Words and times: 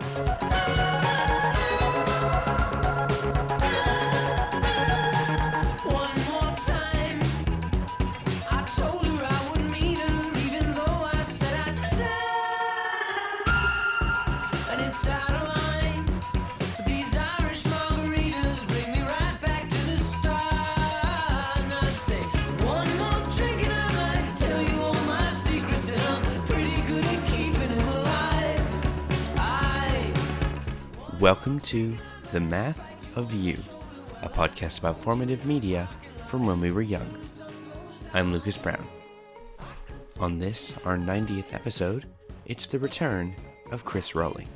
One 0.00 0.27
Welcome 31.28 31.60
to 31.60 31.94
The 32.32 32.40
Math 32.40 33.14
of 33.14 33.34
You, 33.34 33.58
a 34.22 34.30
podcast 34.30 34.78
about 34.78 34.98
formative 34.98 35.44
media 35.44 35.86
from 36.26 36.46
when 36.46 36.58
we 36.58 36.70
were 36.70 36.80
young. 36.80 37.06
I'm 38.14 38.32
Lucas 38.32 38.56
Brown. 38.56 38.86
On 40.20 40.38
this, 40.38 40.72
our 40.86 40.96
90th 40.96 41.52
episode, 41.52 42.06
it's 42.46 42.66
the 42.66 42.78
return 42.78 43.36
of 43.70 43.84
Chris 43.84 44.12
Rohling. 44.12 44.48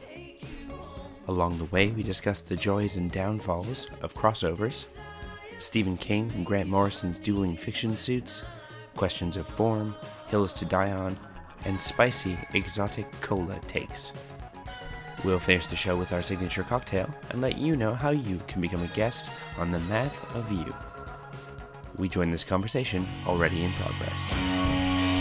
Along 1.28 1.58
the 1.58 1.66
way, 1.66 1.88
we 1.88 2.02
discuss 2.02 2.40
the 2.40 2.56
joys 2.56 2.96
and 2.96 3.12
downfalls 3.12 3.88
of 4.00 4.14
crossovers, 4.14 4.86
Stephen 5.58 5.98
King 5.98 6.32
and 6.34 6.46
Grant 6.46 6.70
Morrison's 6.70 7.18
dueling 7.18 7.54
fiction 7.54 7.94
suits, 7.98 8.44
questions 8.96 9.36
of 9.36 9.46
form, 9.46 9.94
hills 10.28 10.54
to 10.54 10.64
die 10.64 10.92
on, 10.92 11.18
and 11.66 11.78
spicy 11.78 12.38
exotic 12.54 13.10
cola 13.20 13.60
takes. 13.66 14.12
We'll 15.24 15.38
finish 15.38 15.66
the 15.66 15.76
show 15.76 15.96
with 15.96 16.12
our 16.12 16.22
signature 16.22 16.64
cocktail 16.64 17.12
and 17.30 17.40
let 17.40 17.56
you 17.56 17.76
know 17.76 17.94
how 17.94 18.10
you 18.10 18.40
can 18.48 18.60
become 18.60 18.82
a 18.82 18.88
guest 18.88 19.30
on 19.56 19.70
the 19.70 19.78
Math 19.80 20.34
of 20.34 20.50
You. 20.50 20.74
We 21.96 22.08
join 22.08 22.30
this 22.30 22.44
conversation 22.44 23.06
already 23.26 23.62
in 23.62 23.70
progress. 23.72 25.11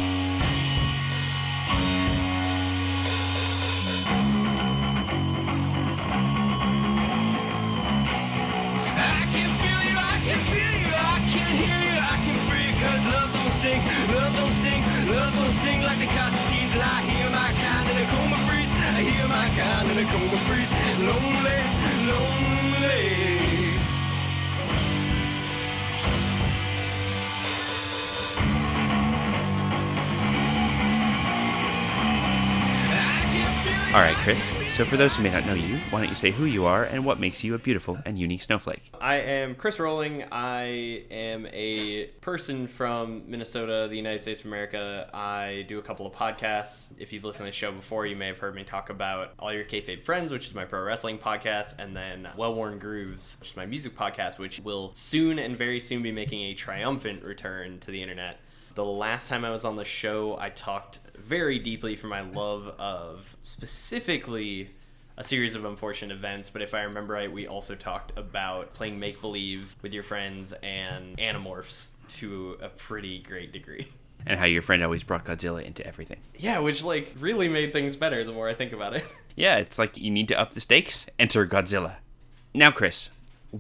My 19.93 20.03
kind 20.03 20.07
in 20.07 20.07
a 20.07 20.11
coma 20.11 20.37
freeze, 20.37 20.71
lonely. 20.99 21.60
All 33.93 33.99
right, 33.99 34.15
Chris. 34.15 34.41
So, 34.73 34.85
for 34.85 34.95
those 34.95 35.17
who 35.17 35.23
may 35.23 35.31
not 35.31 35.45
know 35.45 35.53
you, 35.53 35.75
why 35.89 35.99
don't 35.99 36.07
you 36.07 36.15
say 36.15 36.31
who 36.31 36.45
you 36.45 36.65
are 36.65 36.85
and 36.85 37.03
what 37.03 37.19
makes 37.19 37.43
you 37.43 37.55
a 37.55 37.57
beautiful 37.57 37.99
and 38.05 38.17
unique 38.17 38.41
snowflake? 38.41 38.89
I 39.01 39.15
am 39.15 39.53
Chris 39.53 39.79
Rohling. 39.79 40.25
I 40.31 41.03
am 41.11 41.45
a 41.51 42.05
person 42.21 42.67
from 42.67 43.29
Minnesota, 43.29 43.87
the 43.89 43.97
United 43.97 44.21
States 44.21 44.39
of 44.39 44.45
America. 44.45 45.09
I 45.13 45.65
do 45.67 45.77
a 45.77 45.81
couple 45.81 46.05
of 46.05 46.13
podcasts. 46.13 46.89
If 46.99 47.11
you've 47.11 47.25
listened 47.25 47.47
to 47.47 47.51
the 47.51 47.57
show 47.57 47.73
before, 47.73 48.05
you 48.05 48.15
may 48.15 48.27
have 48.27 48.39
heard 48.39 48.55
me 48.55 48.63
talk 48.63 48.91
about 48.91 49.33
All 49.37 49.51
Your 49.51 49.65
Kayfabe 49.65 50.05
Friends, 50.05 50.31
which 50.31 50.47
is 50.47 50.55
my 50.55 50.63
pro 50.63 50.83
wrestling 50.83 51.17
podcast, 51.17 51.73
and 51.77 51.93
then 51.93 52.29
Well 52.37 52.55
Worn 52.55 52.79
Grooves, 52.79 53.35
which 53.41 53.49
is 53.49 53.57
my 53.57 53.65
music 53.65 53.97
podcast, 53.97 54.39
which 54.39 54.61
will 54.61 54.93
soon 54.95 55.37
and 55.37 55.57
very 55.57 55.81
soon 55.81 56.01
be 56.01 56.13
making 56.13 56.43
a 56.43 56.53
triumphant 56.53 57.25
return 57.25 57.81
to 57.81 57.91
the 57.91 58.01
internet. 58.01 58.39
The 58.75 58.85
last 58.85 59.27
time 59.27 59.43
I 59.43 59.51
was 59.51 59.65
on 59.65 59.75
the 59.75 59.83
show, 59.85 60.37
I 60.39 60.49
talked 60.49 60.99
very 61.17 61.59
deeply 61.59 61.95
for 61.95 62.07
my 62.07 62.21
love 62.21 62.67
of 62.79 63.35
specifically 63.43 64.69
a 65.17 65.23
series 65.23 65.55
of 65.55 65.65
unfortunate 65.65 66.15
events, 66.15 66.49
but 66.49 66.61
if 66.61 66.73
I 66.73 66.83
remember 66.83 67.13
right, 67.13 67.31
we 67.31 67.47
also 67.47 67.75
talked 67.75 68.17
about 68.17 68.73
playing 68.73 68.99
make 68.99 69.21
believe 69.21 69.75
with 69.81 69.93
your 69.93 70.03
friends 70.03 70.53
and 70.63 71.17
Animorphs 71.17 71.87
to 72.15 72.57
a 72.61 72.69
pretty 72.69 73.19
great 73.19 73.51
degree. 73.51 73.87
And 74.25 74.39
how 74.39 74.45
your 74.45 74.61
friend 74.61 74.83
always 74.83 75.03
brought 75.03 75.25
Godzilla 75.25 75.63
into 75.63 75.85
everything. 75.85 76.19
Yeah, 76.35 76.59
which 76.59 76.83
like 76.83 77.13
really 77.19 77.49
made 77.49 77.73
things 77.73 77.95
better 77.95 78.23
the 78.23 78.31
more 78.31 78.47
I 78.47 78.53
think 78.53 78.73
about 78.73 78.95
it. 78.95 79.05
Yeah, 79.33 79.57
it's 79.57 79.79
like 79.79 79.97
you 79.97 80.11
need 80.11 80.27
to 80.27 80.37
up 80.37 80.53
the 80.53 80.59
stakes, 80.59 81.05
enter 81.17 81.47
Godzilla. 81.47 81.95
Now, 82.53 82.69
Chris, 82.69 83.09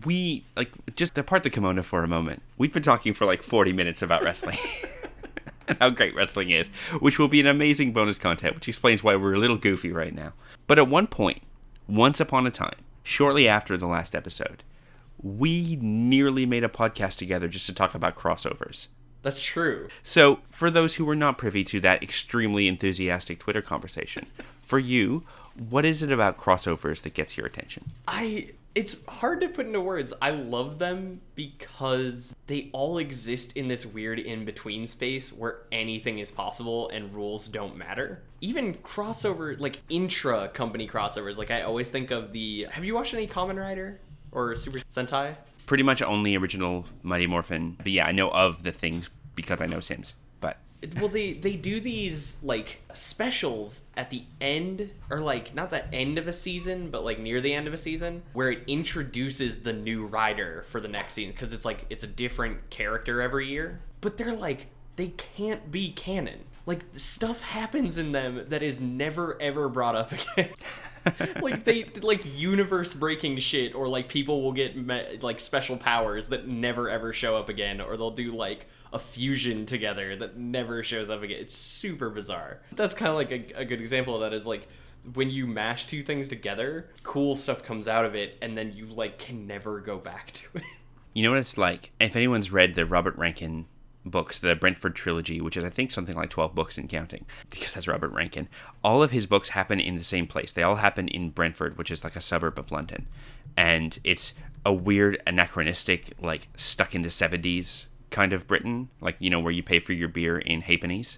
we, 0.05 0.43
like, 0.57 0.69
just 0.97 1.13
depart 1.13 1.43
the 1.43 1.49
kimono 1.49 1.81
for 1.81 2.03
a 2.03 2.09
moment. 2.09 2.43
We've 2.57 2.73
been 2.73 2.83
talking 2.83 3.13
for 3.13 3.23
like 3.25 3.41
40 3.41 3.71
minutes 3.71 4.01
about 4.01 4.21
wrestling. 4.21 4.57
and 5.71 5.79
how 5.81 5.89
great 5.89 6.15
wrestling 6.15 6.51
is, 6.51 6.67
which 6.99 7.17
will 7.17 7.27
be 7.27 7.39
an 7.39 7.47
amazing 7.47 7.93
bonus 7.93 8.17
content, 8.17 8.55
which 8.55 8.67
explains 8.67 9.03
why 9.03 9.15
we're 9.15 9.33
a 9.33 9.39
little 9.39 9.57
goofy 9.57 9.91
right 9.91 10.13
now. 10.13 10.33
But 10.67 10.79
at 10.79 10.87
one 10.87 11.07
point, 11.07 11.41
once 11.87 12.19
upon 12.19 12.45
a 12.47 12.51
time, 12.51 12.77
shortly 13.03 13.47
after 13.47 13.77
the 13.77 13.87
last 13.87 14.15
episode, 14.15 14.63
we 15.21 15.77
nearly 15.81 16.45
made 16.45 16.63
a 16.63 16.69
podcast 16.69 17.17
together 17.17 17.47
just 17.47 17.65
to 17.67 17.73
talk 17.73 17.93
about 17.93 18.15
crossovers. 18.15 18.87
That's 19.23 19.41
true. 19.41 19.87
So, 20.03 20.39
for 20.49 20.71
those 20.71 20.95
who 20.95 21.05
were 21.05 21.15
not 21.15 21.37
privy 21.37 21.63
to 21.65 21.79
that 21.81 22.01
extremely 22.01 22.67
enthusiastic 22.67 23.39
Twitter 23.39 23.61
conversation, 23.61 24.25
for 24.63 24.79
you, 24.79 25.23
what 25.69 25.85
is 25.85 26.01
it 26.01 26.11
about 26.11 26.37
crossovers 26.37 27.03
that 27.03 27.13
gets 27.13 27.37
your 27.37 27.45
attention? 27.45 27.91
I 28.07 28.49
it's 28.73 28.95
hard 29.07 29.41
to 29.41 29.49
put 29.49 29.65
into 29.65 29.81
words. 29.81 30.13
I 30.21 30.31
love 30.31 30.79
them 30.79 31.21
because 31.35 32.33
they 32.47 32.69
all 32.71 32.99
exist 32.99 33.57
in 33.57 33.67
this 33.67 33.85
weird 33.85 34.19
in 34.19 34.45
between 34.45 34.87
space 34.87 35.33
where 35.33 35.63
anything 35.71 36.19
is 36.19 36.31
possible 36.31 36.89
and 36.89 37.13
rules 37.13 37.47
don't 37.47 37.75
matter. 37.75 38.23
Even 38.39 38.73
crossover, 38.75 39.59
like 39.59 39.79
intra 39.89 40.47
company 40.49 40.87
crossovers, 40.87 41.37
like 41.37 41.51
I 41.51 41.63
always 41.63 41.91
think 41.91 42.11
of 42.11 42.31
the. 42.31 42.67
Have 42.71 42.85
you 42.85 42.95
watched 42.95 43.13
any 43.13 43.27
Kamen 43.27 43.59
Rider 43.59 43.99
or 44.31 44.55
Super 44.55 44.79
Sentai? 44.79 45.35
Pretty 45.65 45.83
much 45.83 46.01
only 46.01 46.35
original 46.35 46.85
Mighty 47.03 47.27
Morphin, 47.27 47.75
but 47.77 47.91
yeah, 47.91 48.05
I 48.05 48.11
know 48.11 48.29
of 48.29 48.63
the 48.63 48.71
things 48.71 49.09
because 49.35 49.61
I 49.61 49.65
know 49.65 49.79
Sims. 49.79 50.15
Well, 50.97 51.09
they 51.09 51.33
they 51.33 51.55
do 51.55 51.79
these 51.79 52.37
like 52.41 52.81
specials 52.91 53.81
at 53.95 54.09
the 54.09 54.23
end, 54.39 54.89
or 55.11 55.19
like 55.19 55.53
not 55.53 55.69
the 55.69 55.93
end 55.93 56.17
of 56.17 56.27
a 56.27 56.33
season, 56.33 56.89
but 56.89 57.03
like 57.03 57.19
near 57.19 57.39
the 57.39 57.53
end 57.53 57.67
of 57.67 57.73
a 57.73 57.77
season, 57.77 58.23
where 58.33 58.49
it 58.49 58.63
introduces 58.65 59.59
the 59.59 59.73
new 59.73 60.05
rider 60.05 60.63
for 60.69 60.79
the 60.81 60.87
next 60.87 61.13
season 61.13 61.31
because 61.33 61.53
it's 61.53 61.65
like 61.65 61.85
it's 61.91 62.03
a 62.03 62.07
different 62.07 62.69
character 62.71 63.21
every 63.21 63.47
year. 63.47 63.79
But 64.01 64.17
they're 64.17 64.35
like 64.35 64.67
they 64.95 65.09
can't 65.09 65.71
be 65.71 65.91
canon. 65.91 66.39
Like 66.65 66.83
stuff 66.95 67.41
happens 67.41 67.97
in 67.97 68.11
them 68.11 68.45
that 68.47 68.63
is 68.63 68.79
never 68.79 69.39
ever 69.41 69.69
brought 69.69 69.95
up 69.95 70.11
again. 70.37 70.49
like 71.41 71.63
they 71.63 71.83
like 72.01 72.23
universe 72.39 72.93
breaking 72.93 73.37
shit 73.39 73.73
or 73.73 73.87
like 73.87 74.07
people 74.07 74.41
will 74.41 74.51
get 74.51 74.75
me- 74.75 75.19
like 75.21 75.39
special 75.39 75.77
powers 75.77 76.29
that 76.29 76.47
never 76.47 76.89
ever 76.89 77.13
show 77.13 77.35
up 77.35 77.49
again 77.49 77.81
or 77.81 77.97
they'll 77.97 78.11
do 78.11 78.31
like 78.35 78.67
a 78.93 78.99
fusion 78.99 79.65
together 79.65 80.15
that 80.15 80.37
never 80.37 80.83
shows 80.83 81.09
up 81.09 81.21
again 81.23 81.37
it's 81.39 81.55
super 81.55 82.09
bizarre 82.09 82.59
that's 82.73 82.93
kind 82.93 83.09
of 83.09 83.15
like 83.15 83.31
a, 83.31 83.61
a 83.61 83.65
good 83.65 83.79
example 83.81 84.15
of 84.15 84.21
that 84.21 84.33
is 84.33 84.45
like 84.45 84.67
when 85.13 85.29
you 85.29 85.47
mash 85.47 85.87
two 85.87 86.03
things 86.03 86.27
together 86.27 86.89
cool 87.03 87.35
stuff 87.35 87.63
comes 87.63 87.87
out 87.87 88.05
of 88.05 88.15
it 88.15 88.37
and 88.41 88.57
then 88.57 88.71
you 88.73 88.85
like 88.87 89.17
can 89.17 89.47
never 89.47 89.79
go 89.79 89.97
back 89.97 90.31
to 90.31 90.45
it 90.55 90.63
you 91.13 91.23
know 91.23 91.31
what 91.31 91.39
it's 91.39 91.57
like? 91.57 91.91
If 91.99 92.15
anyone's 92.15 92.51
read 92.51 92.75
the 92.75 92.85
Robert 92.85 93.17
Rankin 93.17 93.65
books, 94.05 94.39
the 94.39 94.55
Brentford 94.55 94.95
trilogy, 94.95 95.41
which 95.41 95.57
is 95.57 95.63
I 95.63 95.69
think 95.69 95.91
something 95.91 96.15
like 96.15 96.29
12 96.29 96.55
books 96.55 96.77
and 96.77 96.89
counting, 96.89 97.25
because 97.49 97.73
that's 97.73 97.87
Robert 97.87 98.11
Rankin, 98.11 98.47
all 98.83 99.03
of 99.03 99.11
his 99.11 99.25
books 99.25 99.49
happen 99.49 99.79
in 99.79 99.97
the 99.97 100.03
same 100.03 100.25
place. 100.25 100.53
They 100.53 100.63
all 100.63 100.77
happen 100.77 101.07
in 101.09 101.29
Brentford, 101.31 101.77
which 101.77 101.91
is 101.91 102.03
like 102.03 102.15
a 102.15 102.21
suburb 102.21 102.57
of 102.57 102.71
London. 102.71 103.07
And 103.57 103.99
it's 104.03 104.33
a 104.65 104.71
weird, 104.71 105.21
anachronistic, 105.27 106.13
like 106.21 106.47
stuck 106.55 106.95
in 106.95 107.01
the 107.01 107.09
70s 107.09 107.85
kind 108.11 108.33
of 108.33 108.47
Britain, 108.47 108.89
like, 109.01 109.15
you 109.19 109.29
know, 109.29 109.39
where 109.39 109.51
you 109.51 109.63
pay 109.63 109.79
for 109.79 109.93
your 109.93 110.07
beer 110.09 110.37
in 110.37 110.61
halfpennies. 110.61 111.17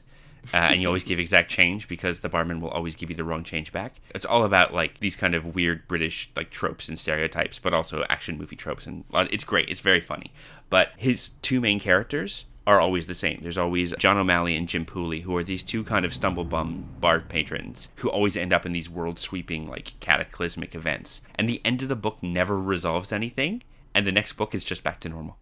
uh, 0.54 0.58
and 0.58 0.82
you 0.82 0.88
always 0.88 1.04
give 1.04 1.20
exact 1.28 1.50
change 1.50 1.88
because 1.88 2.20
the 2.22 2.30
barman 2.30 2.62
will 2.62 2.70
always 2.70 2.96
give 2.96 3.10
you 3.10 3.16
the 3.16 3.24
wrong 3.24 3.44
change 3.44 3.72
back. 3.72 4.00
It's 4.14 4.26
all 4.26 4.44
about 4.44 4.74
like 4.74 5.00
these 5.00 5.16
kind 5.16 5.36
of 5.36 5.56
weird 5.56 5.88
British 5.88 6.32
like 6.36 6.50
tropes 6.50 6.88
and 6.90 6.98
stereotypes, 7.00 7.60
but 7.60 7.74
also 7.74 8.04
action 8.10 8.38
movie 8.38 8.56
tropes, 8.56 8.86
and 8.86 9.04
uh, 9.14 9.26
it's 9.32 9.44
great. 9.44 9.70
It's 9.70 9.82
very 9.82 10.02
funny. 10.02 10.32
But 10.70 10.90
his 10.98 11.30
two 11.42 11.60
main 11.62 11.80
characters 11.80 12.46
are 12.66 12.80
always 12.80 13.08
the 13.08 13.14
same. 13.14 13.40
There's 13.42 13.58
always 13.58 13.94
John 13.98 14.18
O'Malley 14.18 14.56
and 14.56 14.70
Jim 14.70 14.86
Pooley, 14.86 15.24
who 15.24 15.36
are 15.36 15.44
these 15.44 15.64
two 15.64 15.84
kind 15.84 16.06
of 16.06 16.14
stumblebum 16.14 16.86
bar 17.00 17.20
patrons 17.20 17.90
who 17.98 18.10
always 18.10 18.38
end 18.38 18.54
up 18.54 18.66
in 18.66 18.72
these 18.72 18.90
world 18.90 19.20
sweeping 19.20 19.68
like 19.68 20.00
cataclysmic 20.00 20.74
events. 20.74 21.22
And 21.36 21.48
the 21.50 21.62
end 21.66 21.82
of 21.82 21.90
the 21.90 21.96
book 21.96 22.24
never 22.24 22.58
resolves 22.58 23.12
anything, 23.12 23.64
and 23.94 24.08
the 24.08 24.12
next 24.12 24.34
book 24.34 24.56
is 24.56 24.64
just 24.64 24.84
back 24.84 25.00
to 25.02 25.10
normal. 25.10 25.38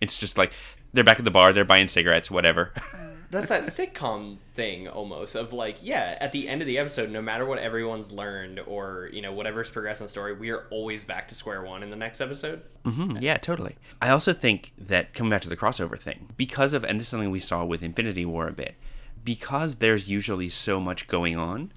It's 0.00 0.18
just 0.18 0.38
like 0.38 0.52
they're 0.92 1.04
back 1.04 1.18
at 1.18 1.24
the 1.24 1.30
bar, 1.30 1.52
they're 1.52 1.64
buying 1.64 1.88
cigarettes, 1.88 2.30
whatever. 2.30 2.72
that's 3.30 3.48
that 3.48 3.64
sitcom 3.64 4.36
thing 4.54 4.86
almost 4.86 5.34
of 5.34 5.52
like 5.52 5.78
yeah 5.82 6.16
at 6.20 6.30
the 6.30 6.48
end 6.48 6.60
of 6.60 6.68
the 6.68 6.78
episode 6.78 7.10
no 7.10 7.20
matter 7.20 7.44
what 7.44 7.58
everyone's 7.58 8.12
learned 8.12 8.60
or 8.60 9.08
you 9.12 9.20
know 9.20 9.32
whatever's 9.32 9.68
progressed 9.68 10.00
in 10.00 10.04
the 10.04 10.10
story 10.10 10.34
we 10.34 10.50
are 10.50 10.66
always 10.70 11.02
back 11.02 11.26
to 11.26 11.34
square 11.34 11.62
one 11.62 11.82
in 11.82 11.90
the 11.90 11.96
next 11.96 12.20
episode 12.20 12.62
Mhm, 12.84 13.20
yeah, 13.22 13.38
totally. 13.38 13.76
I 14.02 14.10
also 14.10 14.32
think 14.32 14.72
that 14.76 15.14
coming 15.14 15.30
back 15.30 15.40
to 15.42 15.48
the 15.48 15.56
crossover 15.56 15.98
thing, 15.98 16.28
because 16.36 16.74
of, 16.74 16.84
and 16.84 17.00
this 17.00 17.06
is 17.06 17.10
something 17.10 17.30
we 17.30 17.40
saw 17.40 17.64
with 17.64 17.82
Infinity 17.82 18.26
War 18.26 18.46
a 18.46 18.52
bit, 18.52 18.74
because 19.24 19.76
there's 19.76 20.10
usually 20.10 20.50
so 20.50 20.78
much 20.78 21.08
going 21.08 21.36
on, 21.36 21.72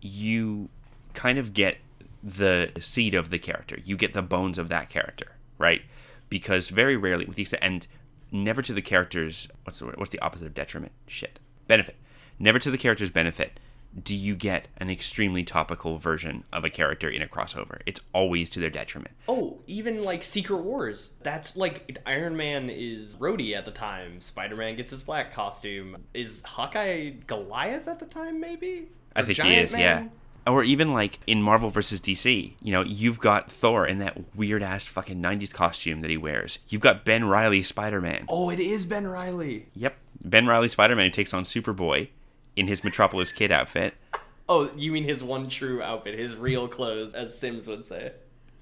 you 0.00 0.68
kind 1.14 1.38
of 1.38 1.54
get 1.54 1.78
the 2.24 2.72
seed 2.80 3.14
of 3.14 3.30
the 3.30 3.38
character. 3.38 3.78
You 3.84 3.96
get 3.96 4.12
the 4.14 4.22
bones 4.22 4.58
of 4.58 4.68
that 4.68 4.90
character, 4.90 5.36
right? 5.58 5.82
Because 6.28 6.68
very 6.68 6.96
rarely, 6.96 7.24
with 7.24 7.36
the 7.36 7.42
extent, 7.42 7.62
and 7.62 7.86
never 8.30 8.62
to 8.62 8.72
the 8.72 8.82
character's, 8.82 9.48
what's 9.64 9.78
the 9.78 9.86
word? 9.86 9.96
What's 9.96 10.10
the 10.10 10.20
opposite 10.20 10.46
of 10.46 10.54
detriment? 10.54 10.92
Shit. 11.06 11.38
Benefit. 11.66 11.96
Never 12.38 12.58
to 12.58 12.70
the 12.70 12.78
character's 12.78 13.10
benefit 13.10 13.58
do 14.02 14.14
you 14.14 14.36
get 14.36 14.68
an 14.76 14.90
extremely 14.90 15.42
topical 15.42 15.96
version 15.96 16.44
of 16.52 16.62
a 16.62 16.68
character 16.68 17.08
in 17.08 17.22
a 17.22 17.26
crossover. 17.26 17.80
It's 17.86 18.00
always 18.12 18.50
to 18.50 18.60
their 18.60 18.68
detriment. 18.70 19.14
oh 19.28 19.58
even 19.66 20.04
like 20.04 20.22
secret 20.22 20.58
wars 20.58 21.10
that's 21.22 21.56
like 21.56 21.98
iron 22.04 22.36
man 22.36 22.68
is 22.68 23.16
Rhodey 23.16 23.54
at 23.56 23.64
the 23.64 23.70
time 23.70 24.20
spider-man 24.20 24.76
gets 24.76 24.90
his 24.90 25.02
black 25.02 25.32
costume 25.32 25.96
is 26.12 26.42
hawkeye 26.44 27.10
goliath 27.26 27.88
at 27.88 27.98
the 27.98 28.06
time 28.06 28.40
maybe 28.40 28.88
I 29.16 29.20
Or 29.20 29.24
think 29.24 29.38
he 29.38 29.42
Giant 29.42 29.64
is, 29.64 29.72
yeah. 29.72 30.06
Or 30.48 30.64
even 30.64 30.92
like 30.94 31.18
in 31.26 31.42
Marvel 31.42 31.70
versus 31.70 32.00
DC, 32.00 32.54
you 32.62 32.72
know, 32.72 32.82
you've 32.82 33.20
got 33.20 33.52
Thor 33.52 33.86
in 33.86 33.98
that 33.98 34.34
weird 34.34 34.62
ass 34.62 34.84
fucking 34.84 35.22
90s 35.22 35.52
costume 35.52 36.00
that 36.00 36.10
he 36.10 36.16
wears. 36.16 36.58
You've 36.68 36.80
got 36.80 37.04
Ben 37.04 37.24
Riley 37.24 37.62
Spider 37.62 38.00
Man. 38.00 38.24
oh 38.28 38.48
it 38.50 38.58
is 38.58 38.84
ben 38.86 39.06
riley 39.06 39.66
Yep. 39.74 39.96
Ben 40.24 40.46
Riley 40.46 40.68
Spider 40.68 40.96
Man 40.96 41.06
who 41.06 41.10
takes 41.10 41.32
on 41.34 41.44
Superboy 41.44 42.08
in 42.56 42.66
his 42.66 42.82
Metropolis 42.82 43.30
Kid 43.30 43.52
outfit. 43.52 43.94
oh 44.48 44.70
you 44.74 44.90
mean 44.90 45.04
his 45.04 45.22
one 45.22 45.48
true 45.48 45.82
outfit 45.82 46.18
his 46.18 46.34
real 46.34 46.66
clothes 46.66 47.14
as 47.14 47.38
sims 47.38 47.68
would 47.68 47.84
say 47.84 48.12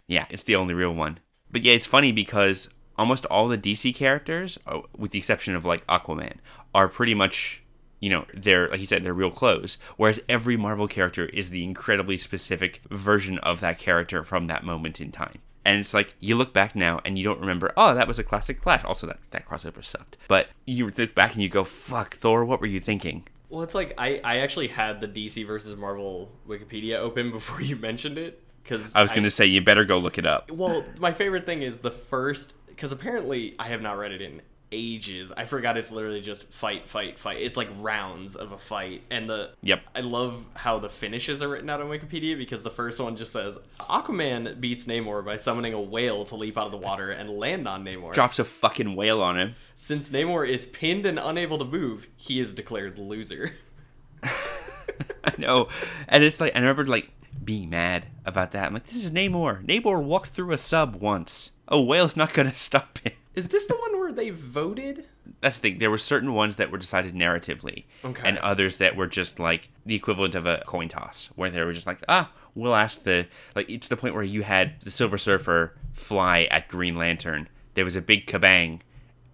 Yeah, 0.08 0.26
it's 0.30 0.44
the 0.44 0.56
only 0.56 0.74
real 0.74 0.92
one. 0.92 1.18
But 1.50 1.62
yeah, 1.62 1.74
it's 1.74 1.86
funny 1.86 2.10
because 2.10 2.68
almost 2.98 3.24
all 3.26 3.46
the 3.48 3.56
DC 3.58 3.94
characters, 3.94 4.58
uh, 4.66 4.80
with 4.96 5.12
the 5.12 5.18
exception 5.18 5.54
of 5.54 5.64
like 5.64 5.86
Aquaman, 5.86 6.38
are 6.74 6.88
pretty 6.88 7.14
much, 7.14 7.62
you 8.00 8.10
know, 8.10 8.26
they're, 8.34 8.68
like 8.68 8.80
you 8.80 8.86
said, 8.86 9.02
they're 9.02 9.14
real 9.14 9.30
clothes. 9.30 9.78
Whereas 9.96 10.20
every 10.28 10.56
Marvel 10.56 10.88
character 10.88 11.26
is 11.26 11.50
the 11.50 11.64
incredibly 11.64 12.18
specific 12.18 12.80
version 12.90 13.38
of 13.38 13.60
that 13.60 13.78
character 13.78 14.22
from 14.22 14.46
that 14.46 14.64
moment 14.64 15.00
in 15.00 15.12
time. 15.12 15.38
And 15.64 15.80
it's 15.80 15.92
like, 15.92 16.14
you 16.20 16.36
look 16.36 16.52
back 16.52 16.76
now 16.76 17.00
and 17.04 17.18
you 17.18 17.24
don't 17.24 17.40
remember, 17.40 17.72
oh, 17.76 17.94
that 17.94 18.06
was 18.06 18.20
a 18.20 18.22
classic 18.22 18.60
Clash. 18.60 18.84
Also, 18.84 19.06
that, 19.08 19.18
that 19.32 19.46
crossover 19.46 19.84
sucked. 19.84 20.16
But 20.28 20.48
you 20.64 20.90
look 20.96 21.14
back 21.14 21.34
and 21.34 21.42
you 21.42 21.48
go, 21.48 21.64
fuck, 21.64 22.16
Thor, 22.16 22.44
what 22.44 22.60
were 22.60 22.68
you 22.68 22.78
thinking? 22.78 23.26
Well, 23.48 23.62
it's 23.62 23.74
like 23.74 23.94
I, 23.98 24.20
I 24.22 24.38
actually 24.38 24.68
had 24.68 25.00
the 25.00 25.08
DC 25.08 25.44
versus 25.46 25.76
Marvel 25.76 26.30
Wikipedia 26.48 26.96
open 26.96 27.30
before 27.32 27.60
you 27.60 27.76
mentioned 27.76 28.18
it 28.18 28.42
because 28.62 28.94
I 28.94 29.02
was 29.02 29.10
going 29.10 29.24
to 29.24 29.30
say, 29.30 29.46
you 29.46 29.60
better 29.60 29.84
go 29.84 29.98
look 29.98 30.18
it 30.18 30.26
up. 30.26 30.50
Well, 30.50 30.84
my 31.00 31.12
favorite 31.12 31.46
thing 31.46 31.62
is 31.62 31.80
the 31.80 31.90
first 31.90 32.54
because 32.68 32.92
apparently 32.92 33.54
I 33.58 33.68
have 33.68 33.80
not 33.80 33.96
read 33.96 34.12
it 34.12 34.20
in 34.20 34.42
ages. 34.72 35.32
I 35.36 35.44
forgot 35.44 35.76
it's 35.76 35.90
literally 35.90 36.20
just 36.20 36.52
fight, 36.52 36.88
fight, 36.88 37.18
fight. 37.18 37.38
It's 37.40 37.56
like 37.56 37.68
rounds 37.80 38.36
of 38.36 38.52
a 38.52 38.58
fight, 38.58 39.02
and 39.10 39.28
the 39.28 39.52
Yep. 39.62 39.82
I 39.94 40.00
love 40.00 40.44
how 40.54 40.78
the 40.78 40.88
finishes 40.88 41.42
are 41.42 41.48
written 41.48 41.70
out 41.70 41.80
on 41.80 41.88
Wikipedia 41.88 42.36
because 42.36 42.62
the 42.62 42.70
first 42.70 42.98
one 43.00 43.16
just 43.16 43.32
says 43.32 43.58
Aquaman 43.80 44.60
beats 44.60 44.86
Namor 44.86 45.24
by 45.24 45.36
summoning 45.36 45.72
a 45.72 45.80
whale 45.80 46.24
to 46.26 46.36
leap 46.36 46.58
out 46.58 46.66
of 46.66 46.72
the 46.72 46.78
water 46.78 47.10
and 47.10 47.30
land 47.30 47.66
on 47.68 47.84
Namor. 47.84 48.12
Drops 48.12 48.38
a 48.38 48.44
fucking 48.44 48.94
whale 48.96 49.22
on 49.22 49.38
him. 49.38 49.54
Since 49.74 50.10
Namor 50.10 50.48
is 50.48 50.66
pinned 50.66 51.06
and 51.06 51.18
unable 51.18 51.58
to 51.58 51.64
move, 51.64 52.06
he 52.16 52.40
is 52.40 52.52
declared 52.52 52.96
the 52.96 53.02
loser. 53.02 53.52
I 54.22 55.32
know. 55.38 55.68
And 56.08 56.24
it's 56.24 56.40
like, 56.40 56.54
I 56.54 56.58
remember 56.58 56.86
like 56.86 57.10
being 57.44 57.70
mad 57.70 58.06
about 58.24 58.52
that. 58.52 58.66
I'm 58.66 58.74
like, 58.74 58.86
this 58.86 59.04
is 59.04 59.10
Namor. 59.10 59.64
Namor 59.64 60.02
walked 60.02 60.30
through 60.30 60.52
a 60.52 60.58
sub 60.58 60.96
once. 60.96 61.52
A 61.68 61.80
whale's 61.80 62.16
not 62.16 62.32
going 62.32 62.50
to 62.50 62.56
stop 62.56 62.98
him. 62.98 63.12
Is 63.36 63.48
this 63.48 63.66
the 63.66 63.76
one 63.76 63.98
where 64.00 64.12
they 64.12 64.30
voted? 64.30 65.04
That's 65.42 65.56
the 65.58 65.62
thing. 65.70 65.78
There 65.78 65.90
were 65.90 65.98
certain 65.98 66.32
ones 66.32 66.56
that 66.56 66.70
were 66.70 66.78
decided 66.78 67.14
narratively, 67.14 67.84
Okay. 68.04 68.26
and 68.26 68.38
others 68.38 68.78
that 68.78 68.96
were 68.96 69.06
just 69.06 69.38
like 69.38 69.68
the 69.84 69.94
equivalent 69.94 70.34
of 70.34 70.46
a 70.46 70.62
coin 70.66 70.88
toss, 70.88 71.26
where 71.36 71.50
they 71.50 71.62
were 71.62 71.74
just 71.74 71.86
like, 71.86 72.00
ah, 72.08 72.32
we'll 72.54 72.74
ask 72.74 73.02
the 73.04 73.26
like. 73.54 73.68
It's 73.70 73.88
the 73.88 73.96
point 73.96 74.14
where 74.14 74.22
you 74.24 74.42
had 74.42 74.80
the 74.80 74.90
Silver 74.90 75.18
Surfer 75.18 75.74
fly 75.92 76.48
at 76.50 76.68
Green 76.68 76.96
Lantern. 76.96 77.48
There 77.74 77.84
was 77.84 77.94
a 77.96 78.00
big 78.00 78.26
kabang, 78.26 78.80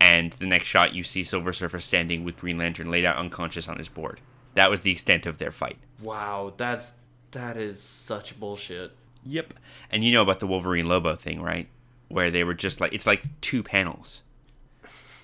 and 0.01 0.33
the 0.35 0.47
next 0.47 0.65
shot 0.67 0.95
you 0.95 1.05
see 1.05 1.23
Silver 1.23 1.53
Surfer 1.53 1.79
standing 1.79 2.25
with 2.25 2.37
Green 2.39 2.59
Lantern 2.59 2.91
laid 2.91 3.05
out 3.05 3.17
unconscious 3.17 3.69
on 3.69 3.79
his 3.79 3.89
board. 3.89 4.21
That 4.55 4.69
was 4.69 4.81
the 4.81 4.91
extent 4.91 5.27
of 5.27 5.39
their 5.39 5.53
fight. 5.53 5.79
Wow, 6.01 6.53
that's 6.57 6.93
that 7.31 7.57
is 7.57 7.81
such 7.81 8.39
bullshit. 8.41 8.91
Yep. 9.25 9.55
And 9.91 10.03
you 10.03 10.13
know 10.13 10.23
about 10.23 10.41
the 10.41 10.49
Wolverine 10.49 10.89
Lobo 10.89 11.15
thing, 11.15 11.41
right? 11.41 11.69
Where 12.13 12.31
they 12.31 12.45
were 12.45 12.55
just 12.55 12.81
like 12.81 12.93
it's 12.93 13.07
like 13.07 13.23
two 13.41 13.63
panels 13.63 14.23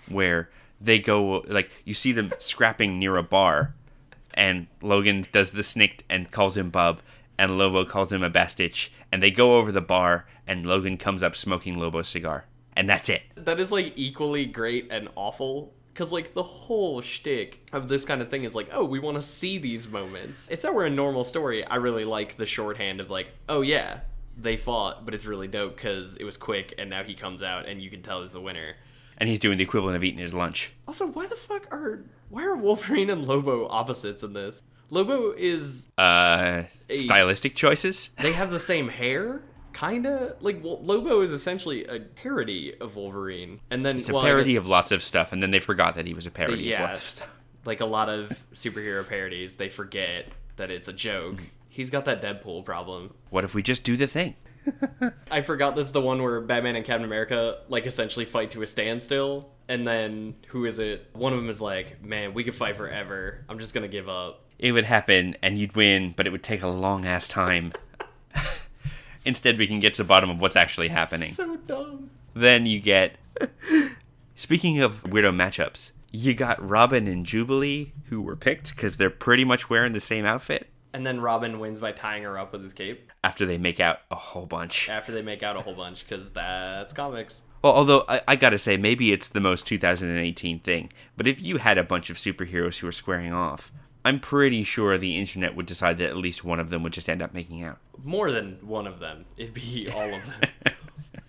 where 0.09 0.49
they 0.81 0.99
go 0.99 1.45
like 1.49 1.71
you 1.85 1.95
see 1.95 2.13
them 2.13 2.33
scrapping 2.39 2.99
near 2.99 3.17
a 3.17 3.23
bar 3.23 3.75
and 4.35 4.69
Logan 4.81 5.25
does 5.33 5.51
the 5.51 5.63
snake 5.63 6.05
and 6.09 6.31
calls 6.31 6.57
him 6.57 6.71
Bub 6.71 7.01
and 7.39 7.59
Lobo 7.59 7.85
calls 7.85 8.13
him 8.13 8.23
a 8.23 8.31
Bastich 8.31 8.89
and 9.13 9.23
they 9.23 9.31
go 9.31 9.59
over 9.59 9.73
the 9.73 9.81
bar 9.81 10.27
and 10.47 10.67
Logan 10.67 10.97
comes 10.97 11.23
up 11.23 11.37
smoking 11.37 11.79
Lobo's 11.79 12.09
cigar. 12.09 12.45
And 12.77 12.89
that's 12.89 13.09
it. 13.09 13.23
That 13.35 13.59
is 13.59 13.73
like 13.73 13.93
equally 13.97 14.45
great 14.45 14.89
and 14.91 15.09
awful. 15.17 15.73
Cause 15.95 16.13
like 16.13 16.33
the 16.33 16.45
whole 16.45 17.01
shtick 17.01 17.61
of 17.73 17.89
this 17.89 18.05
kind 18.05 18.23
of 18.23 18.31
thing 18.31 18.45
is 18.45 18.55
like, 18.55 18.69
oh, 18.73 18.85
we 18.85 19.01
want 19.01 19.17
to 19.17 19.23
see 19.23 19.59
these 19.59 19.89
moments. 19.89 20.47
If 20.49 20.63
that 20.63 20.73
were 20.73 20.87
a 20.87 20.91
normal 20.91 21.25
story, 21.25 21.65
I 21.65 21.77
really 21.77 22.05
like 22.05 22.37
the 22.37 22.47
shorthand 22.47 23.01
of 23.01 23.11
like, 23.11 23.29
oh 23.49 23.63
yeah, 23.63 24.01
they 24.41 24.57
fought, 24.57 25.05
but 25.05 25.15
it's 25.15 25.25
really 25.27 25.49
dope 25.49 25.77
because 25.77 26.17
it 26.17 26.25
was 26.25 26.37
quick 26.37 26.75
and 26.79 26.89
now 26.89 27.03
he 27.03 27.15
comes 27.15 27.43
out 27.43 27.67
and 27.69 27.83
you 27.83 27.91
can 27.91 28.03
tell 28.03 28.23
he's 28.23 28.33
the 28.33 28.41
winner. 28.41 28.75
And 29.19 29.29
he's 29.29 29.41
doing 29.41 29.59
the 29.59 29.65
equivalent 29.65 29.97
of 29.97 30.05
eating 30.05 30.21
his 30.21 30.33
lunch. 30.33 30.73
Also, 30.87 31.07
why 31.09 31.27
the 31.27 31.35
fuck 31.35 31.67
are 31.73 32.05
why 32.31 32.45
are 32.45 32.55
Wolverine 32.57 33.11
and 33.11 33.27
Lobo 33.27 33.67
opposites 33.69 34.23
in 34.23 34.33
this? 34.33 34.63
Lobo 34.91 35.33
is 35.37 35.89
Uh 35.99 36.63
stylistic 36.93 37.55
choices? 37.57 38.11
they 38.21 38.33
have 38.33 38.51
the 38.51 38.61
same 38.61 38.89
hair, 38.89 39.43
kinda. 39.73 40.37
Like 40.41 40.61
Lobo 40.63 41.21
is 41.23 41.33
essentially 41.33 41.85
a 41.87 41.99
parody 42.01 42.75
of 42.81 42.95
Wolverine, 42.97 43.59
and 43.71 43.85
then 43.85 43.97
It's 43.97 44.09
a 44.09 44.13
well, 44.15 44.23
parody 44.23 44.53
guess- 44.53 44.61
of 44.61 44.67
lots 44.69 44.93
of 44.93 45.03
stuff 45.03 45.33
and 45.33 45.43
then 45.43 45.51
they 45.51 45.61
forgot 45.61 45.95
that 45.97 46.07
he 46.07 46.15
was 46.15 46.27
a 46.27 46.31
parody 46.31 46.63
yeah, 46.65 46.85
of 46.85 46.91
lots 46.91 47.03
of 47.03 47.09
stuff. 47.09 47.31
like 47.65 47.81
a 47.81 47.87
lot 47.87 48.09
of 48.09 48.31
superhero 48.55 49.07
parodies, 49.07 49.57
they 49.57 49.69
forget 49.69 50.27
that 50.57 50.71
it's 50.71 50.87
a 50.89 50.93
joke. 50.93 51.41
He's 51.79 51.91
got 51.91 52.07
that 52.07 52.21
Deadpool 52.21 52.65
problem. 52.65 53.15
What 53.31 53.45
if 53.45 53.55
we 53.55 53.63
just 53.63 53.85
do 53.85 53.97
the 53.97 54.09
thing? 54.09 54.35
I 55.31 55.43
forgot 55.43 55.77
this 55.77 55.87
is 55.87 55.93
the 55.93 56.01
one 56.01 56.21
where 56.21 56.41
Batman 56.41 56.75
and 56.75 56.85
Captain 56.85 57.05
America 57.05 57.61
like 57.69 57.87
essentially 57.87 58.25
fight 58.25 58.51
to 58.51 58.63
a 58.63 58.67
standstill, 58.67 59.51
and 59.69 59.87
then 59.87 60.35
who 60.49 60.65
is 60.65 60.81
it? 60.81 61.09
One 61.13 61.33
of 61.33 61.39
them 61.39 61.49
is 61.49 61.61
like, 61.61 62.03
"Man, 62.03 62.35
we 62.35 62.43
could 62.43 62.57
fight 62.57 62.77
forever. 62.77 63.45
I'm 63.49 63.61
just 63.61 63.75
gonna 63.75 63.87
give 63.87 64.09
up." 64.09 64.45
it 64.59 64.73
would 64.73 64.87
happen 64.87 65.37
and 65.41 65.57
you'd 65.57 65.77
win, 65.77 66.15
but 66.17 66.27
it 66.27 66.31
would 66.31 66.43
take 66.43 66.65
a 66.65 66.69
long 66.69 67.07
ass 67.07 67.29
time. 67.29 67.73
Instead, 69.25 69.57
we 69.57 69.69
can 69.69 69.79
get 69.79 69.95
to 69.95 70.03
the 70.03 70.09
bottom 70.09 70.31
of 70.31 70.41
what's 70.41 70.57
actually 70.57 70.89
happening. 70.89 71.31
So 71.31 71.59
dumb. 71.59 72.11
Then 72.35 72.67
you 72.67 72.81
get. 72.81 73.19
Speaking 74.35 74.81
of 74.81 75.05
weirdo 75.05 75.33
matchups, 75.33 75.93
you 76.11 76.35
got 76.35 76.69
Robin 76.69 77.07
and 77.07 77.25
Jubilee 77.25 77.93
who 78.07 78.21
were 78.21 78.35
picked 78.35 78.75
because 78.75 78.97
they're 78.97 79.11
pretty 79.11 79.45
much 79.45 79.71
wearing 79.71 79.93
the 79.93 80.01
same 80.01 80.25
outfit 80.25 80.67
And 80.95 81.05
then 81.05 81.21
Robin 81.21 81.59
wins 81.59 81.81
by 81.81 81.93
tying 81.93 82.23
her 82.23 82.39
up 82.39 82.53
with 82.53 82.63
his 82.63 82.73
cape 82.73 83.13
after 83.23 83.45
they 83.45 83.59
make 83.59 83.79
out 83.81 83.99
a 84.11 84.15
whole 84.17 84.47
bunch. 84.47 84.89
after 84.89 85.13
they 85.13 85.23
make 85.23 85.43
out 85.43 85.57
a 85.57 85.61
whole 85.61 85.75
bunch 85.75 86.07
because 86.09 86.33
that's 86.33 86.93
comics. 86.93 87.43
Well, 87.63 87.75
although 87.75 88.05
I, 88.09 88.23
I 88.29 88.37
gotta 88.37 88.59
say, 88.59 88.77
maybe 88.77 89.13
it's 89.13 89.29
the 89.29 89.41
most 89.41 89.67
2018 89.67 90.61
thing, 90.61 90.93
but 91.17 91.27
if 91.27 91.43
you 91.43 91.59
had 91.59 91.77
a 91.77 91.85
bunch 91.85 92.09
of 92.09 92.17
superheroes 92.17 92.79
who 92.79 92.87
were 92.87 92.93
squaring 92.93 93.33
off, 93.33 93.73
I'm 94.05 94.21
pretty 94.21 94.63
sure 94.63 94.97
the 94.97 95.17
internet 95.19 95.55
would 95.57 95.67
decide 95.67 95.99
that 95.99 96.09
at 96.09 96.17
least 96.17 96.45
one 96.45 96.61
of 96.61 96.71
them 96.71 96.83
would 96.85 96.93
just 96.93 97.09
end 97.09 97.21
up 97.21 97.35
making 97.35 97.63
out. 97.65 97.79
more 98.03 98.31
than 98.31 98.59
one 98.63 98.87
of 98.87 99.01
them. 99.01 99.27
It'd 99.37 99.55
be 99.55 99.91
all 99.95 100.15
of 100.15 100.41
them. 100.41 100.51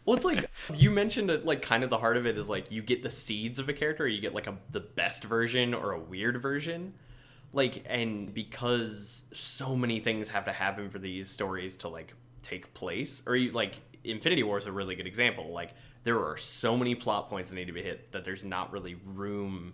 well, 0.06 0.16
it's 0.16 0.24
like 0.24 0.50
you 0.74 0.92
mentioned 0.92 1.30
it. 1.32 1.44
Like, 1.46 1.62
kind 1.62 1.84
of 1.84 1.89
the 1.89 1.98
heart 1.98 2.16
of 2.16 2.25
it 2.25 2.38
is 2.38 2.48
like 2.48 2.72
you 2.72 2.82
get 2.82 3.01
the 3.04 3.10
seeds 3.10 3.60
of 3.60 3.68
a 3.68 3.74
character. 3.74 4.04
Or 4.04 4.08
you 4.08 4.22
get 4.22 4.34
like 4.36 4.48
a 4.48 4.56
the 4.72 4.80
best 4.80 5.24
version 5.24 5.74
or 5.74 5.92
a 5.92 6.00
weird 6.00 6.42
version. 6.42 6.94
Like, 7.51 7.84
and 7.88 8.34
because 8.34 9.24
so 9.34 9.75
many 9.75 10.00
things 10.00 10.29
have 10.29 10.46
to 10.46 10.51
happen 10.51 10.89
for 10.89 11.00
these 11.00 11.29
stories 11.29 11.77
to 11.77 11.88
like 11.88 12.13
take 12.44 12.74
place, 12.74 13.24
or 13.25 13.36
you 13.36 13.51
like 13.51 13.82
Infinity 14.03 14.44
War 14.44 14.58
is 14.58 14.65
a 14.65 14.72
really 14.72 14.96
good 14.96 15.08
example. 15.08 15.51
Like, 15.51 15.72
there 16.03 16.20
are 16.24 16.38
so 16.38 16.77
many 16.77 16.96
plot 16.96 17.29
points 17.29 17.50
that 17.50 17.56
need 17.56 17.65
to 17.65 17.74
be 17.74 17.82
hit 17.82 18.12
that 18.12 18.24
there's 18.24 18.46
not 18.46 18.72
really 18.72 18.96
room 19.06 19.74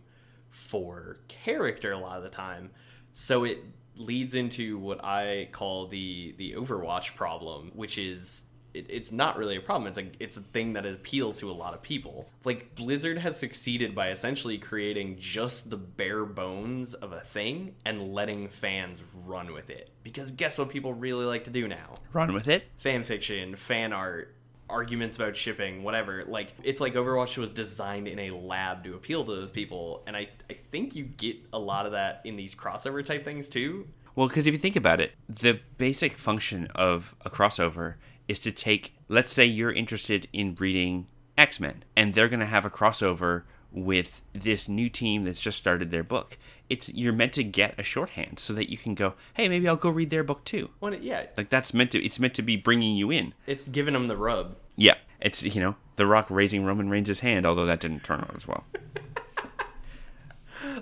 for 0.50 1.18
character 1.28 1.92
a 1.92 1.98
lot 1.98 2.18
of 2.18 2.24
the 2.24 2.30
time. 2.30 2.72
So 3.14 3.44
it 3.44 3.60
leads 3.98 4.36
into 4.36 4.78
what 4.78 5.04
I 5.04 5.50
call 5.52 5.88
the 5.88 6.34
the 6.38 6.54
Overwatch 6.54 7.16
problem, 7.16 7.72
which 7.76 7.98
is 7.98 8.44
it, 8.76 8.86
it's 8.90 9.12
not 9.12 9.38
really 9.38 9.56
a 9.56 9.62
problem. 9.62 9.88
It's 9.88 9.98
a 9.98 10.12
it's 10.20 10.38
a 10.38 10.42
thing 10.42 10.74
that 10.74 10.86
appeals 10.86 11.40
to 11.40 11.50
a 11.50 11.54
lot 11.54 11.74
of 11.74 11.82
people. 11.82 12.30
Like 12.44 12.76
Blizzard 12.76 13.18
has 13.18 13.38
succeeded 13.40 13.96
by 13.96 14.12
essentially 14.12 14.58
creating 14.58 15.16
just 15.18 15.70
the 15.70 15.78
bare 15.78 16.26
bones 16.26 16.94
of 16.94 17.14
a 17.14 17.22
thing 17.22 17.76
and 17.86 18.10
letting 18.10 18.50
fans 18.50 19.02
run 19.26 19.54
with 19.54 19.70
it. 19.70 19.90
Because 20.04 20.32
guess 20.32 20.58
what 20.58 20.70
people 20.70 20.94
really 20.94 21.26
like 21.26 21.46
to 21.46 21.52
do 21.52 21.68
now? 21.68 21.96
Run 22.14 22.34
with 22.34 22.48
it. 22.48 22.66
fan 22.78 23.04
fiction, 23.04 23.56
fan 23.56 23.94
art, 23.94 24.36
arguments 24.70 25.16
about 25.16 25.36
shipping, 25.36 25.84
whatever. 25.84 26.24
Like 26.26 26.54
it's 26.64 26.82
like 26.82 26.94
Overwatch 26.96 27.38
was 27.38 27.52
designed 27.52 28.08
in 28.08 28.20
a 28.20 28.32
lab 28.32 28.84
to 28.84 28.96
appeal 28.96 29.24
to 29.24 29.36
those 29.36 29.52
people, 29.52 30.04
and 30.06 30.16
I 30.16 30.30
I 30.50 30.54
think 30.54 30.96
you 30.96 31.06
get 31.06 31.38
a 31.54 31.60
lot 31.60 31.86
of 31.86 31.94
that 31.94 32.22
in 32.26 32.36
these 32.36 32.54
crossover 32.54 33.04
type 33.04 33.24
things 33.24 33.48
too. 33.48 33.88
Well, 34.16 34.28
because 34.30 34.48
if 34.48 34.54
you 34.54 34.60
think 34.60 34.78
about 34.78 35.02
it, 35.02 35.12
the 35.28 35.60
basic 35.78 36.14
function 36.14 36.68
of 36.74 37.14
a 37.26 37.30
crossover 37.30 37.96
is 38.28 38.40
to 38.40 38.52
take, 38.52 38.96
let's 39.08 39.32
say 39.32 39.46
you're 39.46 39.72
interested 39.72 40.28
in 40.34 40.56
reading 40.60 41.08
X 41.38 41.60
Men, 41.60 41.84
and 41.96 42.14
they're 42.14 42.28
going 42.30 42.40
to 42.40 42.46
have 42.46 42.66
a 42.66 42.70
crossover 42.70 43.44
with 43.72 44.22
this 44.34 44.70
new 44.70 44.90
team 44.90 45.26
that's 45.26 45.42
just 45.42 45.58
started 45.58 45.92
their 45.92 46.04
book. 46.04 46.38
It's 46.70 46.88
you're 46.90 47.12
meant 47.14 47.34
to 47.34 47.44
get 47.44 47.78
a 47.78 47.84
shorthand 47.84 48.40
so 48.40 48.54
that 48.54 48.70
you 48.72 48.78
can 48.78 48.96
go, 48.96 49.14
hey, 49.34 49.50
maybe 49.50 49.68
I'll 49.68 49.76
go 49.76 49.90
read 49.90 50.10
their 50.10 50.24
book 50.24 50.44
too. 50.46 50.70
When 50.80 50.94
it, 50.94 51.02
yeah, 51.04 51.26
Like 51.38 51.50
that's 51.50 51.74
meant 51.74 51.92
to, 51.92 52.04
it's 52.04 52.20
meant 52.20 52.34
to 52.36 52.42
be 52.42 52.56
bringing 52.56 52.96
you 52.96 53.12
in. 53.12 53.34
it's 53.46 53.68
giving 53.68 53.94
them 53.94 54.08
the 54.08 54.16
rub. 54.18 54.56
Yeah, 54.78 54.96
it's 55.22 55.44
you 55.44 55.62
know 55.62 55.76
The 55.98 56.06
Rock 56.08 56.28
raising 56.30 56.64
Roman 56.66 56.90
Reigns' 56.90 57.20
hand, 57.20 57.46
although 57.46 57.66
that 57.66 57.80
didn't 57.82 58.04
turn 58.04 58.22
out 58.22 58.36
as 58.36 58.48
well. 58.48 58.64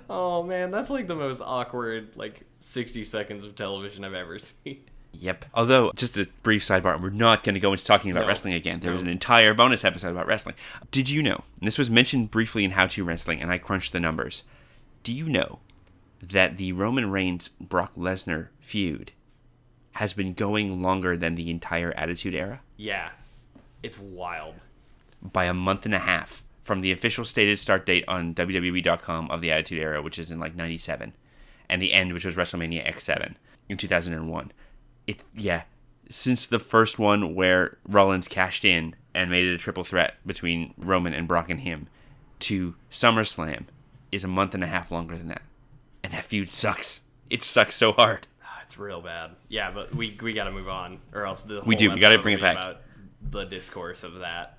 Oh 0.08 0.42
man, 0.42 0.70
that's 0.70 0.90
like 0.90 1.06
the 1.06 1.14
most 1.14 1.40
awkward 1.40 2.16
like 2.16 2.42
60 2.60 3.04
seconds 3.04 3.44
of 3.44 3.54
television 3.54 4.04
I've 4.04 4.14
ever 4.14 4.38
seen. 4.64 4.84
Yep. 5.20 5.44
Although, 5.54 5.92
just 5.94 6.16
a 6.18 6.28
brief 6.42 6.62
sidebar, 6.62 7.00
we're 7.00 7.10
not 7.10 7.44
going 7.44 7.54
to 7.54 7.60
go 7.60 7.72
into 7.72 7.84
talking 7.84 8.10
about 8.10 8.22
No. 8.22 8.26
wrestling 8.28 8.54
again. 8.54 8.80
There 8.80 8.92
was 8.92 9.00
an 9.02 9.08
entire 9.08 9.54
bonus 9.54 9.84
episode 9.84 10.10
about 10.10 10.26
wrestling. 10.26 10.54
Did 10.90 11.08
you 11.10 11.22
know, 11.22 11.44
and 11.58 11.66
this 11.66 11.78
was 11.78 11.88
mentioned 11.90 12.30
briefly 12.30 12.64
in 12.64 12.72
How 12.72 12.86
to 12.88 13.04
Wrestling, 13.04 13.40
and 13.40 13.50
I 13.50 13.58
crunched 13.58 13.92
the 13.92 14.00
numbers. 14.00 14.44
Do 15.02 15.12
you 15.12 15.26
know 15.28 15.58
that 16.22 16.56
the 16.56 16.72
Roman 16.72 17.10
Reigns 17.10 17.48
Brock 17.60 17.94
Lesnar 17.96 18.48
feud 18.60 19.12
has 19.92 20.12
been 20.12 20.34
going 20.34 20.82
longer 20.82 21.16
than 21.16 21.34
the 21.34 21.50
entire 21.50 21.92
Attitude 21.92 22.34
Era? 22.34 22.60
Yeah, 22.76 23.10
it's 23.82 23.98
wild. 23.98 24.54
By 25.22 25.44
a 25.44 25.54
month 25.54 25.84
and 25.86 25.94
a 25.94 25.98
half 26.00 26.42
from 26.64 26.80
the 26.80 26.92
official 26.92 27.24
stated 27.24 27.58
start 27.58 27.84
date 27.86 28.04
on 28.08 28.34
WWE.com 28.34 29.30
of 29.30 29.40
the 29.40 29.50
Attitude 29.50 29.78
Era, 29.80 30.02
which 30.02 30.18
is 30.18 30.30
in 30.30 30.40
like 30.40 30.54
97, 30.56 31.12
and 31.68 31.82
the 31.82 31.92
end, 31.92 32.12
which 32.12 32.24
was 32.24 32.36
WrestleMania 32.36 32.86
X7 32.90 33.34
in 33.68 33.76
2001. 33.76 34.52
It, 35.06 35.24
yeah, 35.34 35.62
since 36.08 36.46
the 36.46 36.58
first 36.58 36.98
one 36.98 37.34
where 37.34 37.78
Rollins 37.88 38.28
cashed 38.28 38.64
in 38.64 38.94
and 39.14 39.30
made 39.30 39.44
it 39.46 39.54
a 39.54 39.58
triple 39.58 39.84
threat 39.84 40.14
between 40.26 40.74
Roman 40.76 41.14
and 41.14 41.28
Brock 41.28 41.50
and 41.50 41.60
him 41.60 41.88
to 42.40 42.74
SummerSlam 42.90 43.64
is 44.12 44.24
a 44.24 44.28
month 44.28 44.54
and 44.54 44.62
a 44.64 44.66
half 44.66 44.90
longer 44.90 45.16
than 45.16 45.28
that. 45.28 45.42
And 46.02 46.12
that 46.12 46.24
feud 46.24 46.48
sucks. 46.48 47.00
It 47.30 47.42
sucks 47.42 47.76
so 47.76 47.92
hard. 47.92 48.26
Ah, 48.44 48.60
It's 48.62 48.78
real 48.78 49.00
bad. 49.00 49.30
Yeah, 49.48 49.70
but 49.70 49.94
we 49.94 50.16
we 50.22 50.32
got 50.32 50.44
to 50.44 50.52
move 50.52 50.68
on, 50.68 51.00
or 51.12 51.26
else 51.26 51.42
the 51.42 51.62
We 51.64 51.74
do, 51.74 51.90
we 51.90 52.00
gotta 52.00 52.18
bring 52.18 52.36
it 52.36 52.40
back. 52.40 52.56
About 52.56 52.80
the 53.30 53.44
discourse 53.44 54.02
of 54.02 54.20
that. 54.20 54.58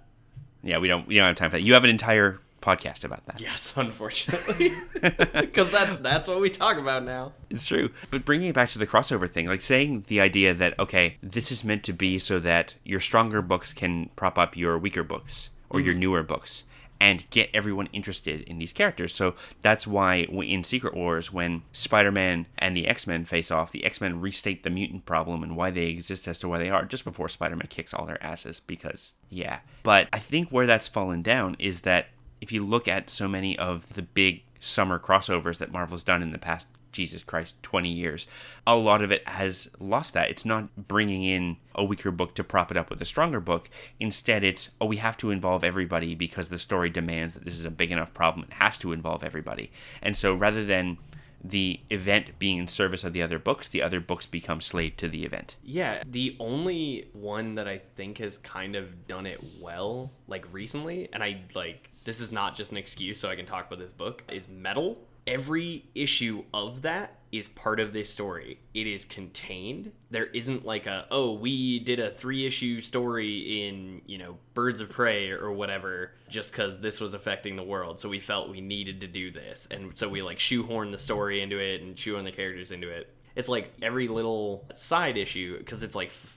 Yeah, 0.63 0.79
we 0.79 0.87
don't 0.87 1.07
we 1.07 1.15
don't 1.15 1.27
have 1.27 1.35
time 1.35 1.51
for 1.51 1.57
that. 1.57 1.63
You 1.63 1.73
have 1.75 1.83
an 1.83 1.89
entire 1.91 2.39
podcast 2.65 3.03
about 3.03 3.25
that. 3.27 3.39
Yes, 3.39 3.73
unfortunately, 3.77 4.73
because 5.01 5.71
that's 5.71 5.97
that's 5.97 6.27
what 6.27 6.41
we 6.41 6.49
talk 6.49 6.77
about 6.77 7.03
now. 7.03 7.33
It's 7.49 7.67
true. 7.67 7.91
But 8.09 8.25
bringing 8.25 8.49
it 8.49 8.55
back 8.55 8.69
to 8.71 8.79
the 8.79 8.87
crossover 8.87 9.29
thing, 9.29 9.47
like 9.47 9.61
saying 9.61 10.05
the 10.07 10.19
idea 10.19 10.53
that, 10.53 10.77
okay, 10.79 11.17
this 11.21 11.51
is 11.51 11.63
meant 11.63 11.83
to 11.83 11.93
be 11.93 12.19
so 12.19 12.39
that 12.39 12.75
your 12.83 12.99
stronger 12.99 13.41
books 13.41 13.73
can 13.73 14.09
prop 14.15 14.37
up 14.37 14.57
your 14.57 14.77
weaker 14.77 15.03
books 15.03 15.51
or 15.69 15.79
your 15.79 15.93
mm-hmm. 15.93 16.01
newer 16.01 16.23
books 16.23 16.63
and 16.99 17.29
get 17.29 17.49
everyone 17.53 17.89
interested 17.91 18.41
in 18.41 18.57
these 18.57 18.73
characters. 18.73 19.13
So 19.13 19.35
that's 19.61 19.85
why 19.85 20.15
in 20.15 20.63
Secret 20.63 20.93
Wars, 20.93 21.31
when 21.31 21.63
Spider 21.73 22.11
Man 22.11 22.45
and 22.57 22.75
the 22.75 22.87
X 22.87 23.05
Men 23.05 23.25
face 23.25 23.51
off, 23.51 23.71
the 23.71 23.85
X 23.85 23.99
Men 23.99 24.21
restate 24.21 24.63
the 24.63 24.69
mutant 24.69 25.05
problem 25.05 25.43
and 25.43 25.55
why 25.55 25.71
they 25.71 25.87
exist 25.87 26.27
as 26.27 26.39
to 26.39 26.47
why 26.47 26.57
they 26.57 26.69
are 26.69 26.85
just 26.85 27.03
before 27.03 27.29
Spider 27.29 27.55
Man 27.55 27.67
kicks 27.67 27.93
all 27.93 28.05
their 28.05 28.23
asses 28.23 28.59
because, 28.59 29.13
yeah. 29.29 29.59
But 29.83 30.07
I 30.13 30.19
think 30.19 30.49
where 30.49 30.65
that's 30.65 30.87
fallen 30.87 31.21
down 31.21 31.55
is 31.59 31.81
that 31.81 32.07
if 32.45 32.51
you 32.51 32.63
look 32.63 32.87
at 32.87 33.09
so 33.09 33.27
many 33.27 33.57
of 33.57 33.91
the 33.95 34.03
big 34.03 34.43
summer 34.59 34.99
crossovers 34.99 35.57
that 35.57 35.71
Marvel's 35.71 36.03
done 36.03 36.21
in 36.21 36.31
the 36.31 36.37
past, 36.37 36.67
Jesus 36.91 37.23
Christ, 37.23 37.55
20 37.63 37.89
years, 37.89 38.27
a 38.67 38.75
lot 38.75 39.01
of 39.01 39.11
it 39.11 39.27
has 39.27 39.67
lost 39.79 40.13
that. 40.13 40.29
It's 40.29 40.45
not 40.45 40.87
bringing 40.87 41.23
in 41.23 41.57
a 41.73 41.83
weaker 41.83 42.11
book 42.11 42.35
to 42.35 42.43
prop 42.43 42.69
it 42.69 42.77
up 42.77 42.91
with 42.91 43.01
a 43.01 43.05
stronger 43.05 43.39
book. 43.39 43.67
Instead, 43.99 44.43
it's, 44.43 44.69
oh, 44.79 44.85
we 44.85 44.97
have 44.97 45.17
to 45.17 45.31
involve 45.31 45.63
everybody 45.63 46.13
because 46.13 46.49
the 46.49 46.59
story 46.59 46.91
demands 46.91 47.33
that 47.33 47.45
this 47.45 47.57
is 47.57 47.65
a 47.65 47.71
big 47.71 47.91
enough 47.91 48.13
problem. 48.13 48.45
It 48.47 48.53
has 48.53 48.77
to 48.77 48.93
involve 48.93 49.23
everybody. 49.23 49.71
And 50.03 50.15
so 50.15 50.35
rather 50.35 50.63
than 50.63 50.99
the 51.43 51.79
event 51.89 52.37
being 52.37 52.59
in 52.59 52.67
service 52.67 53.03
of 53.03 53.13
the 53.13 53.23
other 53.23 53.39
books, 53.39 53.69
the 53.69 53.81
other 53.81 53.99
books 53.99 54.27
become 54.27 54.61
slave 54.61 54.97
to 54.97 55.07
the 55.07 55.25
event. 55.25 55.55
Yeah, 55.63 56.03
the 56.05 56.35
only 56.39 57.09
one 57.13 57.55
that 57.55 57.67
I 57.67 57.79
think 57.95 58.19
has 58.19 58.37
kind 58.37 58.75
of 58.75 59.07
done 59.07 59.25
it 59.25 59.43
well, 59.59 60.11
like 60.27 60.45
recently, 60.51 61.09
and 61.11 61.23
I 61.23 61.41
like 61.55 61.89
this 62.05 62.21
is 62.21 62.31
not 62.31 62.55
just 62.55 62.71
an 62.71 62.77
excuse 62.77 63.19
so 63.19 63.29
I 63.29 63.35
can 63.35 63.45
talk 63.45 63.67
about 63.67 63.79
this 63.79 63.91
book, 63.91 64.23
is 64.31 64.47
Metal. 64.47 64.97
Every 65.27 65.83
issue 65.95 66.43
of 66.53 66.83
that 66.83 67.15
is 67.31 67.47
part 67.49 67.79
of 67.79 67.91
this 67.91 68.09
story. 68.09 68.59
It 68.73 68.87
is 68.87 69.03
contained. 69.03 69.91
There 70.11 70.27
isn't 70.27 70.65
like 70.65 70.85
a, 70.85 71.07
oh, 71.09 71.33
we 71.33 71.79
did 71.79 71.99
a 71.99 72.11
three 72.11 72.45
issue 72.45 72.79
story 72.79 73.67
in, 73.67 74.03
you 74.05 74.19
know, 74.19 74.37
Birds 74.53 74.81
of 74.81 74.89
Prey 74.89 75.31
or 75.31 75.51
whatever, 75.51 76.11
just 76.29 76.51
because 76.51 76.79
this 76.79 77.01
was 77.01 77.15
affecting 77.15 77.55
the 77.55 77.63
world. 77.63 77.99
So 77.99 78.07
we 78.07 78.19
felt 78.19 78.49
we 78.49 78.61
needed 78.61 79.01
to 79.01 79.07
do 79.07 79.31
this. 79.31 79.67
And 79.71 79.97
so 79.97 80.07
we 80.07 80.21
like 80.21 80.39
shoehorn 80.39 80.91
the 80.91 80.97
story 80.97 81.41
into 81.41 81.57
it 81.57 81.81
and 81.81 81.97
shoehorn 81.97 82.23
the 82.23 82.31
characters 82.31 82.71
into 82.71 82.89
it 82.89 83.11
it's 83.35 83.49
like 83.49 83.73
every 83.81 84.07
little 84.07 84.65
side 84.73 85.17
issue 85.17 85.57
because 85.57 85.83
it's 85.83 85.95
like 85.95 86.07
f- 86.07 86.35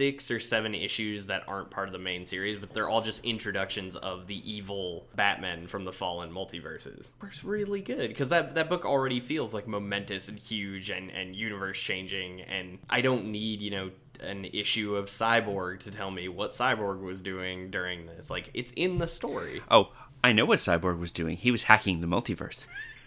six 0.00 0.30
or 0.30 0.40
seven 0.40 0.74
issues 0.74 1.26
that 1.26 1.42
aren't 1.46 1.70
part 1.70 1.86
of 1.86 1.92
the 1.92 1.98
main 1.98 2.24
series 2.24 2.58
but 2.58 2.72
they're 2.72 2.88
all 2.88 3.02
just 3.02 3.22
introductions 3.22 3.96
of 3.96 4.26
the 4.26 4.50
evil 4.50 5.06
batman 5.14 5.66
from 5.66 5.84
the 5.84 5.92
fallen 5.92 6.32
multiverses 6.32 7.10
works 7.20 7.44
really 7.44 7.82
good 7.82 8.08
because 8.08 8.30
that, 8.30 8.54
that 8.54 8.70
book 8.70 8.86
already 8.86 9.20
feels 9.20 9.52
like 9.52 9.68
momentous 9.68 10.28
and 10.28 10.38
huge 10.38 10.88
and, 10.88 11.10
and 11.10 11.36
universe 11.36 11.78
changing 11.78 12.40
and 12.40 12.78
i 12.88 13.02
don't 13.02 13.26
need 13.26 13.60
you 13.60 13.70
know 13.70 13.90
an 14.20 14.46
issue 14.46 14.96
of 14.96 15.04
cyborg 15.06 15.80
to 15.80 15.90
tell 15.90 16.10
me 16.10 16.28
what 16.28 16.52
cyborg 16.52 17.02
was 17.02 17.20
doing 17.20 17.70
during 17.70 18.06
this 18.06 18.30
like 18.30 18.48
it's 18.54 18.70
in 18.76 18.96
the 18.96 19.06
story 19.06 19.60
Oh, 19.70 19.90
I 20.22 20.32
know 20.32 20.44
what 20.44 20.58
Cyborg 20.58 20.98
was 20.98 21.12
doing. 21.12 21.38
He 21.38 21.50
was 21.50 21.62
hacking 21.62 22.00
the 22.00 22.06
multiverse. 22.06 22.66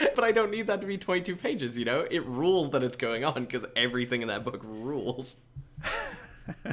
but 0.14 0.24
i 0.24 0.32
don't 0.32 0.50
need 0.50 0.66
that 0.66 0.80
to 0.80 0.86
be 0.86 0.98
22 0.98 1.36
pages 1.36 1.76
you 1.78 1.84
know 1.84 2.06
it 2.10 2.24
rules 2.26 2.70
that 2.70 2.82
it's 2.82 2.96
going 2.96 3.24
on 3.24 3.44
because 3.44 3.66
everything 3.76 4.22
in 4.22 4.28
that 4.28 4.44
book 4.44 4.60
rules 4.64 5.36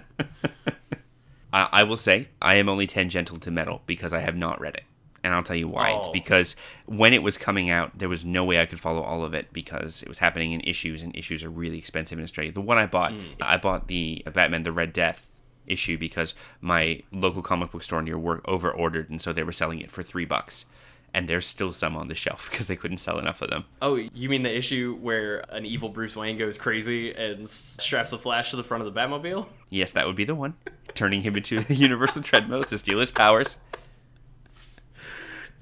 I, 1.53 1.69
I 1.72 1.84
will 1.84 1.98
say 1.98 2.29
I 2.41 2.55
am 2.55 2.69
only 2.69 2.88
tangential 2.88 3.39
to 3.39 3.51
metal 3.51 3.81
because 3.86 4.13
I 4.13 4.19
have 4.19 4.36
not 4.36 4.60
read 4.60 4.75
it, 4.75 4.84
and 5.24 5.34
I'll 5.34 5.43
tell 5.43 5.55
you 5.55 5.67
why. 5.67 5.91
It's 5.91 6.07
Oh. 6.07 6.13
because 6.13 6.55
when 6.86 7.13
it 7.13 7.24
was 7.24 7.38
coming 7.38 7.69
out, 7.69 7.98
there 7.98 8.10
was 8.10 8.25
no 8.25 8.43
way 8.46 8.62
I 8.62 8.65
could 8.65 8.79
follow 8.79 9.01
all 9.01 9.24
of 9.24 9.34
it 9.34 9.51
because 9.53 10.01
it 10.01 10.10
was 10.10 10.19
happening 10.19 10.51
in 10.51 10.62
issues, 10.62 11.01
and 11.03 11.15
issues 11.15 11.43
are 11.43 11.50
really 11.50 11.77
expensive 11.77 12.17
in 12.17 12.24
Australia. 12.24 12.51
The 12.51 12.62
one 12.62 12.77
I 12.77 12.86
bought, 12.86 13.13
mm. 13.13 13.24
I 13.41 13.57
bought 13.57 13.88
the 13.88 14.24
uh, 14.27 14.31
Batman: 14.31 14.63
The 14.63 14.72
Red 14.72 14.93
Death 14.93 15.25
issue 15.65 15.98
because 15.98 16.34
my 16.62 17.01
local 17.12 17.41
comic 17.41 17.72
book 17.72 17.84
store 17.84 18.01
near 18.01 18.17
work 18.17 18.41
over 18.46 18.69
ordered, 18.69 19.10
and 19.10 19.22
so 19.22 19.34
they 19.34 19.43
were 19.43 19.51
selling 19.51 19.79
it 19.79 19.91
for 19.91 20.03
three 20.03 20.25
bucks. 20.25 20.65
And 21.14 21.28
there's 21.28 21.46
still 21.46 21.74
some 21.74 21.96
on 21.96 22.08
the 22.10 22.16
shelf 22.16 22.50
because 22.52 22.68
they 22.68 22.76
couldn't 22.76 22.98
sell 22.98 23.18
enough 23.20 23.42
of 23.42 23.50
them. 23.50 23.66
Oh, 23.82 23.96
you 23.96 24.30
mean 24.30 24.44
the 24.44 24.56
issue 24.56 24.98
where 25.02 25.40
an 25.50 25.66
evil 25.66 25.90
Bruce 25.90 26.16
Wayne 26.16 26.38
goes 26.38 26.58
crazy 26.58 27.14
and 27.14 27.48
straps 27.48 28.12
the 28.12 28.18
Flash 28.18 28.52
to 28.52 28.56
the 28.56 28.64
front 28.64 28.86
of 28.86 28.94
the 28.94 29.00
Batmobile? 29.00 29.48
Yes, 29.70 29.92
that 29.94 30.08
would 30.08 30.16
be 30.16 30.24
the 30.24 30.34
one, 30.34 30.54
turning 30.94 31.24
him 31.24 31.36
into 31.36 31.60
the 31.60 31.76
universal 31.76 32.22
treadmill 32.22 32.64
to 32.64 32.78
steal 32.78 33.02
his 33.02 33.12
powers. 33.12 33.58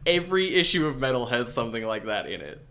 Every 0.06 0.54
issue 0.54 0.86
of 0.86 1.00
Metal 1.00 1.25
has 1.25 1.52
something 1.52 1.84
like 1.84 2.06
that 2.06 2.30
in 2.30 2.40
it. 2.42 2.64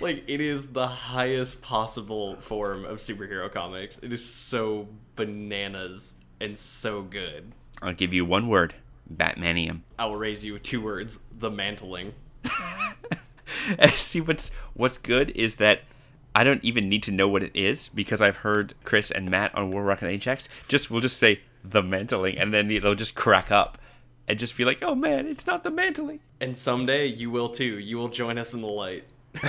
Like, 0.00 0.24
it 0.26 0.40
is 0.40 0.68
the 0.68 0.88
highest 0.88 1.62
possible 1.62 2.34
form 2.40 2.84
of 2.84 2.98
superhero 2.98 3.52
comics. 3.52 3.98
It 3.98 4.12
is 4.12 4.24
so 4.24 4.88
bananas 5.14 6.14
and 6.40 6.58
so 6.58 7.02
good. 7.02 7.52
I'll 7.82 7.94
give 7.94 8.12
you 8.12 8.24
one 8.24 8.48
word: 8.48 8.74
Batmanium. 9.14 9.80
I 9.98 10.06
will 10.06 10.16
raise 10.16 10.44
you 10.44 10.58
two 10.58 10.80
words 10.80 11.18
the 11.36 11.50
mantling. 11.50 12.14
See 13.92 14.20
what's 14.20 14.50
what's 14.74 14.98
good 14.98 15.30
is 15.30 15.56
that 15.56 15.82
I 16.34 16.44
don't 16.44 16.64
even 16.64 16.88
need 16.88 17.02
to 17.04 17.12
know 17.12 17.28
what 17.28 17.42
it 17.42 17.52
is 17.54 17.88
because 17.88 18.22
I've 18.22 18.38
heard 18.38 18.74
Chris 18.84 19.10
and 19.10 19.30
Matt 19.30 19.54
on 19.54 19.70
War 19.70 19.82
Rocket 19.82 20.08
Ajax 20.08 20.48
just 20.68 20.90
we'll 20.90 21.00
just 21.00 21.16
say 21.16 21.40
the 21.64 21.82
mantling 21.82 22.38
and 22.38 22.54
then 22.54 22.68
they'll 22.68 22.94
just 22.94 23.14
crack 23.14 23.50
up 23.50 23.78
and 24.28 24.38
just 24.38 24.56
be 24.56 24.64
like, 24.64 24.82
oh 24.82 24.94
man, 24.94 25.26
it's 25.26 25.46
not 25.46 25.64
the 25.64 25.70
mantling. 25.70 26.20
And 26.40 26.56
someday 26.56 27.06
you 27.06 27.30
will 27.30 27.48
too. 27.48 27.78
You 27.78 27.96
will 27.98 28.08
join 28.08 28.38
us 28.38 28.54
in 28.54 28.60
the 28.60 28.68
light. 28.68 29.04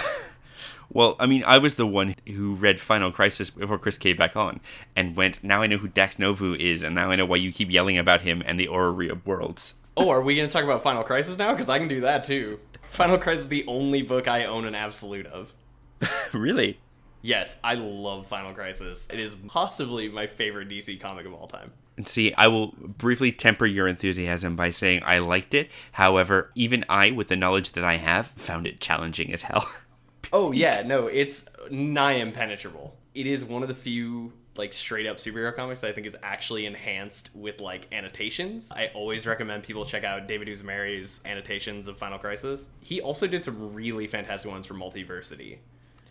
Well, 0.93 1.15
I 1.19 1.25
mean, 1.25 1.43
I 1.45 1.57
was 1.57 1.75
the 1.75 1.87
one 1.87 2.15
who 2.27 2.53
read 2.53 2.81
Final 2.81 3.11
Crisis 3.11 3.49
before 3.49 3.79
Chris 3.79 3.97
came 3.97 4.17
back 4.17 4.35
on 4.35 4.59
and 4.95 5.15
went, 5.15 5.41
now 5.41 5.61
I 5.61 5.67
know 5.67 5.77
who 5.77 5.87
Dax 5.87 6.17
Novu 6.17 6.57
is, 6.57 6.83
and 6.83 6.93
now 6.93 7.09
I 7.09 7.15
know 7.15 7.25
why 7.25 7.37
you 7.37 7.53
keep 7.53 7.71
yelling 7.71 7.97
about 7.97 8.21
him 8.21 8.43
and 8.45 8.59
the 8.59 8.67
Orrery 8.67 9.09
of 9.09 9.25
Worlds. 9.25 9.75
Oh, 9.95 10.09
are 10.09 10.21
we 10.21 10.35
going 10.35 10.47
to 10.47 10.51
talk 10.51 10.65
about 10.65 10.83
Final 10.83 11.03
Crisis 11.03 11.37
now? 11.37 11.53
Because 11.53 11.69
I 11.69 11.79
can 11.79 11.87
do 11.87 12.01
that 12.01 12.25
too. 12.25 12.59
Final 12.83 13.17
Crisis 13.17 13.43
is 13.43 13.47
the 13.47 13.65
only 13.67 14.01
book 14.01 14.27
I 14.27 14.45
own 14.45 14.65
an 14.65 14.75
absolute 14.75 15.27
of. 15.27 15.53
really? 16.33 16.77
Yes, 17.21 17.55
I 17.63 17.75
love 17.75 18.27
Final 18.27 18.53
Crisis. 18.53 19.07
It 19.11 19.19
is 19.19 19.35
possibly 19.47 20.09
my 20.09 20.27
favorite 20.27 20.67
DC 20.67 20.99
comic 20.99 21.25
of 21.25 21.33
all 21.33 21.47
time. 21.47 21.71
And 21.95 22.07
see, 22.07 22.33
I 22.33 22.47
will 22.47 22.73
briefly 22.97 23.31
temper 23.31 23.65
your 23.65 23.87
enthusiasm 23.87 24.55
by 24.55 24.71
saying 24.71 25.03
I 25.05 25.19
liked 25.19 25.53
it. 25.53 25.69
However, 25.93 26.51
even 26.55 26.83
I, 26.89 27.11
with 27.11 27.27
the 27.27 27.35
knowledge 27.35 27.73
that 27.73 27.83
I 27.83 27.97
have, 27.97 28.27
found 28.27 28.65
it 28.67 28.81
challenging 28.81 29.31
as 29.31 29.43
hell. 29.43 29.69
Oh 30.33 30.51
yeah, 30.51 30.81
no, 30.83 31.07
it's 31.07 31.45
nigh 31.69 32.13
impenetrable. 32.13 32.95
It 33.13 33.27
is 33.27 33.43
one 33.43 33.61
of 33.61 33.67
the 33.67 33.75
few 33.75 34.33
like 34.57 34.73
straight 34.73 35.07
up 35.07 35.17
superhero 35.17 35.55
comics 35.55 35.81
that 35.81 35.89
I 35.89 35.93
think 35.93 36.07
is 36.07 36.15
actually 36.23 36.65
enhanced 36.65 37.29
with 37.33 37.61
like 37.61 37.87
annotations. 37.93 38.71
I 38.71 38.87
always 38.93 39.25
recommend 39.25 39.63
people 39.63 39.85
check 39.85 40.03
out 40.03 40.27
David 40.27 40.47
Uzumeri's 40.47 41.21
annotations 41.25 41.87
of 41.87 41.97
Final 41.97 42.19
Crisis. 42.19 42.69
He 42.81 43.01
also 43.01 43.27
did 43.27 43.43
some 43.43 43.73
really 43.73 44.07
fantastic 44.07 44.51
ones 44.51 44.67
for 44.67 44.73
Multiversity. 44.73 45.59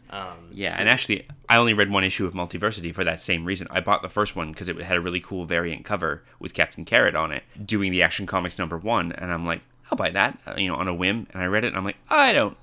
Um, 0.09 0.49
Yeah, 0.53 0.75
and 0.77 0.89
actually, 0.89 1.27
I 1.49 1.57
only 1.57 1.75
read 1.75 1.91
one 1.91 2.03
issue 2.03 2.27
of 2.27 2.33
Multiversity 2.33 2.95
for 2.95 3.05
that 3.05 3.21
same 3.21 3.45
reason. 3.45 3.69
I 3.71 3.81
bought 3.81 4.03
the 4.03 4.09
first 4.09 4.35
one 4.35 4.51
because 4.53 4.69
it 4.69 4.77
had 4.81 4.97
a 4.97 5.01
really 5.01 5.21
cool 5.21 5.45
variant 5.45 5.85
cover 5.85 6.25
with 6.39 6.55
Captain 6.55 6.85
Carrot 6.85 7.15
on 7.15 7.31
it, 7.33 7.45
doing 7.65 7.93
the 7.93 8.03
Action 8.03 8.27
Comics 8.27 8.59
number 8.59 8.77
one, 8.77 9.13
and 9.13 9.33
I'm 9.33 9.47
like, 9.47 9.61
I'll 9.91 9.97
buy 9.97 10.11
that, 10.11 10.39
uh, 10.47 10.55
you 10.57 10.69
know, 10.69 10.77
on 10.77 10.89
a 10.89 10.95
whim. 10.95 11.27
And 11.33 11.43
I 11.43 11.47
read 11.47 11.65
it, 11.65 11.69
and 11.69 11.77
I'm 11.77 11.85
like, 11.85 11.97
I 12.09 12.33
don't, 12.33 12.57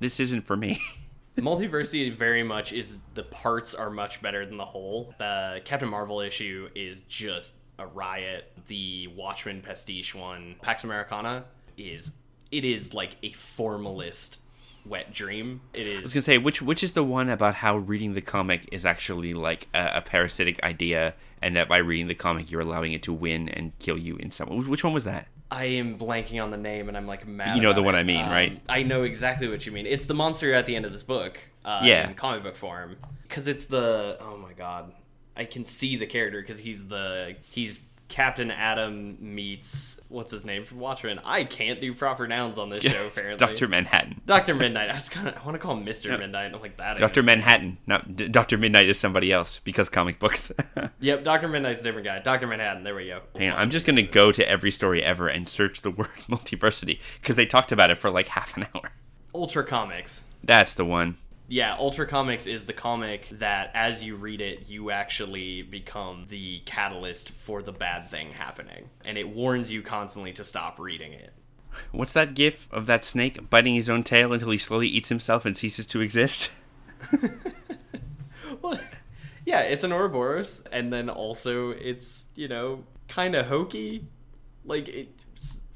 this 0.00 0.20
isn't 0.20 0.46
for 0.46 0.56
me. 0.56 0.80
Multiversity 1.36 2.16
very 2.16 2.42
much 2.42 2.72
is 2.72 3.00
the 3.12 3.22
parts 3.22 3.74
are 3.74 3.90
much 3.90 4.22
better 4.22 4.46
than 4.46 4.56
the 4.56 4.64
whole. 4.64 5.14
The 5.18 5.60
Captain 5.64 5.88
Marvel 5.88 6.20
issue 6.20 6.70
is 6.74 7.02
just 7.02 7.52
a 7.78 7.86
riot. 7.86 8.50
The 8.68 9.08
Watchmen 9.08 9.60
pastiche 9.60 10.14
one, 10.14 10.56
Pax 10.62 10.84
Americana, 10.84 11.44
is 11.76 12.10
it 12.50 12.64
is 12.64 12.94
like 12.94 13.16
a 13.22 13.32
formalist 13.32 14.38
wet 14.86 15.12
dream. 15.12 15.60
It 15.74 15.86
is. 15.86 15.98
I 15.98 16.02
was 16.02 16.14
gonna 16.14 16.22
say 16.22 16.38
which 16.38 16.62
which 16.62 16.82
is 16.82 16.92
the 16.92 17.04
one 17.04 17.28
about 17.28 17.54
how 17.56 17.76
reading 17.76 18.14
the 18.14 18.22
comic 18.22 18.66
is 18.72 18.86
actually 18.86 19.34
like 19.34 19.68
a, 19.74 19.98
a 19.98 20.00
parasitic 20.00 20.62
idea, 20.64 21.14
and 21.42 21.54
that 21.56 21.68
by 21.68 21.78
reading 21.78 22.06
the 22.06 22.14
comic 22.14 22.50
you're 22.50 22.62
allowing 22.62 22.92
it 22.92 23.02
to 23.02 23.12
win 23.12 23.48
and 23.50 23.78
kill 23.78 23.98
you 23.98 24.16
in 24.16 24.30
some. 24.30 24.66
Which 24.66 24.84
one 24.84 24.94
was 24.94 25.04
that? 25.04 25.28
I 25.50 25.64
am 25.64 25.98
blanking 25.98 26.42
on 26.42 26.50
the 26.50 26.56
name 26.56 26.88
and 26.88 26.96
I'm 26.96 27.06
like 27.06 27.26
mad. 27.26 27.56
You 27.56 27.62
know 27.62 27.72
the 27.72 27.82
one 27.82 27.94
it. 27.94 27.98
I 27.98 28.02
mean, 28.02 28.22
Um, 28.22 28.30
right? 28.30 28.60
I 28.68 28.82
know 28.82 29.02
exactly 29.02 29.48
what 29.48 29.64
you 29.66 29.72
mean. 29.72 29.86
It's 29.86 30.06
the 30.06 30.14
monster 30.14 30.52
at 30.52 30.66
the 30.66 30.74
end 30.74 30.84
of 30.84 30.92
this 30.92 31.02
book. 31.02 31.38
Uh, 31.64 31.82
Yeah. 31.84 32.08
in 32.08 32.14
comic 32.14 32.42
book 32.42 32.56
form. 32.56 32.96
Because 33.22 33.46
it's 33.46 33.66
the 33.66 34.16
oh 34.20 34.36
my 34.36 34.52
god, 34.52 34.92
I 35.36 35.44
can 35.44 35.64
see 35.64 35.96
the 35.96 36.06
character 36.06 36.40
because 36.40 36.58
he's 36.58 36.86
the 36.86 37.36
he's 37.50 37.80
Captain 38.08 38.50
Adam 38.52 39.16
meets 39.20 40.00
what's 40.08 40.30
his 40.30 40.44
name 40.44 40.64
from 40.64 40.78
Watchmen. 40.78 41.18
I 41.24 41.42
can't 41.44 41.80
do 41.80 41.92
proper 41.92 42.28
nouns 42.28 42.56
on 42.56 42.70
this 42.70 42.84
show. 42.84 43.06
Apparently, 43.08 43.36
Doctor 43.44 43.66
Manhattan. 43.66 44.20
Doctor 44.26 44.54
Midnight. 44.54 44.90
I 44.90 44.94
was 44.94 45.08
kind 45.08 45.26
of 45.26 45.36
I 45.36 45.44
want 45.44 45.54
to 45.54 45.58
call 45.58 45.76
him 45.76 45.84
Mister 45.84 46.16
Midnight. 46.16 46.54
I'm 46.54 46.60
like 46.60 46.76
that. 46.76 46.98
Doctor 46.98 47.22
Manhattan. 47.22 47.78
Not 47.86 48.14
D- 48.16 48.28
Doctor 48.28 48.56
Midnight 48.58 48.88
is 48.88 48.98
somebody 48.98 49.32
else 49.32 49.58
because 49.64 49.88
comic 49.88 50.18
books. 50.18 50.52
Yep, 51.00 51.24
Doctor 51.24 51.48
Midnight's 51.48 51.80
a 51.80 51.84
different 51.84 52.06
guy. 52.06 52.18
Doctor 52.20 52.46
Manhattan. 52.46 52.82
There 52.84 52.94
we 52.94 53.06
go. 53.08 53.20
Hang 53.36 53.50
on, 53.50 53.58
I'm 53.58 53.70
just 53.70 53.86
gonna 53.86 54.02
go 54.02 54.32
to 54.32 54.48
every 54.48 54.70
story 54.70 55.02
ever 55.02 55.28
and 55.28 55.48
search 55.48 55.82
the 55.82 55.90
word 55.90 56.08
multiversity 56.28 57.00
because 57.20 57.36
they 57.36 57.44
talked 57.46 57.72
about 57.72 57.90
it 57.90 57.98
for 57.98 58.10
like 58.10 58.28
half 58.28 58.56
an 58.56 58.66
hour. 58.74 58.92
Ultra 59.34 59.64
Comics. 59.64 60.24
That's 60.42 60.72
the 60.74 60.84
one. 60.84 61.16
Yeah, 61.48 61.76
Ultra 61.78 62.06
Comics 62.06 62.46
is 62.46 62.64
the 62.64 62.72
comic 62.72 63.28
that, 63.32 63.70
as 63.74 64.02
you 64.02 64.16
read 64.16 64.40
it, 64.40 64.68
you 64.68 64.90
actually 64.90 65.62
become 65.62 66.26
the 66.28 66.60
catalyst 66.66 67.30
for 67.30 67.62
the 67.62 67.72
bad 67.72 68.10
thing 68.10 68.32
happening. 68.32 68.90
And 69.04 69.16
it 69.16 69.28
warns 69.28 69.70
you 69.70 69.82
constantly 69.82 70.32
to 70.34 70.44
stop 70.44 70.80
reading 70.80 71.12
it. 71.12 71.32
What's 71.92 72.14
that 72.14 72.34
gif 72.34 72.66
of 72.72 72.86
that 72.86 73.04
snake 73.04 73.48
biting 73.48 73.74
his 73.74 73.88
own 73.88 74.02
tail 74.02 74.32
until 74.32 74.50
he 74.50 74.58
slowly 74.58 74.88
eats 74.88 75.08
himself 75.08 75.44
and 75.44 75.56
ceases 75.56 75.86
to 75.86 76.00
exist? 76.00 76.50
Well, 78.62 78.78
yeah, 79.44 79.60
it's 79.60 79.84
an 79.84 79.92
Ouroboros, 79.92 80.62
and 80.72 80.92
then 80.92 81.08
also 81.08 81.70
it's, 81.70 82.26
you 82.34 82.48
know, 82.48 82.84
kind 83.08 83.34
of 83.34 83.46
hokey. 83.46 84.06
Like, 84.64 84.88
it's, 84.88 85.22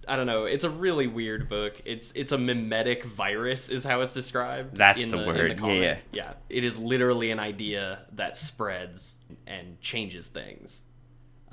I 0.08 0.16
don't 0.16 0.26
know, 0.26 0.44
it's 0.44 0.64
a 0.64 0.70
really 0.70 1.06
weird 1.06 1.48
book. 1.48 1.80
It's 1.84 2.12
it's 2.12 2.32
a 2.32 2.38
mimetic 2.38 3.04
virus, 3.04 3.68
is 3.68 3.84
how 3.84 4.00
it's 4.00 4.14
described. 4.14 4.76
That's 4.76 5.02
in 5.02 5.10
the 5.10 5.20
in 5.20 5.26
word, 5.26 5.58
comic. 5.58 5.80
yeah. 5.80 5.96
Yeah, 6.12 6.32
it 6.48 6.64
is 6.64 6.78
literally 6.78 7.30
an 7.30 7.38
idea 7.38 8.00
that 8.12 8.36
spreads 8.36 9.18
and 9.46 9.80
changes 9.80 10.28
things. 10.28 10.82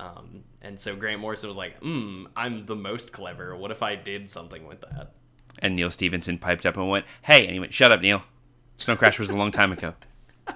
Um, 0.00 0.44
and 0.62 0.78
so 0.78 0.96
Grant 0.96 1.20
Morrison 1.20 1.48
was 1.48 1.56
like, 1.56 1.78
hmm, 1.80 2.26
I'm 2.36 2.66
the 2.66 2.76
most 2.76 3.12
clever. 3.12 3.56
What 3.56 3.70
if 3.70 3.82
I 3.82 3.96
did 3.96 4.30
something 4.30 4.66
with 4.66 4.80
that? 4.82 5.12
And 5.60 5.74
Neal 5.74 5.90
Stephenson 5.90 6.38
piped 6.38 6.66
up 6.66 6.76
and 6.76 6.88
went, 6.88 7.04
"Hey!" 7.22 7.44
And 7.44 7.52
he 7.52 7.58
went, 7.58 7.74
"Shut 7.74 7.90
up, 7.90 8.00
Neil. 8.00 8.22
Snow 8.76 8.96
Crash 8.96 9.18
was 9.18 9.28
a 9.28 9.34
long 9.34 9.50
time 9.50 9.72
ago." 9.72 9.94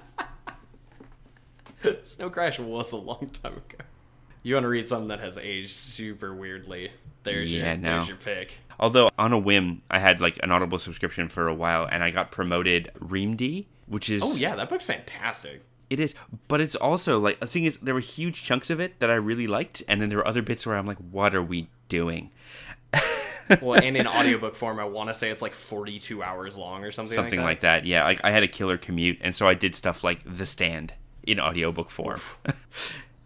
Snow 2.05 2.29
Crash 2.29 2.59
was 2.59 2.93
a 2.93 2.97
long 2.97 3.29
time 3.43 3.53
ago. 3.53 3.83
You 4.43 4.55
want 4.55 4.63
to 4.63 4.69
read 4.69 4.87
something 4.87 5.09
that 5.09 5.19
has 5.19 5.37
aged 5.37 5.71
super 5.71 6.33
weirdly? 6.33 6.91
There's 7.23 7.51
Yeah, 7.51 7.73
your 7.73 7.77
no. 7.77 7.95
there's 7.97 8.07
your 8.09 8.17
pick. 8.17 8.53
Although 8.79 9.09
on 9.17 9.31
a 9.33 9.37
whim, 9.37 9.81
I 9.89 9.99
had 9.99 10.19
like 10.19 10.39
an 10.43 10.51
Audible 10.51 10.79
subscription 10.79 11.29
for 11.29 11.47
a 11.47 11.53
while, 11.53 11.87
and 11.89 12.03
I 12.03 12.09
got 12.09 12.31
promoted 12.31 12.91
Reamde, 12.99 13.65
which 13.87 14.09
is 14.09 14.21
Oh 14.23 14.35
yeah, 14.35 14.55
that 14.55 14.69
book's 14.69 14.85
fantastic. 14.85 15.63
It 15.89 15.99
is, 15.99 16.15
but 16.47 16.59
it's 16.59 16.75
also 16.75 17.19
like 17.19 17.39
the 17.39 17.45
thing 17.45 17.65
is 17.65 17.77
there 17.77 17.93
were 17.93 17.99
huge 17.99 18.43
chunks 18.43 18.69
of 18.69 18.79
it 18.79 18.99
that 18.99 19.11
I 19.11 19.15
really 19.15 19.47
liked, 19.47 19.83
and 19.87 20.01
then 20.01 20.09
there 20.09 20.17
were 20.17 20.27
other 20.27 20.41
bits 20.41 20.65
where 20.65 20.75
I'm 20.75 20.87
like, 20.87 20.97
what 20.97 21.35
are 21.35 21.43
we 21.43 21.69
doing? 21.89 22.31
Well, 23.61 23.79
and 23.79 23.97
in 23.97 24.07
audiobook 24.07 24.55
form, 24.55 24.79
I 24.79 24.85
want 24.85 25.09
to 25.09 25.13
say 25.13 25.29
it's 25.29 25.41
like 25.41 25.53
42 25.53 26.23
hours 26.23 26.57
long 26.57 26.83
or 26.85 26.91
something. 26.91 27.13
Something 27.13 27.39
like 27.41 27.45
like 27.45 27.59
that. 27.59 27.85
Yeah, 27.85 28.05
like 28.05 28.21
I 28.23 28.31
had 28.31 28.41
a 28.41 28.47
killer 28.47 28.77
commute, 28.77 29.17
and 29.21 29.35
so 29.35 29.47
I 29.47 29.53
did 29.53 29.75
stuff 29.75 30.01
like 30.01 30.21
The 30.25 30.45
Stand 30.45 30.93
in 31.23 31.41
audiobook 31.41 31.91
form. 31.91 32.21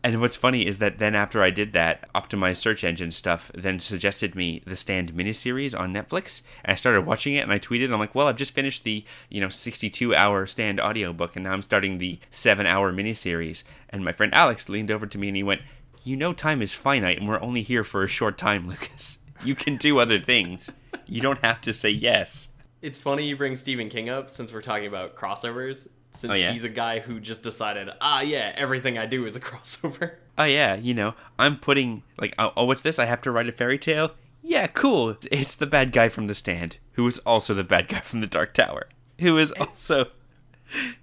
and 0.04 0.22
what's 0.22 0.36
funny 0.36 0.66
is 0.66 0.80
that 0.80 1.00
then 1.00 1.16
after 1.16 1.42
I 1.42 1.50
did 1.50 1.74
that, 1.74 2.12
optimized 2.14 2.58
search 2.58 2.84
engine 2.84 3.12
stuff 3.12 3.52
then 3.54 3.80
suggested 3.80 4.36
me 4.36 4.62
The 4.66 4.76
Stand 4.76 5.14
miniseries 5.14 5.78
on 5.78 5.94
Netflix, 5.94 6.44
and 6.64 6.72
I 6.72 6.76
started 6.76 7.06
watching 7.06 7.34
it, 7.34 7.42
and 7.42 7.52
I 7.52 7.60
tweeted, 7.60 7.92
I'm 7.92 8.00
like, 8.00 8.16
well, 8.16 8.28
I've 8.28 8.36
just 8.36 8.54
finished 8.54 8.84
the 8.84 9.04
you 9.30 9.42
know 9.42 9.50
62 9.50 10.16
hour 10.16 10.46
Stand 10.46 10.80
audiobook, 10.80 11.36
and 11.36 11.44
now 11.44 11.52
I'm 11.52 11.62
starting 11.62 11.98
the 11.98 12.20
seven 12.30 12.66
hour 12.66 12.94
miniseries. 12.94 13.64
And 13.90 14.06
my 14.06 14.12
friend 14.12 14.34
Alex 14.34 14.70
leaned 14.70 14.92
over 14.92 15.08
to 15.08 15.18
me 15.18 15.30
and 15.30 15.38
he 15.38 15.44
went, 15.44 15.62
you 16.04 16.16
know, 16.16 16.32
time 16.32 16.62
is 16.62 16.74
finite, 16.74 17.18
and 17.18 17.28
we're 17.28 17.42
only 17.42 17.64
here 17.64 17.84
for 17.84 18.04
a 18.04 18.08
short 18.08 18.38
time, 18.38 18.68
Lucas. 18.70 19.20
You 19.44 19.56
can 19.56 19.78
do 19.78 20.00
other 20.00 20.20
things. 20.20 20.70
You 21.06 21.22
don't 21.22 21.44
have 21.44 21.62
to 21.62 21.74
say 21.74 21.90
yes. 21.90 22.50
It's 22.82 22.98
funny 22.98 23.26
you 23.26 23.36
bring 23.36 23.56
Stephen 23.56 23.90
King 23.90 24.10
up 24.10 24.32
since 24.32 24.54
we're 24.54 24.62
talking 24.62 24.88
about 24.88 25.16
crossovers. 25.16 25.88
Since 26.18 26.32
Oh, 26.32 26.36
yeah? 26.36 26.52
he's 26.52 26.64
a 26.64 26.70
guy 26.70 27.00
who 27.00 27.20
just 27.20 27.44
decided, 27.44 27.90
ah, 28.02 28.22
yeah, 28.22 28.52
everything 28.56 28.98
I 28.98 29.06
do 29.06 29.26
is 29.26 29.36
a 29.36 29.40
crossover. 29.50 30.16
oh 30.38 30.44
yeah, 30.46 30.76
you 30.76 30.94
know, 30.94 31.14
I'm 31.38 31.58
putting 31.58 32.04
like, 32.18 32.34
oh, 32.40 32.52
oh, 32.58 32.66
what's 32.66 32.82
this? 32.82 32.98
I 33.00 33.06
have 33.06 33.22
to 33.22 33.32
write 33.32 33.48
a 33.48 33.52
fairy 33.52 33.78
tale. 33.78 34.12
Yeah, 34.42 34.68
cool. 34.68 35.16
It's 35.32 35.56
the 35.56 35.68
bad 35.68 35.92
guy 35.92 36.10
from 36.10 36.28
The 36.28 36.36
Stand, 36.36 36.78
who 36.94 37.06
is 37.06 37.20
also 37.20 37.54
the 37.54 37.64
bad 37.64 37.88
guy 37.88 38.00
from 38.00 38.22
The 38.22 38.28
Dark 38.28 38.54
Tower, 38.54 38.88
who 39.20 39.38
is 39.38 39.52
also, 39.60 40.08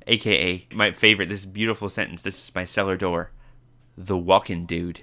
aka 0.07 0.66
my 0.72 0.90
favorite. 0.92 1.29
This 1.29 1.44
beautiful 1.46 1.88
sentence. 1.88 2.22
This 2.22 2.42
is 2.48 2.55
my 2.55 2.64
cellar 2.64 2.96
door. 2.96 3.31
The 3.96 4.16
walking 4.18 4.66
dude. 4.66 5.03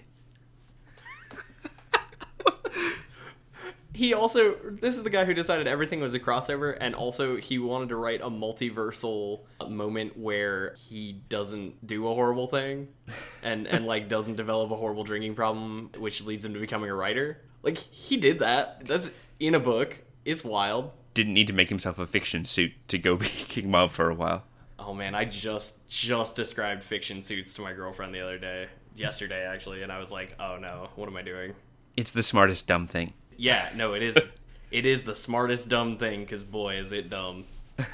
He 3.93 4.13
also, 4.13 4.55
this 4.71 4.95
is 4.95 5.03
the 5.03 5.09
guy 5.09 5.25
who 5.25 5.33
decided 5.33 5.67
everything 5.67 5.99
was 5.99 6.13
a 6.13 6.19
crossover, 6.19 6.77
and 6.79 6.95
also 6.95 7.35
he 7.35 7.59
wanted 7.59 7.89
to 7.89 7.97
write 7.97 8.21
a 8.21 8.29
multiversal 8.29 9.41
moment 9.67 10.17
where 10.17 10.73
he 10.77 11.21
doesn't 11.27 11.85
do 11.85 12.07
a 12.07 12.13
horrible 12.13 12.47
thing, 12.47 12.87
and 13.43 13.67
and 13.67 13.85
like 13.85 14.07
doesn't 14.07 14.35
develop 14.35 14.71
a 14.71 14.75
horrible 14.75 15.03
drinking 15.03 15.35
problem, 15.35 15.89
which 15.97 16.23
leads 16.23 16.45
him 16.45 16.53
to 16.53 16.59
becoming 16.59 16.89
a 16.89 16.95
writer. 16.95 17.41
Like 17.63 17.77
he 17.77 18.17
did 18.17 18.39
that. 18.39 18.85
That's 18.87 19.11
in 19.39 19.55
a 19.55 19.59
book. 19.59 19.99
It's 20.23 20.43
wild. 20.43 20.91
Didn't 21.13 21.33
need 21.33 21.47
to 21.47 21.53
make 21.53 21.67
himself 21.67 21.99
a 21.99 22.07
fiction 22.07 22.45
suit 22.45 22.71
to 22.87 22.97
go 22.97 23.15
be 23.17 23.27
King 23.27 23.69
Mob 23.69 23.91
for 23.91 24.09
a 24.09 24.15
while. 24.15 24.43
Oh 24.79 24.93
man, 24.93 25.15
I 25.15 25.25
just 25.25 25.85
just 25.89 26.35
described 26.35 26.81
fiction 26.81 27.21
suits 27.21 27.53
to 27.55 27.61
my 27.61 27.73
girlfriend 27.73 28.15
the 28.15 28.21
other 28.21 28.37
day, 28.37 28.67
yesterday 28.95 29.45
actually, 29.45 29.83
and 29.83 29.91
I 29.91 29.99
was 29.99 30.11
like, 30.11 30.35
oh 30.39 30.57
no, 30.57 30.89
what 30.95 31.09
am 31.09 31.17
I 31.17 31.21
doing? 31.23 31.53
It's 31.97 32.11
the 32.11 32.23
smartest 32.23 32.67
dumb 32.67 32.87
thing. 32.87 33.13
Yeah, 33.37 33.69
no, 33.75 33.93
it 33.93 34.03
is. 34.03 34.17
it 34.71 34.85
is 34.85 35.03
the 35.03 35.15
smartest 35.15 35.69
dumb 35.69 35.97
thing 35.97 36.21
because 36.21 36.43
boy 36.43 36.75
is 36.75 36.91
it 36.91 37.09
dumb. 37.09 37.45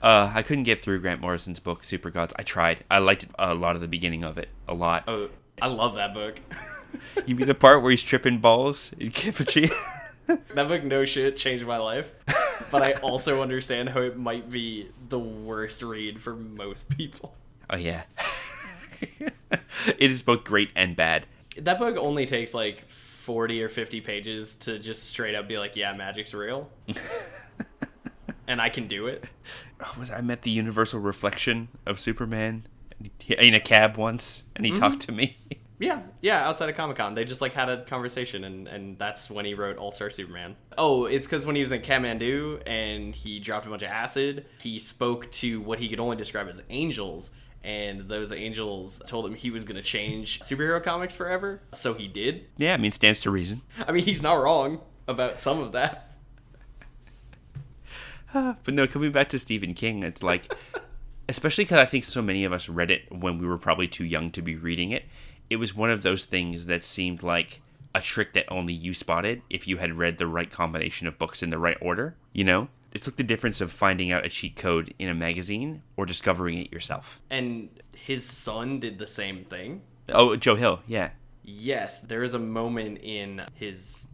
Uh, 0.00 0.30
I 0.34 0.42
couldn't 0.42 0.64
get 0.64 0.82
through 0.82 1.00
Grant 1.00 1.20
Morrison's 1.20 1.58
book, 1.58 1.84
Super 1.84 2.10
Gods. 2.10 2.32
I 2.36 2.42
tried. 2.42 2.84
I 2.90 2.98
liked 2.98 3.26
a 3.38 3.54
lot 3.54 3.74
of 3.74 3.82
the 3.82 3.88
beginning 3.88 4.24
of 4.24 4.38
it. 4.38 4.48
A 4.66 4.74
lot. 4.74 5.04
Oh, 5.06 5.28
I 5.60 5.66
love 5.66 5.94
that 5.96 6.14
book. 6.14 6.40
You 7.24 7.36
mean 7.36 7.46
the 7.46 7.54
part 7.54 7.82
where 7.82 7.92
he's 7.92 8.02
tripping 8.02 8.38
balls 8.38 8.92
in 8.98 9.10
Kipuchi? 9.10 9.70
that 10.26 10.68
book, 10.68 10.82
no 10.82 11.04
shit, 11.04 11.36
changed 11.36 11.64
my 11.64 11.76
life. 11.76 12.14
but 12.72 12.82
I 12.82 12.94
also 12.94 13.42
understand 13.42 13.88
how 13.90 14.00
it 14.00 14.16
might 14.16 14.50
be 14.50 14.88
the 15.08 15.18
worst 15.18 15.82
read 15.82 16.20
for 16.20 16.34
most 16.34 16.88
people. 16.88 17.36
Oh 17.68 17.76
yeah. 17.76 18.02
it 19.00 20.10
is 20.10 20.20
both 20.22 20.42
great 20.42 20.70
and 20.74 20.96
bad. 20.96 21.26
That 21.58 21.78
book 21.78 21.96
only 21.96 22.26
takes 22.26 22.54
like 22.54 22.84
40 23.30 23.62
or 23.62 23.68
50 23.68 24.00
pages 24.00 24.56
to 24.56 24.76
just 24.80 25.04
straight 25.04 25.36
up 25.36 25.46
be 25.46 25.56
like, 25.56 25.76
yeah, 25.76 25.92
magic's 25.92 26.34
real. 26.34 26.68
and 28.48 28.60
I 28.60 28.70
can 28.70 28.88
do 28.88 29.06
it. 29.06 29.22
Oh, 29.80 29.94
was 30.00 30.10
I 30.10 30.20
met 30.20 30.42
the 30.42 30.50
universal 30.50 30.98
reflection 30.98 31.68
of 31.86 32.00
Superman 32.00 32.66
in 33.28 33.54
a 33.54 33.60
cab 33.60 33.96
once, 33.96 34.42
and 34.56 34.66
he 34.66 34.72
talked 34.72 35.06
mm-hmm. 35.06 35.12
to 35.12 35.12
me. 35.12 35.36
Yeah, 35.78 36.02
yeah, 36.20 36.46
outside 36.46 36.68
of 36.68 36.76
Comic 36.76 36.98
Con. 36.98 37.14
They 37.14 37.24
just 37.24 37.40
like 37.40 37.54
had 37.54 37.70
a 37.70 37.86
conversation, 37.86 38.44
and, 38.44 38.68
and 38.68 38.98
that's 38.98 39.30
when 39.30 39.46
he 39.46 39.54
wrote 39.54 39.78
All 39.78 39.90
Star 39.90 40.10
Superman. 40.10 40.54
Oh, 40.76 41.06
it's 41.06 41.24
because 41.24 41.46
when 41.46 41.56
he 41.56 41.62
was 41.62 41.72
in 41.72 41.80
Kathmandu 41.80 42.60
and 42.66 43.14
he 43.14 43.40
dropped 43.40 43.64
a 43.64 43.70
bunch 43.70 43.82
of 43.82 43.88
acid, 43.88 44.46
he 44.60 44.78
spoke 44.78 45.32
to 45.32 45.58
what 45.62 45.78
he 45.78 45.88
could 45.88 45.98
only 45.98 46.18
describe 46.18 46.50
as 46.50 46.60
angels, 46.68 47.30
and 47.62 48.08
those 48.08 48.32
angels 48.32 49.00
told 49.06 49.26
him 49.26 49.34
he 49.34 49.50
was 49.50 49.64
going 49.64 49.76
to 49.76 49.82
change 49.82 50.40
superhero 50.40 50.82
comics 50.82 51.14
forever. 51.14 51.60
So 51.72 51.94
he 51.94 52.08
did. 52.08 52.46
yeah, 52.56 52.74
I 52.74 52.76
mean, 52.76 52.90
stands 52.90 53.20
to 53.20 53.30
reason. 53.30 53.62
I 53.86 53.92
mean, 53.92 54.04
he's 54.04 54.22
not 54.22 54.34
wrong 54.34 54.80
about 55.06 55.38
some 55.38 55.60
of 55.60 55.72
that. 55.72 56.06
Ah, 58.32 58.56
but 58.62 58.74
no, 58.74 58.86
coming 58.86 59.10
back 59.10 59.28
to 59.30 59.38
Stephen 59.40 59.74
King, 59.74 60.04
it's 60.04 60.22
like, 60.22 60.54
especially 61.28 61.64
because 61.64 61.78
I 61.78 61.84
think 61.84 62.04
so 62.04 62.22
many 62.22 62.44
of 62.44 62.52
us 62.52 62.68
read 62.68 62.90
it 62.90 63.10
when 63.10 63.38
we 63.38 63.46
were 63.46 63.58
probably 63.58 63.88
too 63.88 64.04
young 64.04 64.30
to 64.30 64.40
be 64.40 64.54
reading 64.54 64.92
it. 64.92 65.04
It 65.48 65.56
was 65.56 65.74
one 65.74 65.90
of 65.90 66.02
those 66.02 66.26
things 66.26 66.66
that 66.66 66.84
seemed 66.84 67.24
like 67.24 67.60
a 67.92 68.00
trick 68.00 68.34
that 68.34 68.44
only 68.48 68.72
you 68.72 68.94
spotted 68.94 69.42
if 69.50 69.66
you 69.66 69.78
had 69.78 69.98
read 69.98 70.18
the 70.18 70.28
right 70.28 70.48
combination 70.48 71.08
of 71.08 71.18
books 71.18 71.42
in 71.42 71.50
the 71.50 71.58
right 71.58 71.76
order. 71.80 72.14
You 72.32 72.44
know, 72.44 72.68
it's 72.92 73.06
like 73.06 73.16
the 73.16 73.22
difference 73.22 73.60
of 73.60 73.70
finding 73.72 74.10
out 74.12 74.24
a 74.24 74.28
cheat 74.28 74.56
code 74.56 74.94
in 74.98 75.08
a 75.08 75.14
magazine 75.14 75.82
or 75.96 76.06
discovering 76.06 76.58
it 76.58 76.72
yourself. 76.72 77.20
And 77.30 77.68
his 77.96 78.24
son 78.24 78.80
did 78.80 78.98
the 78.98 79.06
same 79.06 79.44
thing. 79.44 79.82
Oh, 80.08 80.36
Joe 80.36 80.56
Hill, 80.56 80.80
yeah. 80.86 81.10
Yes, 81.42 82.00
there 82.00 82.22
is 82.22 82.34
a 82.34 82.38
moment 82.38 82.98
in 82.98 83.42
his 83.54 84.08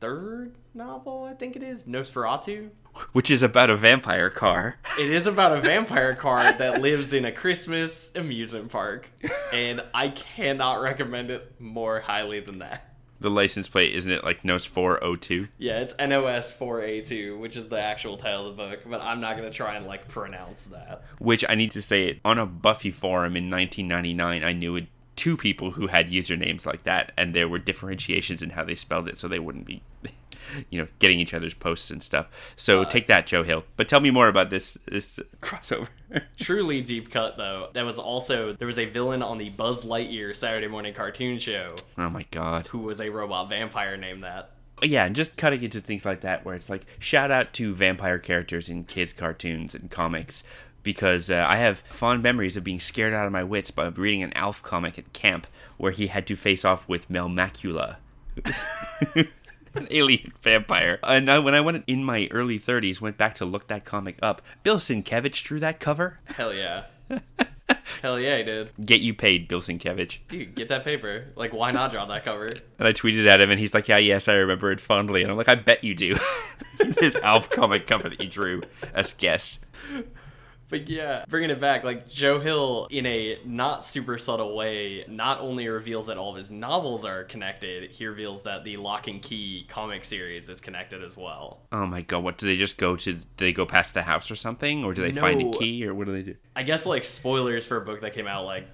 third 0.00 0.54
novel, 0.74 1.24
I 1.24 1.34
think 1.34 1.56
it 1.56 1.62
is, 1.62 1.84
Nosferatu, 1.84 2.70
Which 3.12 3.30
is 3.30 3.42
about 3.42 3.70
a 3.70 3.76
vampire 3.76 4.30
car. 4.30 4.78
It 4.98 5.10
is 5.10 5.26
about 5.26 5.56
a 5.56 5.60
vampire 5.62 6.14
car 6.14 6.52
that 6.52 6.80
lives 6.80 7.12
in 7.12 7.24
a 7.24 7.32
Christmas 7.32 8.10
amusement 8.14 8.70
park, 8.70 9.10
and 9.52 9.82
I 9.94 10.08
cannot 10.08 10.80
recommend 10.80 11.30
it 11.30 11.60
more 11.60 12.00
highly 12.00 12.40
than 12.40 12.60
that. 12.60 12.89
The 13.20 13.30
license 13.30 13.68
plate, 13.68 13.94
isn't 13.94 14.10
it 14.10 14.24
like 14.24 14.44
Nos 14.44 14.64
402? 14.64 15.48
Yeah, 15.58 15.80
it's 15.80 15.94
NOS 15.98 16.54
4A2, 16.54 17.38
which 17.38 17.56
is 17.56 17.68
the 17.68 17.80
actual 17.80 18.16
title 18.16 18.48
of 18.48 18.56
the 18.56 18.62
book, 18.62 18.80
but 18.86 19.02
I'm 19.02 19.20
not 19.20 19.36
going 19.36 19.50
to 19.50 19.54
try 19.54 19.76
and 19.76 19.86
like 19.86 20.08
pronounce 20.08 20.64
that. 20.66 21.02
Which 21.18 21.44
I 21.48 21.54
need 21.54 21.70
to 21.72 21.82
say 21.82 22.06
it 22.06 22.20
on 22.24 22.38
a 22.38 22.46
Buffy 22.46 22.90
forum 22.90 23.36
in 23.36 23.50
1999. 23.50 24.42
I 24.42 24.52
knew 24.54 24.86
two 25.16 25.36
people 25.36 25.72
who 25.72 25.88
had 25.88 26.08
usernames 26.08 26.64
like 26.64 26.84
that, 26.84 27.12
and 27.18 27.34
there 27.34 27.46
were 27.46 27.58
differentiations 27.58 28.40
in 28.40 28.50
how 28.50 28.64
they 28.64 28.74
spelled 28.74 29.06
it, 29.06 29.18
so 29.18 29.28
they 29.28 29.38
wouldn't 29.38 29.66
be, 29.66 29.82
you 30.70 30.80
know, 30.80 30.88
getting 30.98 31.20
each 31.20 31.34
other's 31.34 31.54
posts 31.54 31.90
and 31.90 32.02
stuff. 32.02 32.28
So 32.56 32.84
take 32.84 33.06
that, 33.08 33.26
Joe 33.26 33.42
Hill. 33.42 33.64
But 33.76 33.88
tell 33.88 34.00
me 34.00 34.10
more 34.10 34.28
about 34.28 34.50
this 34.50 34.78
this 34.86 35.18
crossover. 35.40 35.88
Truly 36.38 36.80
deep 36.80 37.10
cut 37.10 37.36
though. 37.36 37.68
That 37.72 37.84
was 37.84 37.98
also 37.98 38.52
there 38.52 38.66
was 38.66 38.78
a 38.78 38.86
villain 38.86 39.22
on 39.22 39.38
the 39.38 39.50
Buzz 39.50 39.84
Lightyear 39.84 40.36
Saturday 40.36 40.66
morning 40.68 40.94
cartoon 40.94 41.38
show 41.38 41.74
oh 41.98 42.10
my 42.10 42.24
god. 42.30 42.66
who 42.68 42.78
was 42.80 43.00
a 43.00 43.08
robot 43.08 43.48
vampire 43.48 43.96
named 43.96 44.24
that. 44.24 44.50
yeah, 44.82 45.04
and 45.04 45.14
just 45.14 45.36
cutting 45.36 45.62
into 45.62 45.80
things 45.80 46.04
like 46.04 46.22
that, 46.22 46.44
where 46.44 46.54
it's 46.54 46.70
like 46.70 46.86
shout 46.98 47.30
out 47.30 47.52
to 47.54 47.74
vampire 47.74 48.18
characters 48.18 48.68
in 48.68 48.84
kids' 48.84 49.12
cartoons 49.12 49.74
and 49.74 49.90
comics, 49.90 50.42
because 50.82 51.30
uh, 51.30 51.46
I 51.48 51.56
have 51.56 51.80
fond 51.90 52.22
memories 52.22 52.56
of 52.56 52.64
being 52.64 52.80
scared 52.80 53.12
out 53.12 53.26
of 53.26 53.32
my 53.32 53.44
wits 53.44 53.70
by 53.70 53.86
reading 53.88 54.22
an 54.22 54.32
Alf 54.34 54.62
comic 54.62 54.98
at 54.98 55.12
camp 55.12 55.46
where 55.76 55.92
he 55.92 56.06
had 56.08 56.26
to 56.28 56.36
face 56.36 56.64
off 56.64 56.88
with 56.88 57.10
Melmacula. 57.10 57.96
An 59.74 59.86
alien 59.90 60.32
vampire. 60.40 60.98
And 61.02 61.30
I, 61.30 61.38
when 61.38 61.54
I 61.54 61.60
went 61.60 61.84
in 61.86 62.04
my 62.04 62.28
early 62.30 62.58
30s, 62.58 63.00
went 63.00 63.16
back 63.16 63.34
to 63.36 63.44
look 63.44 63.68
that 63.68 63.84
comic 63.84 64.18
up. 64.20 64.42
Bill 64.62 64.78
Sienkiewicz 64.78 65.42
drew 65.42 65.60
that 65.60 65.80
cover. 65.80 66.18
Hell 66.24 66.52
yeah. 66.52 66.84
Hell 68.02 68.18
yeah, 68.18 68.38
he 68.38 68.42
did. 68.42 68.70
Get 68.84 69.00
you 69.00 69.14
paid, 69.14 69.48
Bill 69.48 69.60
Sienkiewicz. 69.60 70.18
Dude, 70.28 70.54
get 70.54 70.68
that 70.68 70.84
paper. 70.84 71.26
Like, 71.36 71.52
why 71.52 71.70
not 71.70 71.90
draw 71.90 72.04
that 72.06 72.24
cover? 72.24 72.46
And 72.46 72.88
I 72.88 72.92
tweeted 72.92 73.28
at 73.28 73.40
him, 73.40 73.50
and 73.50 73.60
he's 73.60 73.74
like, 73.74 73.88
"Yeah, 73.88 73.98
yes, 73.98 74.28
I 74.28 74.34
remember 74.34 74.72
it 74.72 74.80
fondly." 74.80 75.22
And 75.22 75.30
I'm 75.30 75.36
like, 75.36 75.48
"I 75.48 75.54
bet 75.54 75.84
you 75.84 75.94
do." 75.94 76.16
this 76.78 77.14
Alf 77.16 77.50
comic 77.50 77.86
cover 77.86 78.08
that 78.08 78.20
you 78.20 78.28
drew 78.28 78.62
as 78.94 79.12
guest. 79.14 79.58
But 80.70 80.88
yeah, 80.88 81.24
bringing 81.28 81.50
it 81.50 81.60
back, 81.60 81.84
like 81.84 82.08
Joe 82.08 82.40
Hill, 82.40 82.86
in 82.90 83.04
a 83.04 83.38
not 83.44 83.84
super 83.84 84.18
subtle 84.18 84.56
way, 84.56 85.04
not 85.08 85.40
only 85.40 85.68
reveals 85.68 86.06
that 86.06 86.16
all 86.16 86.30
of 86.30 86.36
his 86.36 86.50
novels 86.50 87.04
are 87.04 87.24
connected, 87.24 87.90
he 87.90 88.06
reveals 88.06 88.44
that 88.44 88.64
the 88.64 88.76
Locke 88.76 89.08
and 89.08 89.20
Key 89.20 89.66
comic 89.68 90.04
series 90.04 90.48
is 90.48 90.60
connected 90.60 91.02
as 91.02 91.16
well. 91.16 91.60
Oh 91.72 91.86
my 91.86 92.02
god! 92.02 92.22
What 92.22 92.38
do 92.38 92.46
they 92.46 92.56
just 92.56 92.78
go 92.78 92.96
to? 92.96 93.14
Do 93.14 93.20
they 93.36 93.52
go 93.52 93.66
past 93.66 93.94
the 93.94 94.02
house 94.02 94.30
or 94.30 94.36
something, 94.36 94.84
or 94.84 94.94
do 94.94 95.02
they 95.02 95.12
find 95.12 95.42
a 95.42 95.58
key, 95.58 95.84
or 95.86 95.94
what 95.94 96.06
do 96.06 96.12
they 96.12 96.22
do? 96.22 96.36
I 96.54 96.62
guess 96.62 96.86
like 96.86 97.04
spoilers 97.04 97.66
for 97.66 97.76
a 97.76 97.84
book 97.84 98.00
that 98.02 98.12
came 98.14 98.26
out 98.26 98.44
like 98.44 98.66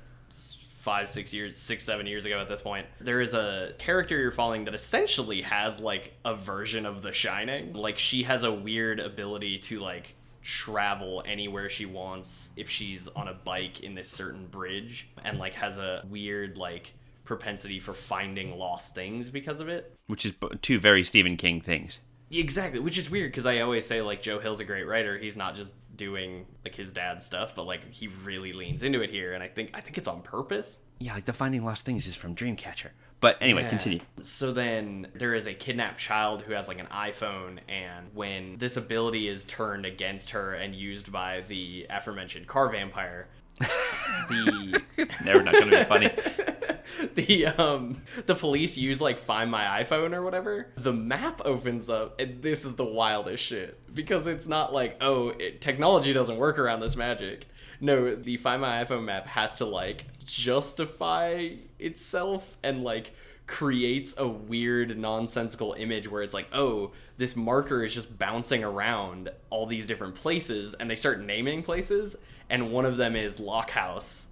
five, 0.86 1.10
six 1.10 1.34
years, 1.34 1.58
six, 1.58 1.82
seven 1.82 2.06
years 2.06 2.26
ago 2.26 2.40
at 2.40 2.46
this 2.46 2.62
point. 2.62 2.86
There 3.00 3.20
is 3.20 3.34
a 3.34 3.72
character 3.76 4.20
you're 4.20 4.30
following 4.30 4.66
that 4.66 4.74
essentially 4.74 5.42
has 5.42 5.80
like 5.80 6.12
a 6.24 6.36
version 6.36 6.86
of 6.86 7.02
The 7.02 7.12
Shining. 7.12 7.72
Like 7.72 7.98
she 7.98 8.22
has 8.22 8.44
a 8.44 8.52
weird 8.52 9.00
ability 9.00 9.58
to 9.60 9.80
like 9.80 10.14
travel 10.46 11.24
anywhere 11.26 11.68
she 11.68 11.86
wants 11.86 12.52
if 12.54 12.70
she's 12.70 13.08
on 13.08 13.26
a 13.26 13.34
bike 13.34 13.80
in 13.80 13.96
this 13.96 14.08
certain 14.08 14.46
bridge 14.46 15.08
and 15.24 15.40
like 15.40 15.52
has 15.52 15.76
a 15.76 16.04
weird 16.08 16.56
like 16.56 16.94
propensity 17.24 17.80
for 17.80 17.92
finding 17.92 18.56
lost 18.56 18.94
things 18.94 19.28
because 19.28 19.58
of 19.58 19.68
it. 19.68 19.92
Which 20.06 20.24
is 20.24 20.34
two 20.62 20.78
very 20.78 21.02
Stephen 21.02 21.36
King 21.36 21.60
things. 21.60 21.98
Exactly, 22.30 22.78
which 22.78 22.96
is 22.96 23.10
weird 23.10 23.32
because 23.32 23.44
I 23.44 23.58
always 23.58 23.84
say 23.84 24.00
like 24.02 24.22
Joe 24.22 24.38
Hill's 24.38 24.60
a 24.60 24.64
great 24.64 24.86
writer. 24.86 25.18
He's 25.18 25.36
not 25.36 25.56
just 25.56 25.74
doing 25.96 26.46
like 26.64 26.76
his 26.76 26.92
dad's 26.92 27.26
stuff, 27.26 27.56
but 27.56 27.64
like 27.64 27.90
he 27.92 28.06
really 28.06 28.52
leans 28.52 28.84
into 28.84 29.00
it 29.02 29.10
here, 29.10 29.32
and 29.34 29.42
I 29.42 29.48
think 29.48 29.70
I 29.74 29.80
think 29.80 29.98
it's 29.98 30.08
on 30.08 30.22
purpose. 30.22 30.78
Yeah, 31.00 31.14
like 31.14 31.24
the 31.24 31.32
Finding 31.32 31.64
Lost 31.64 31.84
Things 31.84 32.06
is 32.06 32.14
from 32.14 32.34
Dreamcatcher. 32.34 32.90
But 33.26 33.38
anyway, 33.40 33.66
continue. 33.68 33.98
So 34.22 34.52
then 34.52 35.08
there 35.12 35.34
is 35.34 35.48
a 35.48 35.52
kidnapped 35.52 35.98
child 35.98 36.42
who 36.42 36.52
has 36.52 36.68
like 36.68 36.78
an 36.78 36.86
iPhone, 36.86 37.58
and 37.68 38.06
when 38.14 38.54
this 38.54 38.76
ability 38.76 39.26
is 39.26 39.44
turned 39.46 39.84
against 39.84 40.30
her 40.30 40.54
and 40.54 40.72
used 40.72 41.10
by 41.10 41.42
the 41.48 41.88
aforementioned 41.90 42.46
car 42.46 42.70
vampire, 42.70 43.26
the 43.58 44.80
Never 45.24 45.42
not 45.42 45.54
going 45.54 45.70
to 45.70 45.76
be 45.76 45.84
funny. 45.84 46.10
the 47.16 47.46
um 47.46 47.96
the 48.26 48.34
police 48.34 48.76
use 48.76 49.00
like 49.00 49.18
find 49.18 49.50
my 49.50 49.82
iphone 49.82 50.14
or 50.14 50.22
whatever 50.22 50.68
the 50.76 50.92
map 50.92 51.42
opens 51.44 51.88
up 51.88 52.18
and 52.20 52.40
this 52.40 52.64
is 52.64 52.76
the 52.76 52.84
wildest 52.84 53.42
shit 53.42 53.78
because 53.94 54.26
it's 54.26 54.46
not 54.46 54.72
like 54.72 54.96
oh 55.00 55.30
it, 55.30 55.60
technology 55.60 56.12
doesn't 56.12 56.36
work 56.36 56.58
around 56.58 56.80
this 56.80 56.96
magic 56.96 57.46
no 57.80 58.14
the 58.14 58.36
find 58.36 58.60
my 58.60 58.84
iphone 58.84 59.04
map 59.04 59.26
has 59.26 59.56
to 59.58 59.64
like 59.64 60.06
justify 60.24 61.48
itself 61.78 62.56
and 62.62 62.82
like 62.82 63.12
creates 63.46 64.14
a 64.18 64.26
weird 64.26 64.98
nonsensical 64.98 65.72
image 65.74 66.10
where 66.10 66.22
it's 66.22 66.34
like 66.34 66.48
oh 66.52 66.90
this 67.16 67.36
marker 67.36 67.84
is 67.84 67.94
just 67.94 68.18
bouncing 68.18 68.64
around 68.64 69.30
all 69.50 69.66
these 69.66 69.86
different 69.86 70.14
places 70.14 70.74
and 70.74 70.90
they 70.90 70.96
start 70.96 71.20
naming 71.20 71.62
places 71.62 72.16
and 72.50 72.72
one 72.72 72.84
of 72.84 72.96
them 72.96 73.14
is 73.14 73.38
lockhouse 73.38 74.26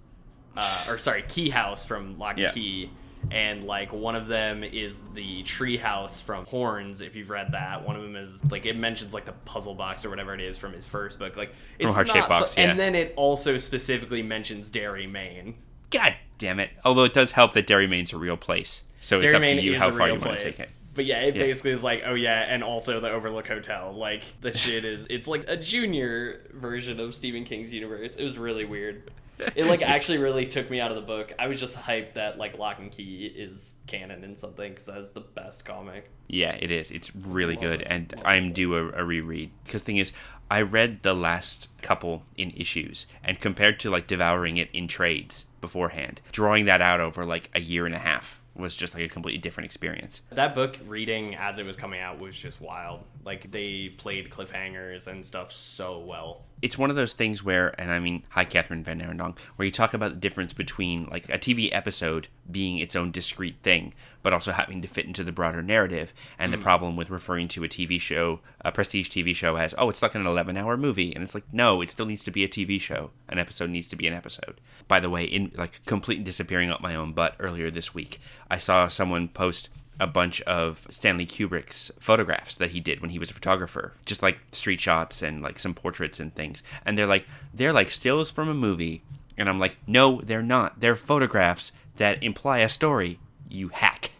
uh, 0.57 0.85
or 0.87 0.97
sorry, 0.97 1.23
Key 1.27 1.49
House 1.49 1.83
from 1.83 2.17
Locke 2.17 2.37
and 2.37 2.39
Yeah. 2.39 2.51
Key, 2.51 2.89
and 3.31 3.63
like 3.65 3.91
one 3.93 4.15
of 4.15 4.27
them 4.27 4.63
is 4.63 5.01
the 5.13 5.43
treehouse 5.43 6.21
from 6.21 6.45
Horns. 6.45 7.01
If 7.01 7.15
you've 7.15 7.29
read 7.29 7.51
that, 7.51 7.85
one 7.85 7.95
of 7.95 8.01
them 8.01 8.15
is 8.15 8.43
like 8.51 8.65
it 8.65 8.77
mentions 8.77 9.13
like 9.13 9.25
the 9.25 9.31
puzzle 9.45 9.75
box 9.75 10.05
or 10.05 10.09
whatever 10.09 10.33
it 10.33 10.41
is 10.41 10.57
from 10.57 10.73
his 10.73 10.85
first 10.85 11.19
book. 11.19 11.35
Like 11.35 11.53
it's 11.79 11.93
Heart 11.93 12.07
Shaped 12.07 12.17
not 12.17 12.29
Box, 12.29 12.51
so- 12.51 12.61
yeah. 12.61 12.69
and 12.71 12.79
then 12.79 12.95
it 12.95 13.13
also 13.17 13.57
specifically 13.57 14.21
mentions 14.21 14.69
Derry, 14.69 15.07
Maine. 15.07 15.55
God 15.91 16.15
damn 16.37 16.59
it! 16.59 16.71
Although 16.83 17.03
it 17.05 17.13
does 17.13 17.31
help 17.31 17.53
that 17.53 17.67
Derry 17.67 17.87
Maine's 17.87 18.11
a 18.13 18.17
real 18.17 18.37
place, 18.37 18.83
so 19.01 19.19
it's 19.19 19.33
up 19.33 19.41
Maine 19.41 19.57
to 19.57 19.61
you 19.63 19.77
how 19.77 19.91
far 19.91 20.07
you 20.07 20.13
want 20.13 20.23
to 20.23 20.27
place. 20.29 20.57
take 20.57 20.67
it. 20.67 20.69
But 20.93 21.03
yeah, 21.05 21.19
it 21.21 21.35
Yeah. 21.35 21.41
basically 21.43 21.71
is 21.71 21.83
like, 21.83 22.03
oh 22.05 22.13
yeah, 22.13 22.45
and 22.47 22.63
also 22.63 22.99
the 23.01 23.09
Overlook 23.11 23.47
Hotel. 23.47 23.93
Like 23.93 24.23
the 24.41 24.51
shit 24.57 24.85
is, 24.85 25.05
it's 25.09 25.27
like 25.27 25.43
a 25.49 25.57
junior 25.57 26.41
version 26.53 26.99
of 27.01 27.13
Stephen 27.13 27.43
King's 27.43 27.71
universe. 27.73 28.15
It 28.15 28.23
was 28.23 28.37
really 28.37 28.63
weird. 28.65 29.11
It 29.55 29.65
like 29.65 29.81
actually 29.81 30.17
really 30.17 30.45
took 30.45 30.69
me 30.69 30.79
out 30.79 30.91
of 30.91 30.95
the 30.95 31.01
book. 31.03 31.33
I 31.37 31.47
was 31.47 31.59
just 31.59 31.77
hyped 31.77 32.13
that 32.13 32.37
like 32.37 32.57
Locke 32.57 32.79
and 32.79 32.91
Key 32.91 33.25
is 33.25 33.75
canon 33.87 34.23
in 34.23 34.35
something 34.35 34.71
because 34.71 34.85
that's 34.85 35.11
the 35.11 35.21
best 35.21 35.65
comic. 35.65 36.09
Yeah, 36.27 36.51
it 36.59 36.71
is. 36.71 36.91
It's 36.91 37.15
really 37.15 37.55
Love 37.55 37.63
good, 37.63 37.81
it. 37.81 37.87
and 37.89 38.13
Love 38.17 38.25
I'm 38.25 38.45
it. 38.47 38.53
due 38.53 38.75
a, 38.75 38.89
a 38.91 39.03
reread. 39.03 39.51
Because 39.65 39.81
thing 39.81 39.97
is, 39.97 40.11
I 40.49 40.61
read 40.61 41.03
the 41.03 41.13
last 41.13 41.69
couple 41.81 42.23
in 42.37 42.51
issues, 42.51 43.07
and 43.23 43.39
compared 43.39 43.79
to 43.81 43.89
like 43.89 44.07
devouring 44.07 44.57
it 44.57 44.69
in 44.73 44.87
trades 44.87 45.45
beforehand, 45.61 46.21
drawing 46.31 46.65
that 46.65 46.81
out 46.81 46.99
over 46.99 47.25
like 47.25 47.49
a 47.53 47.59
year 47.59 47.85
and 47.85 47.95
a 47.95 47.99
half 47.99 48.41
was 48.55 48.75
just 48.75 48.93
like 48.93 49.03
a 49.03 49.09
completely 49.09 49.39
different 49.39 49.65
experience. 49.65 50.21
That 50.31 50.55
book 50.55 50.79
reading 50.87 51.35
as 51.35 51.57
it 51.57 51.65
was 51.65 51.75
coming 51.75 51.99
out 51.99 52.19
was 52.19 52.39
just 52.39 52.61
wild. 52.61 53.01
Like 53.25 53.51
they 53.51 53.89
played 53.97 54.29
cliffhangers 54.29 55.07
and 55.07 55.25
stuff 55.25 55.51
so 55.51 55.99
well. 55.99 56.43
It's 56.61 56.77
one 56.77 56.89
of 56.89 56.95
those 56.95 57.13
things 57.13 57.43
where, 57.43 57.79
and 57.79 57.91
I 57.91 57.99
mean, 57.99 58.23
hi 58.29 58.45
Kathryn 58.45 58.83
VanArendonk, 58.83 59.37
where 59.55 59.65
you 59.65 59.71
talk 59.71 59.93
about 59.93 60.11
the 60.11 60.19
difference 60.19 60.53
between 60.53 61.05
like 61.07 61.29
a 61.29 61.37
TV 61.37 61.69
episode 61.71 62.27
being 62.49 62.77
its 62.77 62.95
own 62.95 63.11
discrete 63.11 63.57
thing, 63.61 63.93
but 64.23 64.33
also 64.33 64.51
having 64.51 64.81
to 64.81 64.87
fit 64.87 65.05
into 65.05 65.23
the 65.23 65.31
broader 65.31 65.61
narrative, 65.61 66.13
and 66.39 66.51
the 66.51 66.57
mm-hmm. 66.57 66.63
problem 66.63 66.95
with 66.95 67.09
referring 67.09 67.47
to 67.49 67.63
a 67.63 67.67
TV 67.67 67.99
show, 67.99 68.39
a 68.61 68.71
prestige 68.71 69.09
TV 69.09 69.35
show, 69.35 69.57
as 69.57 69.75
oh, 69.77 69.89
it's 69.89 70.01
like 70.01 70.15
an 70.15 70.23
11-hour 70.23 70.77
movie, 70.77 71.13
and 71.13 71.23
it's 71.23 71.35
like 71.35 71.51
no, 71.51 71.81
it 71.81 71.91
still 71.91 72.05
needs 72.05 72.23
to 72.23 72.31
be 72.31 72.43
a 72.43 72.47
TV 72.47 72.79
show. 72.79 73.11
An 73.27 73.37
episode 73.37 73.69
needs 73.69 73.87
to 73.89 73.95
be 73.95 74.07
an 74.07 74.13
episode. 74.13 74.61
By 74.87 74.99
the 74.99 75.09
way, 75.09 75.25
in 75.25 75.51
like 75.55 75.85
completely 75.85 76.23
disappearing 76.23 76.69
up 76.69 76.81
my 76.81 76.95
own 76.95 77.13
butt 77.13 77.35
earlier 77.39 77.69
this 77.69 77.93
week, 77.93 78.19
I 78.49 78.57
saw 78.57 78.87
someone 78.87 79.27
post 79.27 79.69
a 79.99 80.07
bunch 80.07 80.41
of 80.41 80.85
Stanley 80.89 81.25
Kubrick's 81.25 81.91
photographs 81.99 82.57
that 82.57 82.71
he 82.71 82.79
did 82.79 82.99
when 82.99 83.09
he 83.11 83.19
was 83.19 83.31
a 83.31 83.33
photographer, 83.33 83.93
just 84.05 84.21
like 84.21 84.37
street 84.51 84.79
shots 84.79 85.21
and 85.21 85.41
like 85.41 85.59
some 85.59 85.73
portraits 85.73 86.19
and 86.19 86.33
things. 86.35 86.63
And 86.85 86.97
they're 86.97 87.07
like 87.07 87.25
they're 87.53 87.73
like 87.73 87.91
stills 87.91 88.31
from 88.31 88.49
a 88.49 88.53
movie, 88.53 89.03
and 89.37 89.47
I'm 89.49 89.59
like, 89.59 89.77
no, 89.87 90.21
they're 90.21 90.41
not. 90.41 90.79
They're 90.79 90.95
photographs 90.95 91.71
that 91.97 92.23
imply 92.23 92.59
a 92.59 92.69
story. 92.69 93.19
You 93.49 93.69
hack. 93.69 94.11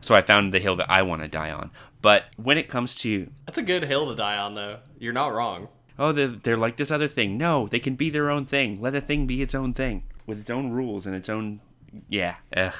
so 0.00 0.14
I 0.14 0.22
found 0.22 0.52
the 0.52 0.60
hill 0.60 0.76
that 0.76 0.90
I 0.90 1.02
want 1.02 1.22
to 1.22 1.28
die 1.28 1.50
on. 1.50 1.70
But 2.02 2.24
when 2.36 2.58
it 2.58 2.68
comes 2.68 2.94
to 2.96 3.30
That's 3.46 3.58
a 3.58 3.62
good 3.62 3.84
hill 3.84 4.08
to 4.10 4.14
die 4.14 4.36
on, 4.36 4.54
though. 4.54 4.78
You're 4.98 5.12
not 5.12 5.32
wrong. 5.32 5.68
oh, 5.98 6.12
they're, 6.12 6.28
they're 6.28 6.56
like 6.56 6.76
this 6.76 6.90
other 6.90 7.08
thing. 7.08 7.38
No, 7.38 7.66
they 7.68 7.78
can 7.78 7.94
be 7.94 8.10
their 8.10 8.30
own 8.30 8.44
thing. 8.44 8.80
Let 8.80 8.94
a 8.94 9.00
thing 9.00 9.26
be 9.26 9.40
its 9.40 9.54
own 9.54 9.72
thing 9.72 10.02
with 10.26 10.40
its 10.40 10.50
own 10.50 10.70
rules 10.70 11.06
and 11.06 11.14
its 11.14 11.28
own. 11.28 11.60
Yeah. 12.08 12.36
Ugh. 12.56 12.74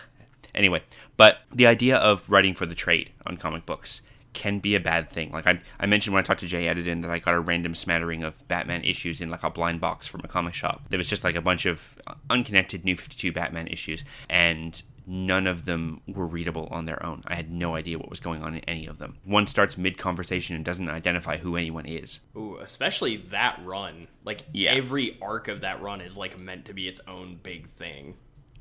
Anyway, 0.55 0.83
but 1.17 1.39
the 1.53 1.67
idea 1.67 1.97
of 1.97 2.29
writing 2.31 2.55
for 2.55 2.67
the 2.67 2.75
trade 2.75 3.11
on 3.27 3.37
comic 3.37 3.67
books 3.67 4.03
can 4.33 4.59
be 4.59 4.75
a 4.75 4.81
bad 4.81 5.09
thing. 5.11 5.31
Like 5.31 5.47
I, 5.47 5.61
I 5.79 5.87
mentioned 5.87 6.13
when 6.13 6.21
I 6.21 6.25
talked 6.25 6.41
to 6.41 6.47
Jay 6.47 6.65
Edidin 6.65 7.03
that 7.03 7.11
I 7.11 7.21
got 7.21 7.35
a 7.35 7.41
random 7.41 7.75
smattering 7.75 8.25
of 8.25 8.47
Batman 8.49 8.83
issues 8.83 9.21
in 9.21 9.31
like 9.31 9.45
a 9.45 9.51
blind 9.51 9.81
box 9.81 10.09
from 10.09 10.23
a 10.25 10.29
comic 10.29 10.55
shop. 10.55 10.83
There 10.91 10.99
was 10.99 11.09
just 11.09 11.23
like 11.23 11.37
a 11.37 11.41
bunch 11.41 11.67
of 11.67 11.97
unconnected 12.29 12.85
New 12.85 12.97
52 12.97 13.31
Batman 13.31 13.69
issues, 13.69 14.05
and 14.29 14.83
none 15.07 15.47
of 15.47 15.67
them 15.67 16.01
were 16.09 16.27
readable 16.27 16.67
on 16.73 16.87
their 16.87 17.05
own. 17.05 17.23
I 17.29 17.37
had 17.37 17.51
no 17.51 17.77
idea 17.77 17.99
what 17.99 18.11
was 18.11 18.21
going 18.21 18.43
on 18.43 18.55
in 18.55 18.61
any 18.67 18.87
of 18.87 18.99
them. 18.99 19.19
One 19.25 19.47
starts 19.47 19.79
mid 19.79 19.99
conversation 19.99 20.57
and 20.57 20.65
doesn't 20.65 20.89
identify 20.89 21.37
who 21.37 21.57
anyone 21.57 21.87
is. 21.87 22.19
Ooh, 22.37 22.57
especially 22.61 23.19
that 23.29 23.61
run. 23.65 24.09
Like 24.25 24.43
Yeah. 24.53 24.71
every 24.73 25.17
arc 25.23 25.47
of 25.49 25.61
that 25.61 25.81
run 25.83 26.01
is 26.01 26.17
like 26.17 26.39
meant 26.39 26.65
to 26.65 26.73
be 26.73 26.89
its 26.89 27.01
own 27.07 27.39
big 27.43 27.69
thing. 27.75 28.15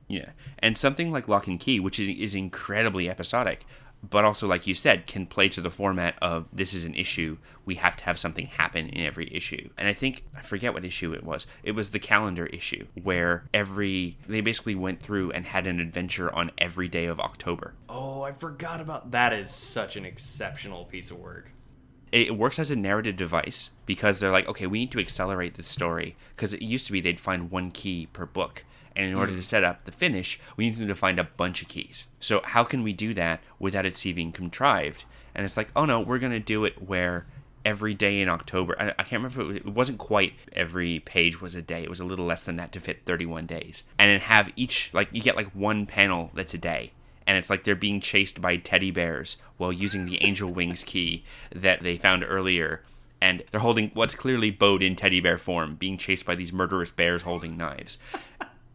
Yeah, 0.08 0.30
and 0.60 0.78
something 0.78 1.12
like 1.12 1.28
Locke 1.28 1.48
and 1.48 1.60
Key, 1.60 1.80
which 1.80 2.00
is, 2.00 2.10
is 2.20 2.36
incredibly 2.36 3.10
episodic, 3.10 3.66
but 4.08 4.26
also, 4.26 4.48
like 4.48 4.68
you 4.68 4.76
said, 4.76 5.08
can 5.08 5.26
play 5.26 5.48
to 5.50 5.62
the 5.62 5.70
format 5.70 6.16
of 6.22 6.46
this 6.52 6.74
is 6.74 6.84
an 6.84 6.94
issue. 6.94 7.38
We 7.66 7.76
have 7.76 7.96
to 7.96 8.04
have 8.04 8.20
something 8.20 8.48
happen 8.48 8.90
in 8.90 9.06
every 9.06 9.34
issue. 9.34 9.70
And 9.78 9.88
I 9.88 9.94
think 9.94 10.26
I 10.36 10.42
forget 10.42 10.74
what 10.74 10.84
issue 10.84 11.14
it 11.14 11.24
was. 11.24 11.48
It 11.64 11.72
was 11.72 11.92
the 11.92 12.00
calendar 12.00 12.46
issue 12.48 12.86
where 13.02 13.46
every 13.54 14.18
they 14.28 14.42
basically 14.42 14.76
went 14.76 15.02
through 15.02 15.32
and 15.32 15.46
had 15.46 15.68
an 15.68 15.80
adventure 15.80 16.34
on 16.36 16.52
every 16.58 16.90
day 16.90 17.06
of 17.06 17.22
October. 17.22 17.76
Oh, 17.88 18.24
I 18.24 18.34
forgot 18.34 18.82
about 18.82 19.12
that. 19.12 19.32
Is 19.32 19.50
such 19.50 19.96
an 19.96 20.04
exceptional 20.04 20.84
piece 20.84 21.10
of 21.10 21.18
work. 21.18 21.53
It 22.14 22.38
works 22.38 22.60
as 22.60 22.70
a 22.70 22.76
narrative 22.76 23.18
device 23.18 23.72
because 23.88 24.20
they're 24.20 24.32
like, 24.32 24.48
okay, 24.48 24.68
we 24.68 24.80
need 24.80 24.92
to 24.92 25.00
accelerate 25.00 25.56
the 25.56 25.64
story 25.64 26.16
because 26.36 26.54
it 26.54 26.62
used 26.62 26.86
to 26.86 26.92
be 26.92 27.02
they'd 27.02 27.20
find 27.20 27.50
one 27.50 27.72
key 27.72 28.08
per 28.14 28.28
book. 28.28 28.64
And 28.96 29.10
in 29.10 29.16
order 29.16 29.32
hmm. 29.32 29.40
to 29.40 29.44
set 29.44 29.64
up 29.64 29.86
the 29.86 29.92
finish, 29.92 30.40
we 30.56 30.66
need 30.66 30.76
them 30.76 30.88
to 30.88 30.96
find 30.96 31.20
a 31.20 31.24
bunch 31.24 31.64
of 31.64 31.68
keys. 31.68 32.06
So 32.20 32.42
how 32.44 32.64
can 32.64 32.84
we 32.84 32.94
do 32.94 33.16
that 33.16 33.42
without 33.58 33.88
it 33.88 33.98
seeming 33.98 34.32
contrived? 34.32 35.06
And 35.34 35.44
it's 35.44 35.58
like, 35.58 35.70
oh 35.76 35.86
no, 35.86 36.02
we're 36.02 36.20
gonna 36.20 36.40
do 36.40 36.66
it 36.66 36.88
where 36.88 37.26
every 37.66 37.96
day 37.96 38.22
in 38.22 38.30
October. 38.30 38.76
I, 38.80 38.90
I 38.90 39.04
can't 39.04 39.24
remember. 39.24 39.42
If 39.42 39.46
it, 39.46 39.48
was, 39.48 39.58
it 39.58 39.66
wasn't 39.66 39.98
quite 39.98 40.34
every 40.56 41.00
page 41.00 41.42
was 41.42 41.56
a 41.56 41.64
day. 41.64 41.82
It 41.82 41.90
was 41.90 42.00
a 42.00 42.06
little 42.06 42.26
less 42.26 42.44
than 42.44 42.58
that 42.58 42.72
to 42.74 42.80
fit 42.80 43.06
31 43.06 43.48
days. 43.48 43.84
And 43.98 44.12
then 44.12 44.20
have 44.20 44.52
each 44.56 44.92
like 44.94 45.10
you 45.12 45.22
get 45.24 45.36
like 45.36 45.50
one 45.56 45.88
panel 45.88 46.30
that's 46.36 46.54
a 46.54 46.60
day 46.60 46.92
and 47.26 47.38
it's 47.38 47.50
like 47.50 47.64
they're 47.64 47.76
being 47.76 48.00
chased 48.00 48.42
by 48.42 48.58
teddy 48.58 48.92
bears 48.92 49.38
while 49.58 49.72
using 49.72 50.06
the 50.06 50.24
angel 50.24 50.52
wings 50.52 50.84
key 50.84 51.24
that 51.54 51.84
they 51.84 51.98
found 51.98 52.24
earlier. 52.28 52.84
And 53.22 53.44
they're 53.52 53.62
holding 53.62 53.92
what's 53.94 54.16
clearly 54.16 54.52
Bode 54.52 54.84
in 54.84 54.96
teddy 54.96 55.22
bear 55.22 55.38
form 55.38 55.76
being 55.76 55.98
chased 55.98 56.26
by 56.26 56.36
these 56.36 56.52
murderous 56.52 56.92
bears 56.92 57.22
holding 57.22 57.56
knives. 57.56 57.98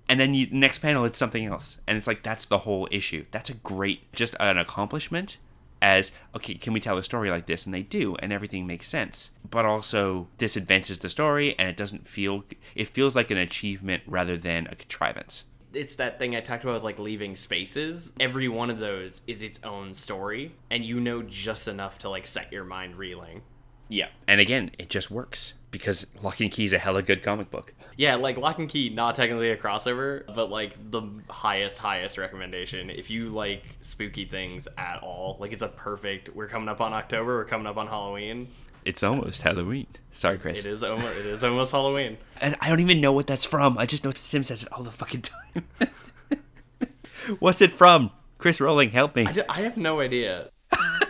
And 0.09 0.19
then 0.19 0.33
you 0.33 0.47
next 0.51 0.79
panel 0.79 1.05
it's 1.05 1.19
something 1.19 1.45
else. 1.45 1.77
And 1.87 1.99
it's 1.99 2.07
like 2.07 2.23
that's 2.23 2.47
the 2.47 2.59
whole 2.59 2.89
issue. 2.91 3.27
That's 3.31 3.51
a 3.51 3.55
great 3.55 4.11
just 4.13 4.35
an 4.41 4.57
accomplishment 4.57 5.37
as 5.81 6.11
okay 6.35 6.55
can 6.55 6.73
we 6.73 6.81
tell 6.81 6.97
a 6.97 7.03
story 7.03 7.31
like 7.31 7.47
this? 7.47 7.67
And 7.67 7.75
they 7.75 7.83
do 7.83 8.17
and 8.17 8.33
everything 8.33 8.67
makes 8.67 8.89
sense. 8.89 9.31
But 9.49 9.67
also 9.67 10.29
this 10.39 10.57
advances 10.57 11.01
the 11.01 11.11
story 11.11 11.55
and 11.59 11.69
it 11.69 11.77
doesn't 11.77 12.09
feel 12.09 12.45
it 12.75 12.89
feels 12.89 13.15
like 13.15 13.31
an 13.31 13.37
achievement 13.37 14.03
rather 14.07 14.39
than 14.39 14.67
a 14.69 14.75
contrivance 14.75 15.45
It's 15.72 15.96
that 15.96 16.18
thing 16.18 16.35
I 16.35 16.40
talked 16.40 16.64
about 16.64 16.74
with 16.74 16.83
like 16.83 16.98
leaving 16.98 17.37
spaces. 17.37 18.12
Every 18.20 18.48
one 18.48 18.70
of 18.70 18.78
those 18.78 19.20
is 19.26 19.42
its 19.42 19.61
own 19.64 19.94
story, 19.94 20.54
and 20.70 20.85
you 20.85 21.00
know 21.00 21.22
just 21.22 21.68
enough 21.68 21.98
to 22.00 22.11
like 22.11 22.26
set 22.26 22.52
your 22.52 22.64
mind 22.64 22.96
reeling. 22.96 23.42
Yeah. 23.88 24.09
And 24.26 24.40
again, 24.40 24.70
it 24.78 24.90
just 24.90 25.11
works 25.11 25.54
because 25.70 26.07
Locke 26.22 26.40
and 26.40 26.50
Key 26.50 26.64
is 26.64 26.72
a 26.72 26.78
hella 26.78 27.02
good 27.02 27.22
comic 27.22 27.50
book. 27.50 27.74
Yeah, 27.96 28.14
like 28.14 28.37
Locke 28.37 28.59
and 28.59 28.68
Key, 28.68 28.90
not 28.90 29.14
technically 29.14 29.50
a 29.50 29.57
crossover, 29.57 30.22
but 30.35 30.50
like 30.50 30.90
the 30.90 31.02
highest, 31.28 31.78
highest 31.78 32.16
recommendation. 32.16 32.90
If 32.90 33.11
you 33.11 33.28
like 33.31 33.64
spooky 33.81 34.24
things 34.24 34.68
at 34.76 35.00
all, 35.02 35.37
like 35.40 35.52
it's 35.52 35.62
a 35.62 35.68
perfect. 35.68 36.35
We're 36.35 36.48
coming 36.48 36.68
up 36.68 36.81
on 36.81 36.92
October. 36.92 37.37
We're 37.37 37.44
coming 37.44 37.66
up 37.66 37.76
on 37.76 37.88
Halloween. 37.88 38.48
It's 38.85 39.03
almost 39.03 39.43
Halloween. 39.43 39.87
Sorry, 40.12 40.38
Chris. 40.38 40.61
It 40.61 40.67
is 40.67 40.83
almost. 40.83 41.19
It 41.19 41.27
is 41.27 41.45
almost 41.45 41.73
Halloween. 41.73 42.17
And 42.41 42.57
I 42.61 42.69
don't 42.69 42.81
even 42.81 43.01
know 43.01 43.12
what 43.12 43.27
that's 43.27 43.45
from. 43.45 43.77
I 43.79 43.87
just 43.87 44.05
know 44.05 44.11
Sim 44.14 44.45
says 44.45 44.62
it 44.62 44.73
all 44.73 44.83
the 44.83 44.91
fucking 44.91 45.23
time. 45.23 45.64
What's 47.38 47.61
it 47.61 47.73
from? 47.73 48.11
Chris 48.38 48.59
Rohling, 48.59 48.91
help 48.93 49.14
me. 49.17 49.27
I, 49.27 49.33
d- 49.33 49.43
I 49.49 49.61
have 49.62 49.77
no 49.77 50.01
idea. 50.01 50.49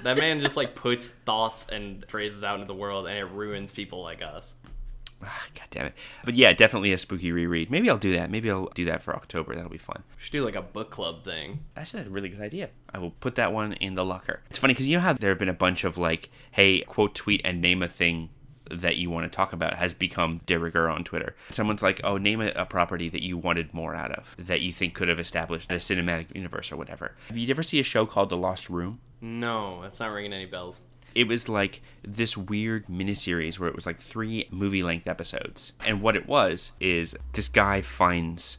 that 0.03 0.17
man 0.19 0.41
just 0.41 0.57
like 0.57 0.75
puts 0.75 1.11
thoughts 1.11 1.67
and 1.71 2.05
phrases 2.09 2.43
out 2.43 2.55
into 2.57 2.67
the 2.67 2.75
world, 2.75 3.07
and 3.07 3.17
it 3.17 3.25
ruins 3.27 3.71
people 3.71 4.03
like 4.03 4.23
us. 4.23 4.55
Damn 5.79 5.87
it. 5.87 5.95
But 6.25 6.35
yeah, 6.35 6.53
definitely 6.55 6.93
a 6.93 6.99
spooky 6.99 7.31
reread. 7.31 7.71
Maybe 7.71 7.89
I'll 7.89 7.99
do 7.99 8.13
that. 8.17 8.33
Maybe 8.33 8.51
I'll 8.51 8.69
do 8.75 8.85
that 8.87 9.01
for 9.01 9.15
October. 9.15 9.55
That'll 9.55 9.71
be 9.71 9.79
fun. 9.79 10.03
We 10.17 10.23
should 10.25 10.33
do 10.33 10.45
like 10.45 10.57
a 10.57 10.63
book 10.63 10.91
club 10.91 11.23
thing. 11.23 11.61
That's 11.75 11.95
a 11.95 12.03
really 12.03 12.29
good 12.29 12.41
idea. 12.41 12.71
I 12.93 12.99
will 12.99 13.13
put 13.13 13.37
that 13.37 13.53
one 13.53 13.75
in 13.75 13.95
the 13.95 14.05
locker. 14.05 14.41
It's 14.51 14.59
funny 14.59 14.75
because 14.75 14.89
you 14.89 14.97
know 14.97 15.03
how 15.03 15.13
there 15.13 15.31
have 15.31 15.39
been 15.39 15.49
a 15.49 15.53
bunch 15.53 15.85
of 15.85 15.97
like, 15.97 16.31
hey, 16.51 16.81
quote, 16.81 17.15
tweet, 17.15 17.43
and 17.45 17.61
name 17.61 17.85
a 17.85 17.89
thing 17.89 18.31
that 18.73 18.97
you 18.97 19.09
want 19.09 19.31
to 19.31 19.35
talk 19.35 19.53
about 19.53 19.75
has 19.75 19.95
become 19.95 20.41
de 20.47 20.59
rigueur 20.59 20.89
on 20.89 21.05
Twitter. 21.05 21.37
Someone's 21.51 21.81
like, 21.81 22.01
oh, 22.03 22.17
name 22.17 22.41
a, 22.41 22.49
a 22.57 22.67
property 22.67 23.09
that 23.09 23.23
you 23.23 23.39
wanted 23.39 23.73
more 23.73 23.95
out 23.95 24.11
of, 24.11 24.35
that 24.37 24.61
you 24.61 24.73
think 24.73 24.95
could 24.95 25.07
have 25.07 25.21
established 25.21 25.71
a 25.71 25.75
cinematic 25.75 26.35
universe 26.35 26.73
or 26.73 26.77
whatever. 26.77 27.15
Have 27.29 27.39
you 27.39 27.49
ever 27.51 27.63
see 27.63 27.79
a 27.79 27.85
show 27.85 28.05
called 28.05 28.31
The 28.31 28.37
Lost 28.37 28.69
Room? 28.69 28.99
No, 29.21 29.81
that's 29.83 30.01
not 30.01 30.11
ringing 30.11 30.33
any 30.33 30.47
bells. 30.47 30.81
It 31.15 31.29
was 31.29 31.49
like 31.49 31.83
this 32.03 32.37
weird 32.37 32.87
miniseries 32.87 33.59
where 33.59 33.69
it 33.69 33.75
was 33.75 33.87
like 33.87 33.99
three 33.99 34.47
movie 34.51 34.83
length 34.83 35.07
episodes. 35.07 35.73
And 35.85 36.03
what 36.03 36.17
it 36.17 36.27
was 36.27 36.73
is 36.81 37.17
this 37.33 37.49
guy 37.49 37.83
finds 37.83 38.59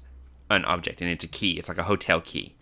an 0.50 0.66
object 0.66 1.02
and 1.02 1.10
it's 1.10 1.24
a 1.24 1.28
key. 1.28 1.58
It's 1.58 1.70
like 1.70 1.78
a 1.78 1.84
hotel 1.84 2.22
key. 2.22 2.56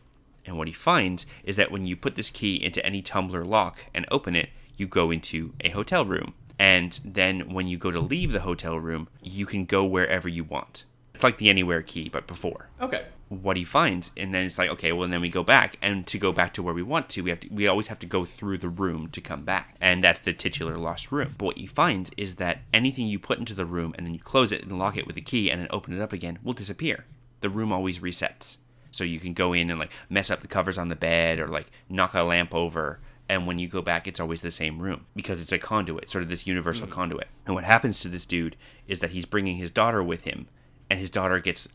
And 0.46 0.58
what 0.58 0.68
he 0.68 0.74
finds 0.74 1.26
is 1.44 1.58
that 1.58 1.72
when 1.72 1.86
you 1.86 1.96
put 1.96 2.16
this 2.16 2.30
key 2.30 2.56
into 2.56 2.86
any 2.86 3.02
tumbler 3.02 3.44
lock 3.44 3.86
and 3.94 4.06
open 4.10 4.36
it, 4.36 4.50
you 4.78 4.88
go 4.88 5.12
into 5.12 5.54
a 5.62 5.70
hotel 5.70 6.06
room. 6.06 6.34
And 6.60 7.00
then 7.04 7.54
when 7.54 7.68
you 7.68 7.78
go 7.78 7.92
to 7.92 8.00
leave 8.00 8.32
the 8.32 8.40
hotel 8.40 8.80
room, 8.80 9.10
you 9.22 9.46
can 9.46 9.66
go 9.66 9.84
wherever 9.84 10.28
you 10.28 10.44
want. 10.44 10.86
It's 11.14 11.24
like 11.24 11.38
the 11.38 11.50
anywhere 11.50 11.82
key, 11.82 12.10
but 12.10 12.28
before 12.28 12.70
Okay. 12.80 13.06
What 13.30 13.58
he 13.58 13.66
finds 13.66 14.12
and 14.16 14.34
then 14.34 14.46
it's 14.46 14.58
like 14.58 14.70
okay 14.70 14.94
well 14.94 15.08
then 15.08 15.20
we 15.20 15.28
go 15.30 15.44
back 15.44 15.78
and 15.82 16.08
to 16.08 16.18
go 16.18 16.32
back 16.32 16.54
to 16.54 16.64
where 16.64 16.74
we 16.74 16.82
want 16.82 17.10
to 17.10 17.22
we 17.22 17.30
have 17.30 17.40
to 17.42 17.50
we 17.50 17.68
always 17.68 17.88
have 17.88 18.00
to 18.00 18.06
go 18.06 18.24
through 18.24 18.58
the 18.58 18.70
room 18.70 19.10
to 19.10 19.20
come 19.20 19.44
back 19.44 19.76
and 19.82 20.04
that's 20.04 20.20
the 20.22 20.34
titular 20.34 20.78
lost 20.78 21.12
room. 21.12 21.36
But 21.38 21.46
what 21.46 21.58
you 21.58 21.68
find 21.68 22.10
is 22.18 22.36
that 22.36 22.62
anything 22.74 23.08
you 23.08 23.20
put 23.20 23.40
into 23.40 23.54
the 23.54 23.66
room 23.66 23.94
and 23.98 24.06
then 24.06 24.14
you 24.14 24.20
close 24.20 24.52
it 24.52 24.64
and 24.64 24.80
lock 24.80 24.98
it 24.98 25.08
with 25.08 25.18
a 25.18 25.22
key 25.22 25.50
and 25.50 25.62
then 25.62 25.68
open 25.72 25.94
it 25.94 26.02
up 26.02 26.14
again 26.14 26.40
will 26.44 26.54
disappear. 26.54 27.06
The 27.42 27.50
room 27.50 27.72
always 27.72 28.00
resets. 28.00 28.58
So 28.92 29.04
you 29.04 29.20
can 29.20 29.34
go 29.34 29.54
in 29.54 29.70
and 29.70 29.80
like 29.80 29.92
mess 30.10 30.32
up 30.32 30.42
the 30.42 30.48
covers 30.48 30.78
on 30.78 30.90
the 30.90 30.96
bed 30.96 31.40
or 31.40 31.48
like 31.48 31.68
knock 31.90 32.14
a 32.14 32.24
lamp 32.24 32.54
over 32.54 33.00
and 33.30 33.46
when 33.46 33.60
you 33.60 33.68
go 33.68 33.82
back 33.82 34.08
it's 34.08 34.20
always 34.20 34.42
the 34.42 34.52
same 34.52 34.80
room 34.80 35.06
because 35.16 35.42
it's 35.42 35.52
a 35.52 35.60
conduit 35.60 36.10
sort 36.10 36.24
of 36.24 36.30
this 36.30 36.48
universal 36.48 36.88
mm. 36.88 36.92
conduit. 36.92 37.28
And 37.46 37.56
what 37.56 37.64
happens 37.64 38.00
to 38.00 38.08
this 38.08 38.26
dude 38.26 38.56
is 38.88 39.02
that 39.02 39.12
he's 39.12 39.26
bringing 39.26 39.58
his 39.58 39.72
daughter 39.72 40.02
with 40.02 40.22
him 40.22 40.48
and 40.90 41.00
his 41.00 41.10
daughter 41.10 41.40
gets 41.40 41.68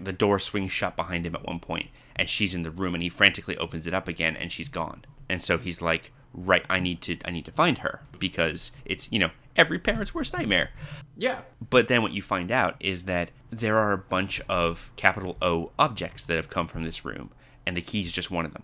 the 0.00 0.12
door 0.12 0.38
swings 0.38 0.72
shut 0.72 0.96
behind 0.96 1.26
him 1.26 1.34
at 1.34 1.46
one 1.46 1.60
point 1.60 1.88
and 2.16 2.28
she's 2.28 2.54
in 2.54 2.62
the 2.62 2.70
room 2.70 2.94
and 2.94 3.02
he 3.02 3.08
frantically 3.08 3.56
opens 3.58 3.86
it 3.86 3.94
up 3.94 4.08
again 4.08 4.36
and 4.36 4.52
she's 4.52 4.68
gone 4.68 5.04
and 5.28 5.42
so 5.42 5.56
he's 5.58 5.80
like 5.80 6.12
right 6.34 6.64
i 6.68 6.78
need 6.78 7.00
to 7.00 7.16
i 7.24 7.30
need 7.30 7.44
to 7.44 7.52
find 7.52 7.78
her 7.78 8.02
because 8.18 8.70
it's 8.84 9.10
you 9.10 9.18
know 9.18 9.30
every 9.56 9.78
parent's 9.78 10.14
worst 10.14 10.32
nightmare 10.34 10.70
Yeah. 11.16 11.40
but 11.70 11.88
then 11.88 12.02
what 12.02 12.12
you 12.12 12.22
find 12.22 12.52
out 12.52 12.76
is 12.80 13.04
that 13.04 13.30
there 13.50 13.78
are 13.78 13.92
a 13.92 13.98
bunch 13.98 14.40
of 14.48 14.90
capital 14.96 15.36
O 15.40 15.70
objects 15.78 16.24
that 16.26 16.36
have 16.36 16.50
come 16.50 16.68
from 16.68 16.84
this 16.84 17.04
room. 17.04 17.30
and 17.66 17.76
the 17.76 17.80
key 17.82 18.02
is 18.02 18.12
just 18.12 18.30
one 18.30 18.44
of 18.44 18.52
them. 18.52 18.62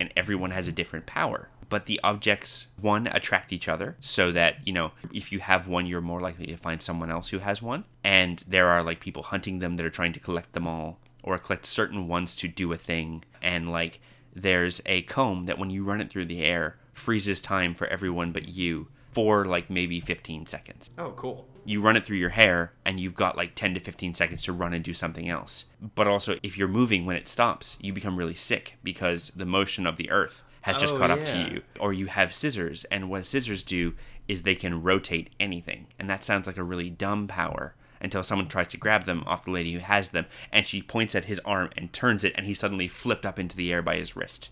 And 0.00 0.10
everyone 0.16 0.50
has 0.50 0.66
a 0.66 0.72
different 0.72 1.06
power. 1.06 1.48
But 1.74 1.86
the 1.86 1.98
objects, 2.04 2.68
one, 2.80 3.08
attract 3.08 3.52
each 3.52 3.68
other 3.68 3.96
so 3.98 4.30
that, 4.30 4.64
you 4.64 4.72
know, 4.72 4.92
if 5.12 5.32
you 5.32 5.40
have 5.40 5.66
one, 5.66 5.86
you're 5.86 6.00
more 6.12 6.20
likely 6.20 6.46
to 6.46 6.56
find 6.56 6.80
someone 6.80 7.10
else 7.10 7.30
who 7.30 7.40
has 7.40 7.60
one. 7.60 7.82
And 8.04 8.44
there 8.46 8.68
are 8.68 8.80
like 8.84 9.00
people 9.00 9.24
hunting 9.24 9.58
them 9.58 9.74
that 9.76 9.84
are 9.84 9.90
trying 9.98 10.12
to 10.12 10.20
collect 10.20 10.52
them 10.52 10.68
all 10.68 11.00
or 11.24 11.36
collect 11.36 11.66
certain 11.66 12.06
ones 12.06 12.36
to 12.36 12.46
do 12.46 12.72
a 12.72 12.76
thing. 12.76 13.24
And 13.42 13.72
like 13.72 14.00
there's 14.36 14.80
a 14.86 15.02
comb 15.02 15.46
that 15.46 15.58
when 15.58 15.70
you 15.70 15.82
run 15.82 16.00
it 16.00 16.10
through 16.10 16.26
the 16.26 16.44
air 16.44 16.76
freezes 16.92 17.40
time 17.40 17.74
for 17.74 17.88
everyone 17.88 18.30
but 18.30 18.46
you 18.46 18.86
for 19.10 19.44
like 19.44 19.68
maybe 19.68 19.98
15 19.98 20.46
seconds 20.46 20.90
Oh, 20.96 21.10
cool. 21.16 21.44
you 21.64 21.80
run 21.80 21.96
it 21.96 22.04
through 22.06 22.18
your 22.18 22.30
hair 22.42 22.72
and 22.84 23.00
you've 23.00 23.14
got 23.16 23.36
like 23.36 23.56
10 23.56 23.74
to 23.74 23.80
15 23.80 24.14
seconds 24.14 24.42
to 24.44 24.52
run 24.52 24.72
and 24.74 24.84
do 24.84 24.94
something 24.94 25.28
else. 25.28 25.64
But 25.96 26.06
also, 26.06 26.38
if 26.44 26.56
you're 26.56 26.68
moving 26.68 27.04
when 27.04 27.16
it 27.16 27.26
stops, 27.26 27.76
you 27.80 27.92
become 27.92 28.16
really 28.16 28.34
sick 28.50 28.76
because 28.84 29.32
the 29.34 29.44
motion 29.58 29.86
of 29.88 29.96
the 29.96 30.10
earth 30.10 30.42
has 30.64 30.76
just 30.78 30.94
Oh, 30.94 30.98
caught 30.98 31.10
up 31.10 31.24
to 31.26 31.38
you. 31.38 31.62
Or 31.78 31.92
you 31.92 32.06
have 32.06 32.32
scissors, 32.34 32.84
and 32.84 33.10
what 33.10 33.26
scissors 33.26 33.62
do 33.62 33.94
is 34.26 34.42
they 34.42 34.54
can 34.54 34.82
rotate 34.82 35.28
anything. 35.38 35.86
And 35.98 36.08
that 36.08 36.24
sounds 36.24 36.46
like 36.46 36.56
a 36.56 36.62
really 36.62 36.88
dumb 36.88 37.26
power 37.28 37.74
until 38.00 38.22
someone 38.22 38.48
tries 38.48 38.68
to 38.68 38.78
grab 38.78 39.04
them 39.04 39.22
off 39.26 39.44
the 39.44 39.50
lady 39.50 39.72
who 39.74 39.78
has 39.78 40.10
them, 40.10 40.24
and 40.50 40.66
she 40.66 40.80
points 40.80 41.14
at 41.14 41.26
his 41.26 41.38
arm 41.44 41.68
and 41.76 41.92
turns 41.92 42.24
it, 42.24 42.32
and 42.36 42.46
he's 42.46 42.58
suddenly 42.58 42.88
flipped 42.88 43.26
up 43.26 43.38
into 43.38 43.56
the 43.56 43.70
air 43.72 43.82
by 43.82 43.96
his 43.96 44.16
wrist. 44.16 44.48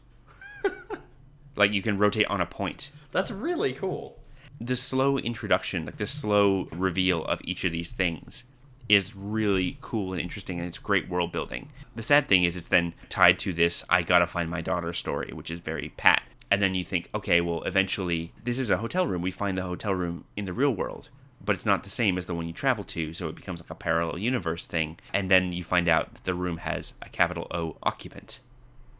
like 1.57 1.73
you 1.73 1.83
can 1.83 1.99
rotate 1.99 2.27
on 2.27 2.41
a 2.41 2.47
point 2.47 2.91
That's 3.11 3.31
really 3.31 3.73
cool. 3.73 4.19
the 4.61 4.77
slow 4.77 5.19
introduction, 5.19 5.87
like 5.87 5.97
the 5.97 6.07
slow 6.07 6.69
reveal 6.73 7.25
of 7.25 7.41
each 7.45 7.65
of 7.65 7.73
these 7.73 7.91
things 7.91 8.45
is 8.89 9.15
really 9.17 9.79
cool 9.81 10.13
and 10.13 10.21
interesting 10.21 10.59
and 10.59 10.69
it's 10.69 10.79
great 10.79 11.09
world 11.09 11.33
building. 11.33 11.71
The 11.95 12.03
sad 12.03 12.29
thing 12.29 12.45
is 12.45 12.57
it's 12.57 12.69
then 12.69 12.95
tied 13.09 13.39
to 13.41 13.53
this 13.53 13.85
I 13.89 14.03
gotta 14.03 14.27
find 14.27 14.51
my 14.51 14.61
daughter 14.61 14.93
story, 14.93 15.33
which 15.33 15.51
is 15.51 15.61
very 15.61 15.91
pat. 15.97 16.23
And 16.51 16.61
then 16.61 16.75
you 16.75 16.85
think, 16.85 17.09
okay, 17.15 17.41
well 17.41 17.63
eventually 17.63 18.33
this 18.45 18.59
is 18.59 18.71
a 18.71 18.79
hotel 18.79 19.07
room. 19.07 19.23
We 19.23 19.31
find 19.31 19.57
the 19.57 19.63
hotel 19.63 19.95
room 19.95 20.25
in 20.37 20.45
the 20.45 20.53
real 20.53 20.73
world. 20.73 21.09
But 21.45 21.57
it's 21.57 21.67
not 21.67 21.83
the 21.83 21.91
same 21.91 22.19
as 22.19 22.27
the 22.27 22.35
one 22.35 22.47
you 22.47 22.53
travel 22.53 22.85
to, 22.85 23.13
so 23.13 23.29
it 23.29 23.35
becomes 23.35 23.61
like 23.61 23.71
a 23.71 23.75
parallel 23.75 24.19
universe 24.19 24.65
thing. 24.65 24.99
And 25.13 25.29
then 25.29 25.53
you 25.53 25.65
find 25.65 25.89
out 25.89 26.15
that 26.15 26.25
the 26.25 26.35
room 26.35 26.59
has 26.59 26.95
a 27.03 27.09
capital 27.09 27.49
O 27.51 27.77
occupant. 27.83 28.39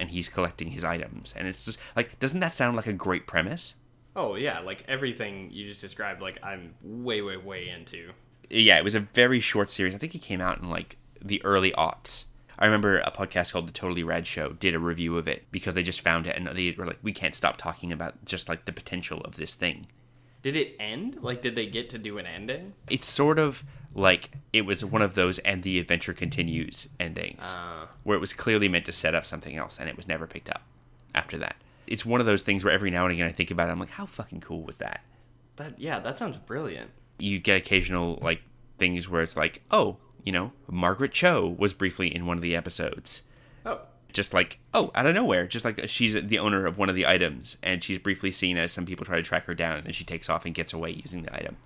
And 0.01 0.11
he's 0.11 0.29
collecting 0.29 0.73
his 0.73 0.83
items. 0.83 1.33
And 1.37 1.47
it's 1.47 1.65
just 1.65 1.79
like 1.95 2.19
doesn't 2.19 2.41
that 2.41 2.55
sound 2.55 2.77
like 2.77 2.89
a 2.89 2.93
great 2.93 3.27
premise? 3.27 3.75
Oh 4.15 4.35
yeah, 4.35 4.61
like 4.61 4.85
everything 4.89 5.51
you 5.53 5.65
just 5.67 5.81
described, 5.81 6.21
like 6.21 6.39
I'm 6.43 6.75
way, 6.83 7.23
way, 7.23 7.37
way 7.37 7.69
into. 7.69 8.13
Yeah, 8.61 8.79
it 8.79 8.85
was 8.85 8.95
a 8.95 9.01
very 9.01 9.41
short 9.41 9.71
series. 9.71 9.95
I 9.95 9.99
think 9.99 10.15
it 10.15 10.23
came 10.23 10.41
out 10.41 10.61
in 10.61 10.69
like 10.69 10.97
the 11.21 11.43
early 11.45 11.73
aughts. 11.73 12.25
I 12.59 12.67
remember 12.67 12.99
a 12.99 13.11
podcast 13.11 13.53
called 13.53 13.67
The 13.67 13.73
Totally 13.73 14.05
Rad 14.05 14.27
Show 14.27 14.51
did 14.51 14.75
a 14.75 14.79
review 14.79 15.17
of 15.19 15.27
it 15.27 15.47
because 15.51 15.75
they 15.75 15.83
just 15.83 16.01
found 16.01 16.27
it 16.27 16.37
and 16.37 16.47
they 16.47 16.75
were 16.79 16.87
like, 16.87 16.99
we 17.03 17.13
can't 17.13 17.35
stop 17.35 17.57
talking 17.57 17.91
about 17.91 18.25
just 18.25 18.49
like 18.49 18.67
the 18.67 18.73
potential 18.73 19.21
of 19.23 19.35
this 19.37 19.55
thing. 19.55 19.87
Did 20.43 20.55
it 20.57 20.77
end? 20.79 21.19
Like, 21.23 21.41
did 21.43 21.55
they 21.55 21.67
get 21.67 21.91
to 21.91 21.99
do 21.99 22.19
an 22.19 22.27
ending? 22.27 22.75
It's 22.91 23.07
sort 23.07 23.39
of 23.39 23.65
like 23.95 24.31
it 24.53 24.63
was 24.63 24.85
one 24.85 25.03
of 25.03 25.15
those 25.15 25.39
and 25.41 25.63
the 25.63 25.79
adventure 25.79 26.13
continues 26.13 26.89
endings 26.99 27.43
Uh, 27.43 27.87
where 28.05 28.17
it 28.17 28.21
was 28.21 28.33
clearly 28.33 28.69
meant 28.69 28.85
to 28.87 28.93
set 28.93 29.15
up 29.15 29.27
something 29.27 29.57
else 29.57 29.79
and 29.79 29.89
it 29.89 29.97
was 29.97 30.07
never 30.09 30.27
picked 30.27 30.49
up 30.51 30.63
after 31.15 31.39
that. 31.39 31.57
It's 31.87 32.07
one 32.07 32.21
of 32.21 32.27
those 32.27 32.43
things 32.43 32.65
where 32.65 32.73
every 32.73 32.91
now 32.91 33.05
and 33.05 33.13
again 33.13 33.29
I 33.29 33.33
think 33.33 33.51
about 33.51 33.69
it, 33.69 33.73
I'm 33.73 33.81
like, 33.81 33.91
how 33.91 34.07
fucking 34.07 34.41
cool 34.41 34.63
was 34.63 34.77
that? 34.77 35.03
that 35.57 35.79
yeah, 35.79 35.99
that 36.01 36.17
sounds 36.19 36.39
brilliant. 36.39 36.91
You 37.19 37.39
get 37.39 37.57
occasional 37.59 38.19
like 38.23 38.43
things 38.79 39.09
where 39.09 39.23
it's 39.23 39.37
like, 39.37 39.63
oh, 39.71 39.97
you 40.25 40.33
know, 40.33 40.53
Margaret 40.71 41.13
Cho 41.13 41.55
was 41.59 41.73
briefly 41.73 42.15
in 42.15 42.27
one 42.27 42.37
of 42.37 42.43
the 42.43 42.55
episodes. 42.57 43.23
Oh, 43.67 43.81
Just 44.13 44.33
like, 44.35 44.59
oh, 44.75 44.91
out 44.95 45.07
of 45.07 45.15
nowhere, 45.15 45.47
just 45.47 45.65
like 45.65 45.89
she's 45.89 46.15
the 46.15 46.39
owner 46.39 46.67
of 46.67 46.79
one 46.79 46.89
of 46.89 46.95
the 46.95 47.07
items, 47.07 47.57
and 47.63 47.83
she's 47.83 47.99
briefly 47.99 48.31
seen 48.33 48.57
as 48.57 48.73
some 48.73 48.87
people 48.87 49.05
try 49.05 49.17
to 49.17 49.23
track 49.23 49.47
her 49.47 49.55
down, 49.55 49.79
and 49.79 49.87
then 49.87 49.93
she 49.93 50.05
takes 50.05 50.29
off 50.31 50.45
and 50.45 50.55
gets 50.55 50.73
away 50.73 50.91
using 50.91 51.23
the 51.23 51.35
item. 51.35 51.57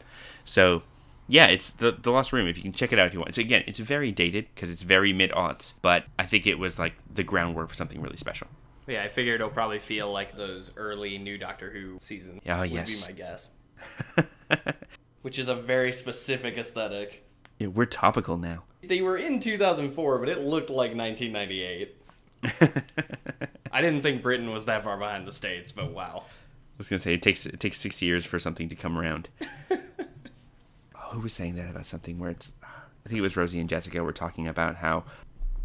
So, 0.45 0.83
yeah, 1.29 1.47
it's 1.47 1.71
the 1.71 1.93
the 1.93 2.11
Lost 2.11 2.33
Room. 2.33 2.47
If 2.47 2.57
you 2.57 2.63
can 2.63 2.73
check 2.73 2.93
it 2.93 2.99
out 2.99 3.07
if 3.07 3.15
you 3.15 3.21
want. 3.21 3.35
So 3.35 3.41
again, 3.41 3.65
it's 3.67 3.79
very 3.79 4.13
dated 4.13 4.47
because 4.55 4.71
it's 4.71 4.83
very 4.83 5.13
mid 5.13 5.33
aughts, 5.33 5.73
but 5.83 6.05
I 6.19 6.25
think 6.27 6.47
it 6.47 6.59
was 6.59 6.79
like 6.79 6.95
the 7.13 7.23
groundwork 7.25 7.69
for 7.69 7.75
something 7.75 8.01
really 8.01 8.17
special. 8.17 8.47
yeah, 8.87 9.03
I 9.03 9.09
figured 9.09 9.41
it'll 9.41 9.51
probably 9.51 9.79
feel 9.81 10.13
like 10.13 10.37
those 10.37 10.71
early 10.77 11.19
new 11.19 11.37
Doctor 11.39 11.71
Who 11.71 11.99
seasons. 12.01 12.41
Oh, 12.49 12.61
would 12.61 12.71
yes. 12.71 13.01
be 13.03 13.07
my 13.09 13.13
guess. 13.13 13.51
Which 15.27 15.41
is 15.41 15.49
a 15.49 15.57
very 15.57 15.93
specific 15.93 16.57
aesthetic. 16.57 17.25
Yeah, 17.59 17.67
we're 17.67 17.87
topical 17.87 18.37
now. 18.37 18.63
They 18.85 19.01
were 19.01 19.17
in 19.17 19.41
2004, 19.41 20.19
but 20.21 20.29
it 20.29 20.43
looked 20.43 20.71
like 20.71 20.95
1998. 20.95 21.97
I 23.73 23.81
didn't 23.81 24.03
think 24.03 24.23
Britain 24.23 24.53
was 24.53 24.67
that 24.67 24.85
far 24.85 24.97
behind 24.97 25.27
the 25.27 25.33
States, 25.33 25.73
but 25.73 25.91
wow. 25.91 26.23
I 26.29 26.75
was 26.79 26.89
gonna 26.89 27.01
say 27.01 27.15
it 27.15 27.23
takes 27.23 27.45
it 27.45 27.59
takes 27.59 27.81
sixty 27.81 28.07
years 28.07 28.25
for 28.25 28.39
something 28.39 28.69
to 28.69 28.77
come 28.77 28.97
around. 28.97 29.29
oh, 29.73 29.79
who 31.11 31.19
was 31.19 31.33
saying 31.33 31.57
that 31.57 31.71
about 31.71 31.87
something 31.87 32.21
where 32.21 32.31
it's? 32.31 32.53
I 32.63 33.09
think 33.09 33.19
it 33.19 33.23
was 33.23 33.37
Rosie 33.37 33.59
and 33.59 33.69
Jessica 33.69 34.05
were 34.05 34.13
talking 34.13 34.47
about 34.47 34.77
how, 34.77 35.03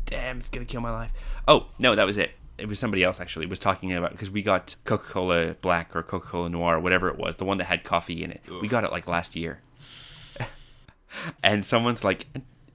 damn, 0.08 0.40
it's 0.40 0.50
gonna 0.50 0.66
kill 0.66 0.82
my 0.82 0.90
life. 0.90 1.12
Oh 1.48 1.68
no, 1.78 1.94
that 1.94 2.08
was 2.08 2.18
it. 2.18 2.32
It 2.58 2.68
was 2.68 2.80
somebody 2.80 3.04
else 3.04 3.20
actually. 3.20 3.46
Was 3.46 3.60
talking 3.60 3.94
about 3.94 4.12
because 4.12 4.30
we 4.30 4.42
got 4.42 4.76
Coca 4.86 5.08
Cola 5.08 5.56
Black 5.62 5.96
or 5.96 6.04
Coca 6.04 6.28
Cola 6.28 6.50
Noir, 6.50 6.80
whatever 6.80 7.10
it 7.10 7.18
was, 7.18 7.38
the 7.38 7.46
one 7.46 7.58
that 7.58 7.66
had 7.66 7.84
coffee 7.84 8.24
in 8.24 8.32
it. 8.32 8.42
We 8.62 8.68
got 8.68 8.84
it 8.84 8.92
like 8.92 9.08
last 9.08 9.36
year. 9.36 9.62
and 11.44 11.66
someone's 11.66 12.04
like, 12.04 12.28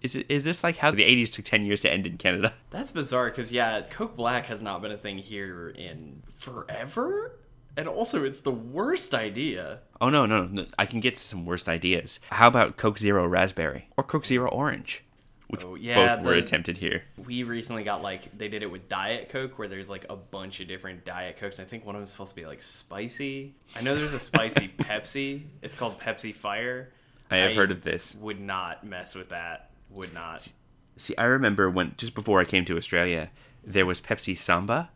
"Is 0.02 0.16
it 0.16 0.26
is 0.28 0.44
this 0.44 0.64
like 0.64 0.76
how 0.76 0.90
the 0.90 1.02
'80s 1.02 1.32
took 1.32 1.44
ten 1.44 1.64
years 1.64 1.80
to 1.80 1.92
end 1.92 2.06
in 2.06 2.18
Canada?" 2.18 2.54
That's 2.70 2.90
bizarre 2.90 3.26
because, 3.26 3.52
yeah, 3.52 3.82
Coke 3.82 4.16
Black 4.16 4.46
has 4.46 4.62
not 4.62 4.82
been 4.82 4.92
a 4.92 4.98
thing 4.98 5.18
here 5.18 5.68
in 5.70 6.22
forever. 6.34 7.38
And 7.78 7.88
also, 7.88 8.24
it's 8.24 8.40
the 8.40 8.50
worst 8.52 9.14
idea. 9.14 9.80
Oh 10.00 10.08
no, 10.08 10.24
no, 10.24 10.46
no! 10.46 10.64
I 10.78 10.86
can 10.86 11.00
get 11.00 11.16
to 11.16 11.22
some 11.22 11.44
worst 11.44 11.68
ideas. 11.68 12.20
How 12.30 12.48
about 12.48 12.78
Coke 12.78 12.98
Zero 12.98 13.26
Raspberry 13.26 13.88
or 13.98 14.04
Coke 14.04 14.24
Zero 14.24 14.48
Orange, 14.48 15.04
which 15.48 15.64
Oh, 15.64 15.74
yeah, 15.76 16.16
both 16.16 16.24
were 16.26 16.32
the- 16.34 16.38
attempted 16.40 16.78
here. 16.78 17.04
We 17.24 17.42
recently 17.44 17.84
got 17.84 18.02
like 18.02 18.36
they 18.36 18.48
did 18.48 18.62
it 18.62 18.70
with 18.70 18.88
Diet 18.88 19.28
Coke, 19.28 19.58
where 19.58 19.68
there's 19.68 19.88
like 19.90 20.06
a 20.10 20.16
bunch 20.16 20.60
of 20.60 20.68
different 20.68 21.04
Diet 21.04 21.36
Cokes. 21.38 21.60
I 21.60 21.64
think 21.64 21.84
one 21.86 21.94
of 21.94 22.00
them's 22.00 22.10
supposed 22.12 22.30
to 22.34 22.36
be 22.40 22.46
like 22.46 22.62
spicy. 22.62 23.54
I 23.76 23.82
know 23.82 23.94
there's 23.94 24.12
a 24.12 24.20
spicy 24.20 24.68
Pepsi. 24.78 25.42
It's 25.62 25.74
called 25.74 25.98
Pepsi 26.00 26.34
Fire. 26.34 26.92
I 27.30 27.36
have 27.38 27.54
heard 27.54 27.72
of 27.72 27.82
this. 27.82 28.14
Would 28.20 28.40
not 28.40 28.84
mess 28.84 29.14
with 29.14 29.30
that. 29.30 29.70
Would 29.90 30.14
not. 30.14 30.46
See, 30.96 31.16
I 31.16 31.24
remember 31.24 31.68
when 31.68 31.94
just 31.96 32.14
before 32.14 32.40
I 32.40 32.44
came 32.44 32.64
to 32.66 32.76
Australia, 32.76 33.30
there 33.64 33.84
was 33.86 34.00
Pepsi 34.00 34.36
Samba, 34.36 34.90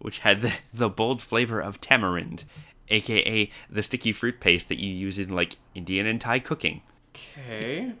which 0.00 0.20
had 0.20 0.42
the, 0.42 0.52
the 0.74 0.88
bold 0.88 1.22
flavor 1.22 1.60
of 1.60 1.80
tamarind, 1.80 2.44
aka 2.88 3.50
the 3.70 3.82
sticky 3.82 4.12
fruit 4.12 4.40
paste 4.40 4.68
that 4.68 4.78
you 4.80 4.92
use 4.92 5.18
in 5.18 5.28
like 5.34 5.56
Indian 5.74 6.06
and 6.06 6.20
Thai 6.20 6.38
cooking. 6.40 6.82
Okay. 7.14 7.92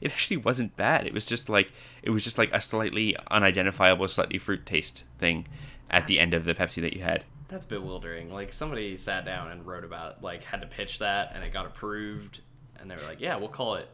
It 0.00 0.10
actually 0.12 0.38
wasn't 0.38 0.76
bad. 0.76 1.06
It 1.06 1.12
was 1.14 1.24
just 1.24 1.48
like 1.48 1.72
it 2.02 2.10
was 2.10 2.24
just 2.24 2.38
like 2.38 2.52
a 2.52 2.60
slightly 2.60 3.16
unidentifiable, 3.30 4.08
slightly 4.08 4.38
fruit 4.38 4.64
taste 4.66 5.04
thing 5.18 5.46
at 5.90 6.06
the 6.06 6.20
end 6.20 6.34
of 6.34 6.44
the 6.44 6.54
Pepsi 6.54 6.80
that 6.82 6.94
you 6.94 7.02
had. 7.02 7.24
That's 7.48 7.64
bewildering. 7.64 8.32
Like 8.32 8.52
somebody 8.52 8.96
sat 8.96 9.24
down 9.24 9.50
and 9.50 9.66
wrote 9.66 9.84
about 9.84 10.22
like 10.22 10.44
had 10.44 10.60
to 10.60 10.66
pitch 10.66 10.98
that 10.98 11.32
and 11.34 11.42
it 11.42 11.52
got 11.52 11.66
approved 11.66 12.40
and 12.78 12.90
they 12.90 12.96
were 12.96 13.02
like, 13.02 13.20
"Yeah, 13.20 13.36
we'll 13.36 13.48
call 13.48 13.74
it 13.76 13.88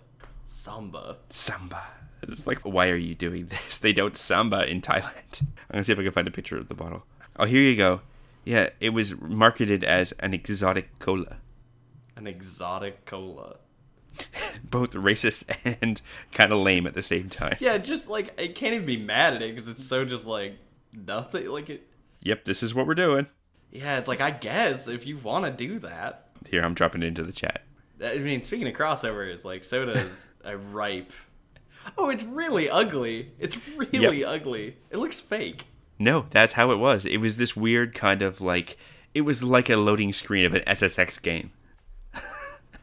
Samba." 0.44 1.16
Samba. 1.30 1.82
It's 2.22 2.46
like, 2.46 2.60
why 2.60 2.88
are 2.88 2.96
you 2.96 3.14
doing 3.14 3.46
this? 3.50 3.78
They 3.78 3.92
don't 3.92 4.16
samba 4.16 4.68
in 4.68 4.80
Thailand. 4.80 5.42
I'm 5.42 5.72
gonna 5.72 5.84
see 5.84 5.92
if 5.92 5.98
I 5.98 6.02
can 6.02 6.12
find 6.12 6.28
a 6.28 6.32
picture 6.32 6.56
of 6.56 6.68
the 6.68 6.74
bottle. 6.74 7.04
Oh, 7.36 7.44
here 7.44 7.62
you 7.62 7.76
go. 7.76 8.00
Yeah, 8.44 8.70
it 8.80 8.90
was 8.90 9.18
marketed 9.18 9.84
as 9.84 10.12
an 10.12 10.34
exotic 10.34 10.98
cola. 10.98 11.38
An 12.16 12.26
exotic 12.26 13.06
cola. 13.06 13.56
Both 14.70 14.92
racist 14.92 15.44
and 15.82 16.00
kind 16.32 16.52
of 16.52 16.58
lame 16.58 16.86
at 16.86 16.94
the 16.94 17.02
same 17.02 17.28
time. 17.28 17.56
Yeah, 17.60 17.78
just 17.78 18.08
like 18.08 18.38
I 18.40 18.48
can't 18.48 18.74
even 18.74 18.86
be 18.86 18.96
mad 18.96 19.34
at 19.34 19.42
it 19.42 19.54
because 19.54 19.68
it's 19.68 19.84
so 19.84 20.04
just 20.04 20.26
like 20.26 20.56
nothing. 20.92 21.48
Like 21.48 21.70
it. 21.70 21.86
Yep, 22.22 22.44
this 22.44 22.62
is 22.62 22.74
what 22.74 22.86
we're 22.86 22.94
doing. 22.94 23.26
Yeah, 23.70 23.98
it's 23.98 24.08
like 24.08 24.20
I 24.20 24.30
guess 24.30 24.88
if 24.88 25.06
you 25.06 25.18
want 25.18 25.44
to 25.44 25.50
do 25.50 25.78
that. 25.80 26.28
Here, 26.48 26.62
I'm 26.62 26.74
dropping 26.74 27.02
it 27.02 27.06
into 27.06 27.22
the 27.22 27.32
chat. 27.32 27.62
I 28.04 28.18
mean, 28.18 28.42
speaking 28.42 28.68
of 28.68 28.74
crossovers, 28.74 29.44
like 29.44 29.64
soda's 29.64 30.28
a 30.44 30.56
ripe. 30.56 31.12
Oh, 31.98 32.08
it's 32.08 32.22
really 32.22 32.70
ugly. 32.70 33.30
It's 33.38 33.58
really 33.76 34.24
ugly. 34.24 34.78
It 34.88 34.96
looks 34.96 35.20
fake. 35.20 35.66
No, 35.98 36.24
that's 36.30 36.54
how 36.54 36.70
it 36.70 36.76
was. 36.76 37.04
It 37.04 37.18
was 37.18 37.36
this 37.36 37.54
weird 37.54 37.94
kind 37.94 38.22
of 38.22 38.40
like 38.40 38.78
it 39.12 39.20
was 39.20 39.42
like 39.42 39.68
a 39.68 39.76
loading 39.76 40.14
screen 40.14 40.46
of 40.46 40.54
an 40.54 40.62
SSX 40.66 41.20
game. 41.20 41.52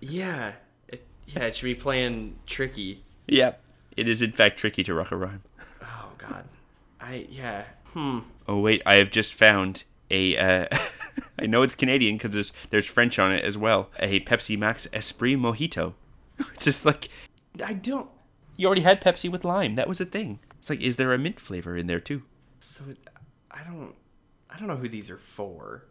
Yeah. 0.02 0.54
Yeah, 1.36 1.44
it 1.44 1.56
should 1.56 1.66
be 1.66 1.76
playing 1.76 2.36
tricky. 2.46 3.04
Yep. 3.28 3.62
It 3.96 4.08
is 4.08 4.22
in 4.22 4.32
fact 4.32 4.60
tricky 4.60 4.84
to 4.84 4.94
rock 4.94 5.12
a 5.12 5.18
rhyme. 5.18 5.44
Oh 5.82 6.12
God. 6.18 6.46
I 7.00 7.28
yeah. 7.30 7.64
Hmm. 7.94 8.20
Oh 8.48 8.60
wait, 8.60 8.82
I 8.86 8.96
have 8.96 9.12
just 9.12 9.34
found 9.34 9.84
a. 10.10 10.38
Uh, 10.38 10.68
I 11.40 11.46
know 11.46 11.62
it's 11.64 11.76
Canadian 11.76 12.18
because 12.18 12.32
there's 12.32 12.52
there's 12.70 12.86
French 12.86 13.20
on 13.20 13.34
it 13.34 13.44
as 13.44 13.58
well. 13.58 13.90
A 14.00 14.20
Pepsi 14.22 14.58
Max 14.58 14.88
Esprit 14.94 15.36
Mojito. 15.36 15.94
Just 16.60 16.86
like 16.86 17.10
I 17.64 17.74
don't. 17.74 18.10
you 18.58 18.68
already 18.68 18.82
had 18.82 19.02
Pepsi 19.02 19.30
with 19.30 19.44
lime. 19.44 19.76
That 19.76 19.88
was 19.88 20.02
a 20.02 20.06
thing. 20.06 20.40
It's 20.60 20.70
like, 20.70 20.82
is 20.82 20.96
there 20.96 21.14
a 21.14 21.18
mint 21.18 21.40
flavor 21.40 21.76
in 21.76 21.88
there 21.88 22.00
too? 22.00 22.24
So 22.60 22.84
it, 22.90 22.98
I 23.50 23.64
don't 23.64 23.96
I 24.50 24.58
don't 24.58 24.68
know 24.68 24.78
who 24.78 24.90
these 24.90 25.10
are 25.10 25.18
for. 25.18 25.86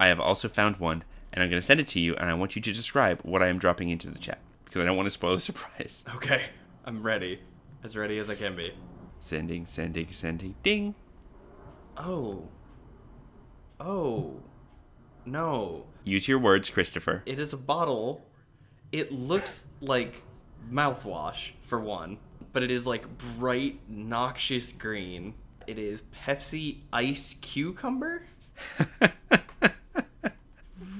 I 0.00 0.06
have 0.06 0.20
also 0.20 0.48
found 0.48 0.76
one, 0.76 1.04
and 1.32 1.42
I'm 1.42 1.50
going 1.50 1.60
to 1.60 1.66
send 1.66 1.80
it 1.80 1.86
to 1.88 2.00
you, 2.00 2.16
and 2.16 2.28
I 2.28 2.34
want 2.34 2.56
you 2.56 2.62
to 2.62 2.72
describe 2.72 3.20
what 3.22 3.42
I 3.42 3.48
am 3.48 3.58
dropping 3.58 3.88
into 3.88 4.10
the 4.10 4.18
chat 4.18 4.38
because 4.72 4.84
I 4.84 4.86
don't 4.86 4.96
want 4.96 5.06
to 5.06 5.10
spoil 5.10 5.34
the 5.34 5.40
surprise. 5.40 6.02
Okay, 6.14 6.46
I'm 6.86 7.02
ready. 7.02 7.40
As 7.84 7.94
ready 7.94 8.16
as 8.18 8.30
I 8.30 8.36
can 8.36 8.56
be. 8.56 8.72
Sending, 9.20 9.66
sending, 9.66 10.10
sending. 10.12 10.54
Ding. 10.62 10.94
Oh. 11.98 12.48
Oh. 13.78 14.40
No. 15.26 15.84
Use 16.04 16.26
your 16.26 16.38
words, 16.38 16.70
Christopher. 16.70 17.22
It 17.26 17.38
is 17.38 17.52
a 17.52 17.58
bottle. 17.58 18.24
It 18.92 19.12
looks 19.12 19.66
like 19.82 20.22
mouthwash, 20.70 21.50
for 21.66 21.78
one, 21.78 22.16
but 22.54 22.62
it 22.62 22.70
is 22.70 22.86
like 22.86 23.04
bright, 23.36 23.78
noxious 23.90 24.72
green. 24.72 25.34
It 25.66 25.78
is 25.78 26.02
Pepsi 26.24 26.78
Ice 26.94 27.36
Cucumber? 27.42 28.22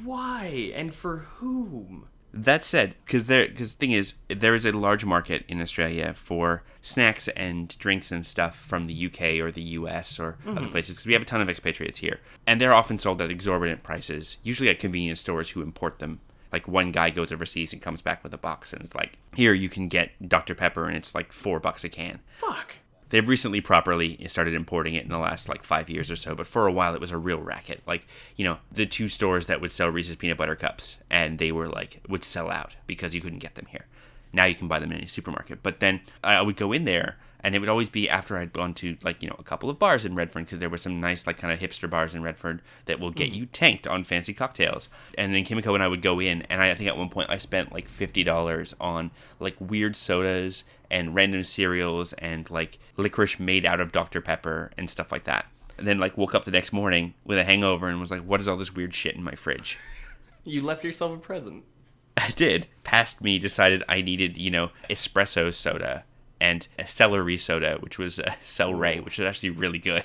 Why? 0.05 0.73
And 0.75 0.93
for 0.93 1.19
whom? 1.19 2.07
That 2.35 2.63
said, 2.63 2.95
because 3.05 3.27
there, 3.27 3.47
because 3.47 3.75
thing 3.75 3.93
is, 3.93 4.15
there 4.29 4.55
is 4.55 4.65
a 4.65 4.73
large 4.73 5.05
market 5.05 5.45
in 5.49 5.61
Australia 5.61 6.15
for 6.15 6.63
snacks 6.81 7.29
and 7.29 7.77
drinks 7.79 8.11
and 8.11 8.25
stuff 8.25 8.59
from 8.59 8.87
the 8.87 9.07
UK 9.07 9.41
or 9.45 9.53
the 9.53 9.63
US 9.63 10.19
or 10.19 10.39
other 10.47 10.63
mm-hmm. 10.63 10.71
places. 10.71 10.97
Because 10.97 11.07
we 11.07 11.13
have 11.13 11.23
a 11.23 11.27
ton 11.27 11.43
of 11.43 11.51
expatriates 11.51 11.99
here, 11.99 12.21
and 12.47 12.61
they're 12.61 12.75
often 12.75 12.99
sold 12.99 13.21
at 13.21 13.31
exorbitant 13.31 13.83
prices, 13.83 14.39
usually 14.43 14.71
at 14.71 14.79
convenience 14.79 15.21
stores 15.21 15.51
who 15.51 15.63
import 15.63 15.99
them. 15.99 16.21
Like 16.53 16.69
one 16.69 16.93
guy 16.93 17.11
goes 17.11 17.33
overseas 17.33 17.73
and 17.73 17.81
comes 17.81 18.03
back 18.03 18.23
with 18.23 18.35
a 18.35 18.39
box, 18.39 18.73
and 18.73 18.83
it's 18.83 18.95
like, 18.95 19.19
here 19.35 19.55
you 19.55 19.69
can 19.69 19.89
get 19.89 20.11
Dr 20.27 20.55
Pepper, 20.55 20.87
and 20.87 20.97
it's 20.97 21.15
like 21.15 21.33
four 21.33 21.61
bucks 21.61 21.85
a 21.85 21.89
can. 21.89 22.21
Fuck. 22.39 22.75
They've 23.13 23.29
recently 23.29 23.61
properly 23.61 24.27
started 24.27 24.55
importing 24.55 24.95
it 24.95 25.03
in 25.05 25.11
the 25.11 25.19
last 25.19 25.47
like 25.47 25.65
five 25.65 25.91
years 25.91 26.11
or 26.11 26.17
so, 26.17 26.35
but 26.35 26.47
for 26.47 26.67
a 26.67 26.73
while 26.73 26.95
it 26.95 27.01
was 27.01 27.11
a 27.11 27.19
real 27.19 27.41
racket. 27.41 27.83
Like, 27.87 28.07
you 28.37 28.45
know, 28.47 28.57
the 28.73 28.87
two 28.87 29.11
stores 29.11 29.49
that 29.49 29.61
would 29.61 29.71
sell 29.71 29.91
Reese's 29.91 30.17
peanut 30.17 30.39
butter 30.39 30.57
cups, 30.57 30.97
and 31.11 31.39
they 31.39 31.53
were 31.53 31.69
like, 31.69 32.01
would 32.09 32.25
sell 32.25 32.51
out 32.51 32.75
because 32.87 33.15
you 33.15 33.21
couldn't 33.21 33.41
get 33.41 33.55
them 33.55 33.67
here. 33.67 33.85
Now 34.33 34.47
you 34.47 34.55
can 34.55 34.67
buy 34.67 34.79
them 34.79 34.93
in 34.93 34.97
any 34.97 35.09
supermarket. 35.09 35.63
But 35.63 35.81
then 35.81 36.01
I 36.25 36.41
would 36.41 36.57
go 36.57 36.73
in 36.73 36.87
there, 36.87 37.19
and 37.41 37.55
it 37.55 37.59
would 37.59 37.69
always 37.69 37.91
be 37.91 38.09
after 38.09 38.39
I'd 38.39 38.55
gone 38.55 38.73
to 38.75 38.97
like, 39.03 39.23
you 39.23 39.29
know, 39.29 39.37
a 39.39 39.43
couple 39.43 39.69
of 39.69 39.79
bars 39.79 40.07
in 40.07 40.15
Redfern 40.15 40.45
because 40.45 40.61
there 40.61 40.71
were 40.71 40.79
some 40.79 40.99
nice, 40.99 41.27
like, 41.27 41.37
kind 41.37 41.53
of 41.53 41.61
hipster 41.61 41.91
bars 41.91 42.15
in 42.15 42.23
Redfern 42.23 42.63
that 42.87 42.99
will 42.99 43.11
get 43.11 43.29
hmm. 43.29 43.35
you 43.35 43.45
tanked 43.45 43.87
on 43.87 44.05
fancy 44.05 44.33
cocktails. 44.33 44.89
And 45.19 45.35
then 45.35 45.45
Kimiko 45.45 45.75
and 45.75 45.83
I 45.83 45.89
would 45.89 46.01
go 46.01 46.19
in, 46.19 46.43
and 46.49 46.63
I, 46.63 46.71
I 46.71 46.75
think 46.75 46.89
at 46.89 46.97
one 46.97 47.11
point 47.11 47.29
I 47.29 47.37
spent 47.37 47.73
like 47.73 47.91
$50 47.91 48.73
on 48.81 49.11
like 49.39 49.57
weird 49.61 49.97
sodas 49.97 50.65
and 50.93 51.15
random 51.15 51.43
cereals 51.43 52.13
and 52.15 52.49
like 52.51 52.79
licorice 52.97 53.41
made 53.41 53.67
out 53.67 53.81
of 53.81 53.91
Dr. 53.91 54.21
Pepper 54.21 54.71
and 54.77 54.89
stuff 54.89 55.11
like 55.11 55.25
that. 55.25 55.47
And 55.79 55.87
then 55.87 55.99
like 55.99 56.17
woke 56.17 56.35
up 56.35 56.45
the 56.45 56.51
next 56.51 56.73
morning 56.73 57.15
with 57.25 57.39
a 57.39 57.45
hangover 57.45 57.89
and 57.89 58.01
was 58.01 58.11
like, 58.11 58.23
what 58.23 58.41
is 58.41 58.47
all 58.47 58.57
this 58.57 58.75
weird 58.75 58.95
shit 58.95 59.17
in 59.17 59.25
my 59.25 59.35
fridge? 59.35 59.79
You 60.45 60.63
left 60.63 60.85
yourself 60.85 61.17
a 61.17 61.19
present. 61.19 61.65
I 62.17 62.31
did. 62.31 62.67
Past 62.85 63.23
me 63.23 63.39
decided 63.39 63.83
I 63.89 64.03
needed, 64.03 64.37
you 64.37 64.51
know, 64.51 64.71
espresso 64.91 65.53
soda 65.53 66.05
and 66.41 66.69
a 66.79 66.87
celery 66.87 67.39
soda, 67.39 67.79
which 67.81 67.99
was 67.99 68.19
a 68.19 68.35
celery, 68.43 69.01
which 69.01 69.19
is 69.19 69.25
actually 69.25 69.51
really 69.51 69.79
good. 69.79 70.05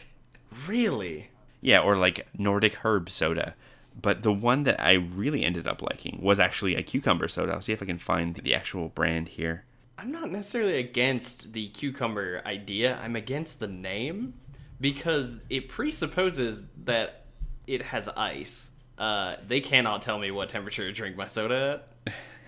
Really? 0.65 1.29
Yeah, 1.61 1.79
or 1.79 1.97
like 1.97 2.27
Nordic 2.37 2.75
herb 2.75 3.09
soda. 3.09 3.55
But 3.99 4.21
the 4.21 4.31
one 4.31 4.63
that 4.63 4.79
I 4.79 4.93
really 4.93 5.43
ended 5.43 5.67
up 5.67 5.81
liking 5.81 6.19
was 6.21 6.39
actually 6.39 6.75
a 6.75 6.83
cucumber 6.83 7.27
soda. 7.27 7.53
I'll 7.53 7.61
see 7.61 7.73
if 7.73 7.81
I 7.81 7.87
can 7.87 7.97
find 7.97 8.35
the 8.35 8.53
actual 8.53 8.89
brand 8.89 9.29
here. 9.29 9.65
I'm 9.97 10.11
not 10.11 10.29
necessarily 10.29 10.77
against 10.77 11.53
the 11.53 11.69
cucumber 11.69 12.41
idea. 12.45 12.99
I'm 13.01 13.15
against 13.15 13.59
the 13.59 13.67
name 13.67 14.35
because 14.79 15.41
it 15.49 15.69
presupposes 15.69 16.67
that 16.83 17.25
it 17.65 17.81
has 17.81 18.07
ice. 18.09 18.69
Uh, 18.97 19.37
they 19.47 19.59
cannot 19.59 20.03
tell 20.03 20.19
me 20.19 20.29
what 20.29 20.49
temperature 20.49 20.83
to 20.83 20.93
drink 20.93 21.17
my 21.17 21.25
soda 21.25 21.81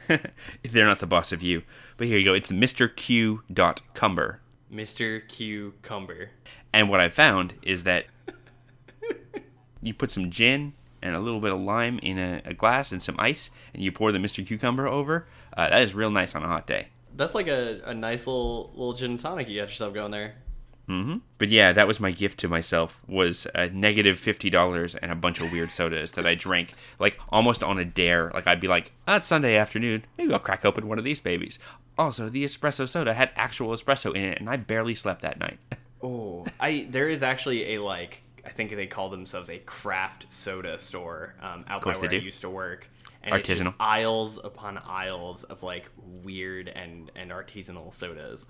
at. 0.10 0.32
They're 0.72 0.86
not 0.86 1.00
the 1.00 1.08
boss 1.08 1.32
of 1.32 1.42
you. 1.42 1.64
But 1.98 2.08
here 2.08 2.20
you 2.20 2.26
go. 2.26 2.34
It's 2.34 2.52
Mr. 2.52 2.94
Q. 2.96 3.44
Dot 3.52 3.82
Cumber. 3.96 4.42
Mr. 4.72 5.28
Cucumber. 5.28 6.30
And 6.72 6.88
what 6.88 7.00
I 7.00 7.10
found 7.10 7.56
is 7.64 7.84
that 7.84 8.06
you 9.82 9.94
put 9.96 10.12
some 10.12 10.30
gin 10.30 10.74
and 11.02 11.16
a 11.16 11.20
little 11.20 11.40
bit 11.40 11.52
of 11.52 11.60
lime 11.60 12.00
in 12.00 12.20
a, 12.20 12.42
a 12.46 12.54
glass 12.54 12.92
and 12.92 13.02
some 13.02 13.16
ice, 13.18 13.50
and 13.74 13.82
you 13.82 13.92
pour 13.92 14.12
the 14.12 14.20
Mr. 14.20 14.46
Cucumber 14.46 14.88
over. 14.88 15.28
Uh, 15.56 15.70
that 15.70 15.82
is 15.82 15.96
real 15.96 16.12
nice 16.12 16.36
on 16.36 16.44
a 16.44 16.48
hot 16.48 16.68
day. 16.68 16.90
That's 17.20 17.36
like 17.36 17.48
a, 17.48 17.82
a 17.86 17.94
nice 17.94 18.26
little 18.26 18.72
little 18.74 18.94
gin 18.94 19.12
and 19.12 19.20
tonic 19.20 19.48
you 19.50 19.60
got 19.60 19.70
yourself 19.70 19.94
going 19.94 20.12
there. 20.12 20.36
hmm 20.88 21.18
But 21.38 21.50
yeah, 21.50 21.72
that 21.74 21.88
was 21.88 22.00
my 22.00 22.12
gift 22.12 22.40
to 22.40 22.48
myself 22.48 23.00
was 23.08 23.46
a 23.54 23.70
negative 23.70 24.18
fifty 24.20 24.50
dollars 24.50 24.96
and 24.96 25.12
a 25.12 25.16
bunch 25.16 25.40
of 25.40 25.52
weird 25.52 25.72
sodas 25.72 26.14
that 26.14 26.26
I 26.26 26.36
drank 26.36 26.74
like 26.98 27.20
almost 27.30 27.64
on 27.64 27.78
a 27.78 27.86
dare. 27.86 28.32
Like 28.34 28.48
I'd 28.48 28.60
be 28.62 28.68
like, 28.68 28.92
ah, 29.08 29.18
it's 29.18 29.28
Sunday 29.28 29.56
afternoon, 29.56 30.06
maybe 30.18 30.34
I'll 30.34 30.40
crack 30.40 30.66
open 30.66 30.88
one 30.88 30.98
of 30.98 31.04
these 31.04 31.22
babies. 31.22 31.60
Also, 31.98 32.30
the 32.30 32.46
espresso 32.46 32.88
soda 32.88 33.14
had 33.14 33.30
actual 33.36 33.70
espresso 33.72 34.16
in 34.16 34.24
it, 34.24 34.40
and 34.40 34.50
I 34.50 34.56
barely 34.56 34.96
slept 34.96 35.22
that 35.22 35.40
night. 35.40 35.60
Oh, 36.02 36.46
I 36.62 36.88
there 36.90 37.10
is 37.10 37.22
actually 37.24 37.76
a 37.76 37.82
like 37.84 38.22
I 38.46 38.50
think 38.52 38.72
they 38.72 38.88
call 38.88 39.10
themselves 39.10 39.50
a 39.50 39.58
craft 39.60 40.28
soda 40.30 40.80
store 40.80 41.36
um, 41.42 41.66
out 41.68 41.84
by 41.84 41.92
where 41.92 42.10
I 42.10 42.14
used 42.24 42.40
to 42.42 42.50
work. 42.50 42.90
And 43.22 43.36
Artisanal. 43.36 43.74
aisles 43.80 44.40
upon 44.44 44.78
aisles 44.78 45.44
of 45.44 45.62
like 45.62 45.90
weird 46.24 46.70
and 46.70 47.12
and 47.16 47.32
artisanal 47.32 47.94
sodas. 47.94 48.46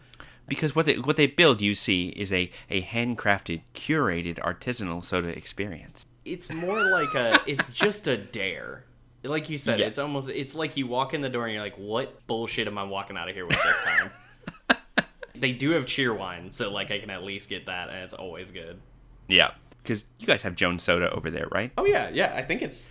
because 0.48 0.76
what 0.76 0.86
they 0.86 0.98
what 1.00 1.18
they 1.18 1.26
build, 1.28 1.60
you 1.62 1.74
see, 1.74 2.10
is 2.10 2.32
a 2.32 2.52
a 2.70 2.82
handcrafted, 2.84 3.62
curated, 3.74 4.38
artisanal 4.40 5.04
soda 5.04 5.30
experience. 5.36 6.06
It's 6.24 6.52
more 6.52 6.82
like 6.84 7.16
a 7.16 7.42
it's 7.48 7.70
just 7.70 8.08
a 8.08 8.16
dare. 8.16 8.84
Like 9.24 9.50
you 9.50 9.58
said, 9.58 9.80
Yeah. 9.80 9.88
it's 9.88 9.98
almost 9.98 10.30
it's 10.30 10.54
like 10.54 10.78
you 10.78 10.86
walk 10.88 11.14
in 11.16 11.22
the 11.22 11.30
door 11.30 11.46
and 11.46 11.54
you're 11.54 11.64
like, 11.64 11.76
what 11.78 12.26
bullshit 12.28 12.68
am 12.68 12.78
I 12.78 12.84
walking 12.84 13.18
out 13.18 13.28
of 13.28 13.36
here 13.36 13.46
with 13.48 13.62
this 13.62 13.78
time? 13.84 14.12
they 15.36 15.52
do 15.52 15.72
have 15.72 15.86
Cheerwine, 15.86 16.54
so 16.54 16.72
like 16.72 16.92
I 16.92 17.00
can 17.00 17.10
at 17.10 17.24
least 17.24 17.50
get 17.50 17.66
that, 17.66 17.90
and 17.90 17.98
it's 18.00 18.14
always 18.14 18.52
good. 18.52 18.80
Yeah, 19.28 19.52
because 19.82 20.06
you 20.20 20.28
guys 20.28 20.42
have 20.44 20.56
Jones 20.56 20.84
Soda 20.84 21.12
over 21.12 21.30
there, 21.32 21.48
right? 21.52 21.72
Oh 21.78 21.86
yeah, 21.86 22.10
yeah. 22.10 22.34
I 22.36 22.44
think 22.44 22.62
it's 22.62 22.88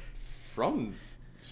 from 0.55 0.95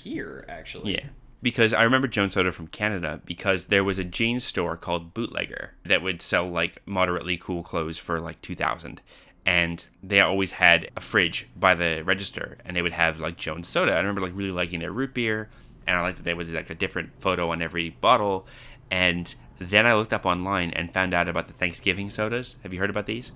here 0.06 0.44
actually. 0.48 0.94
Yeah. 0.94 1.06
Because 1.42 1.72
I 1.72 1.82
remember 1.82 2.08
Jones 2.08 2.32
Soda 2.32 2.50
from 2.50 2.68
Canada 2.68 3.20
because 3.24 3.66
there 3.66 3.84
was 3.84 3.98
a 3.98 4.04
jeans 4.04 4.42
store 4.42 4.76
called 4.76 5.14
Bootlegger 5.14 5.74
that 5.84 6.02
would 6.02 6.22
sell 6.22 6.48
like 6.48 6.80
moderately 6.86 7.36
cool 7.36 7.62
clothes 7.62 7.98
for 7.98 8.20
like 8.20 8.40
2000 8.40 9.00
and 9.44 9.86
they 10.02 10.20
always 10.20 10.52
had 10.52 10.90
a 10.96 11.00
fridge 11.00 11.48
by 11.54 11.74
the 11.74 12.02
register 12.04 12.58
and 12.64 12.76
they 12.76 12.82
would 12.82 12.92
have 12.92 13.20
like 13.20 13.36
Jones 13.36 13.68
Soda. 13.68 13.92
I 13.92 13.98
remember 13.98 14.20
like 14.20 14.32
really 14.34 14.50
liking 14.50 14.80
their 14.80 14.92
root 14.92 15.14
beer 15.14 15.50
and 15.86 15.96
I 15.96 16.02
liked 16.02 16.16
that 16.16 16.24
there 16.24 16.36
was 16.36 16.50
like 16.52 16.70
a 16.70 16.74
different 16.74 17.10
photo 17.20 17.50
on 17.50 17.62
every 17.62 17.90
bottle 17.90 18.46
and 18.90 19.32
then 19.58 19.86
I 19.86 19.94
looked 19.94 20.12
up 20.12 20.26
online 20.26 20.70
and 20.70 20.92
found 20.92 21.14
out 21.14 21.28
about 21.28 21.48
the 21.48 21.54
Thanksgiving 21.54 22.10
sodas. 22.10 22.56
Have 22.62 22.72
you 22.72 22.80
heard 22.80 22.90
about 22.90 23.06
these? 23.06 23.32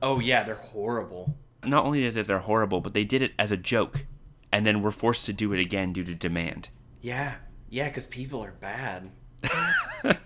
Oh 0.00 0.20
yeah, 0.20 0.42
they're 0.42 0.54
horrible. 0.54 1.34
Not 1.64 1.84
only 1.84 2.04
is 2.04 2.14
that 2.14 2.26
they're 2.26 2.38
horrible, 2.38 2.80
but 2.80 2.94
they 2.94 3.04
did 3.04 3.22
it 3.22 3.32
as 3.38 3.50
a 3.50 3.56
joke 3.56 4.04
and 4.52 4.66
then 4.66 4.82
we're 4.82 4.90
forced 4.90 5.26
to 5.26 5.32
do 5.32 5.52
it 5.52 5.60
again 5.60 5.92
due 5.92 6.04
to 6.04 6.14
demand. 6.14 6.68
Yeah, 7.00 7.34
yeah, 7.68 7.88
because 7.88 8.06
people 8.06 8.42
are 8.42 8.52
bad. 8.52 9.10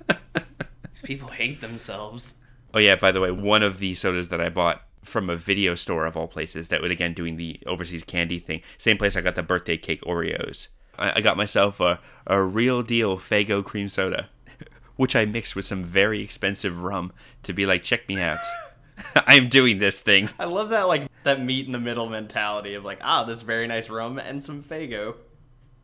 people 1.03 1.29
hate 1.29 1.61
themselves. 1.61 2.35
Oh 2.75 2.79
yeah, 2.79 2.97
by 2.97 3.13
the 3.13 3.21
way, 3.21 3.31
one 3.31 3.63
of 3.63 3.79
the 3.79 3.95
sodas 3.95 4.29
that 4.29 4.41
I 4.41 4.49
bought 4.49 4.83
from 5.03 5.29
a 5.29 5.37
video 5.37 5.75
store 5.75 6.07
of 6.07 6.17
all 6.17 6.29
places 6.29 6.69
that 6.69 6.81
was 6.81 6.91
again 6.91 7.13
doing 7.13 7.37
the 7.37 7.61
overseas 7.67 8.05
candy 8.05 8.39
thing. 8.39 8.63
Same 8.79 8.97
place 8.97 9.17
I 9.17 9.21
got 9.21 9.35
the 9.35 9.43
birthday 9.43 9.77
cake 9.77 10.03
Oreos. 10.03 10.69
I, 10.99 11.15
I 11.17 11.21
got 11.21 11.37
myself 11.37 11.81
a, 11.81 12.01
a 12.27 12.43
real 12.43 12.83
deal 12.83 13.19
Faygo 13.19 13.65
cream 13.65 13.89
soda, 13.89 14.31
which 14.97 15.17
I 15.17 15.25
mixed 15.25 15.57
with 15.57 15.65
some 15.65 15.85
very 15.85 16.23
expensive 16.23 16.83
rum 16.83 17.13
to 17.43 17.53
be 17.53 17.67
like, 17.67 17.83
check 17.83 18.09
me 18.09 18.21
out. 18.21 18.39
I'm 19.27 19.49
doing 19.49 19.79
this 19.79 20.01
thing. 20.01 20.31
I 20.39 20.45
love 20.45 20.71
that 20.71 20.89
like 20.89 21.09
that 21.25 21.41
meet 21.41 21.67
in 21.67 21.73
the 21.73 21.79
middle 21.79 22.09
mentality 22.09 22.75
of 22.75 22.85
like, 22.85 22.99
ah, 23.03 23.25
this 23.25 23.43
very 23.43 23.67
nice 23.67 23.91
rum 23.91 24.19
and 24.19 24.43
some 24.43 24.63
Faygo. 24.63 25.17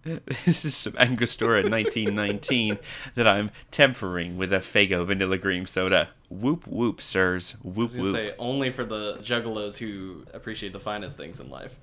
This 0.46 0.64
is 0.64 0.76
some 0.76 0.96
Angostura 0.96 1.62
1919 1.62 2.78
that 3.14 3.26
I'm 3.26 3.50
tempering 3.70 4.38
with 4.38 4.52
a 4.52 4.58
Faygo 4.58 5.04
vanilla 5.04 5.38
cream 5.38 5.66
soda. 5.66 6.10
Whoop 6.30 6.66
whoop, 6.66 7.02
sirs. 7.02 7.52
Whoop 7.62 7.92
I 7.94 8.00
was 8.00 8.06
whoop. 8.12 8.14
say 8.14 8.34
only 8.38 8.70
for 8.70 8.84
the 8.84 9.16
juggalos 9.16 9.76
who 9.76 10.24
appreciate 10.32 10.72
the 10.72 10.80
finest 10.80 11.18
things 11.18 11.40
in 11.40 11.50
life. 11.50 11.78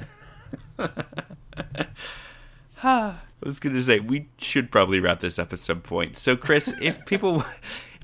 I 2.83 3.15
was 3.41 3.59
going 3.59 3.75
to 3.75 3.81
say 3.81 3.99
we 3.99 4.27
should 4.38 4.71
probably 4.71 4.99
wrap 4.99 5.19
this 5.19 5.38
up 5.38 5.53
at 5.53 5.59
some 5.59 5.81
point. 5.81 6.17
So, 6.17 6.36
Chris, 6.36 6.73
if 6.81 7.05
people 7.05 7.43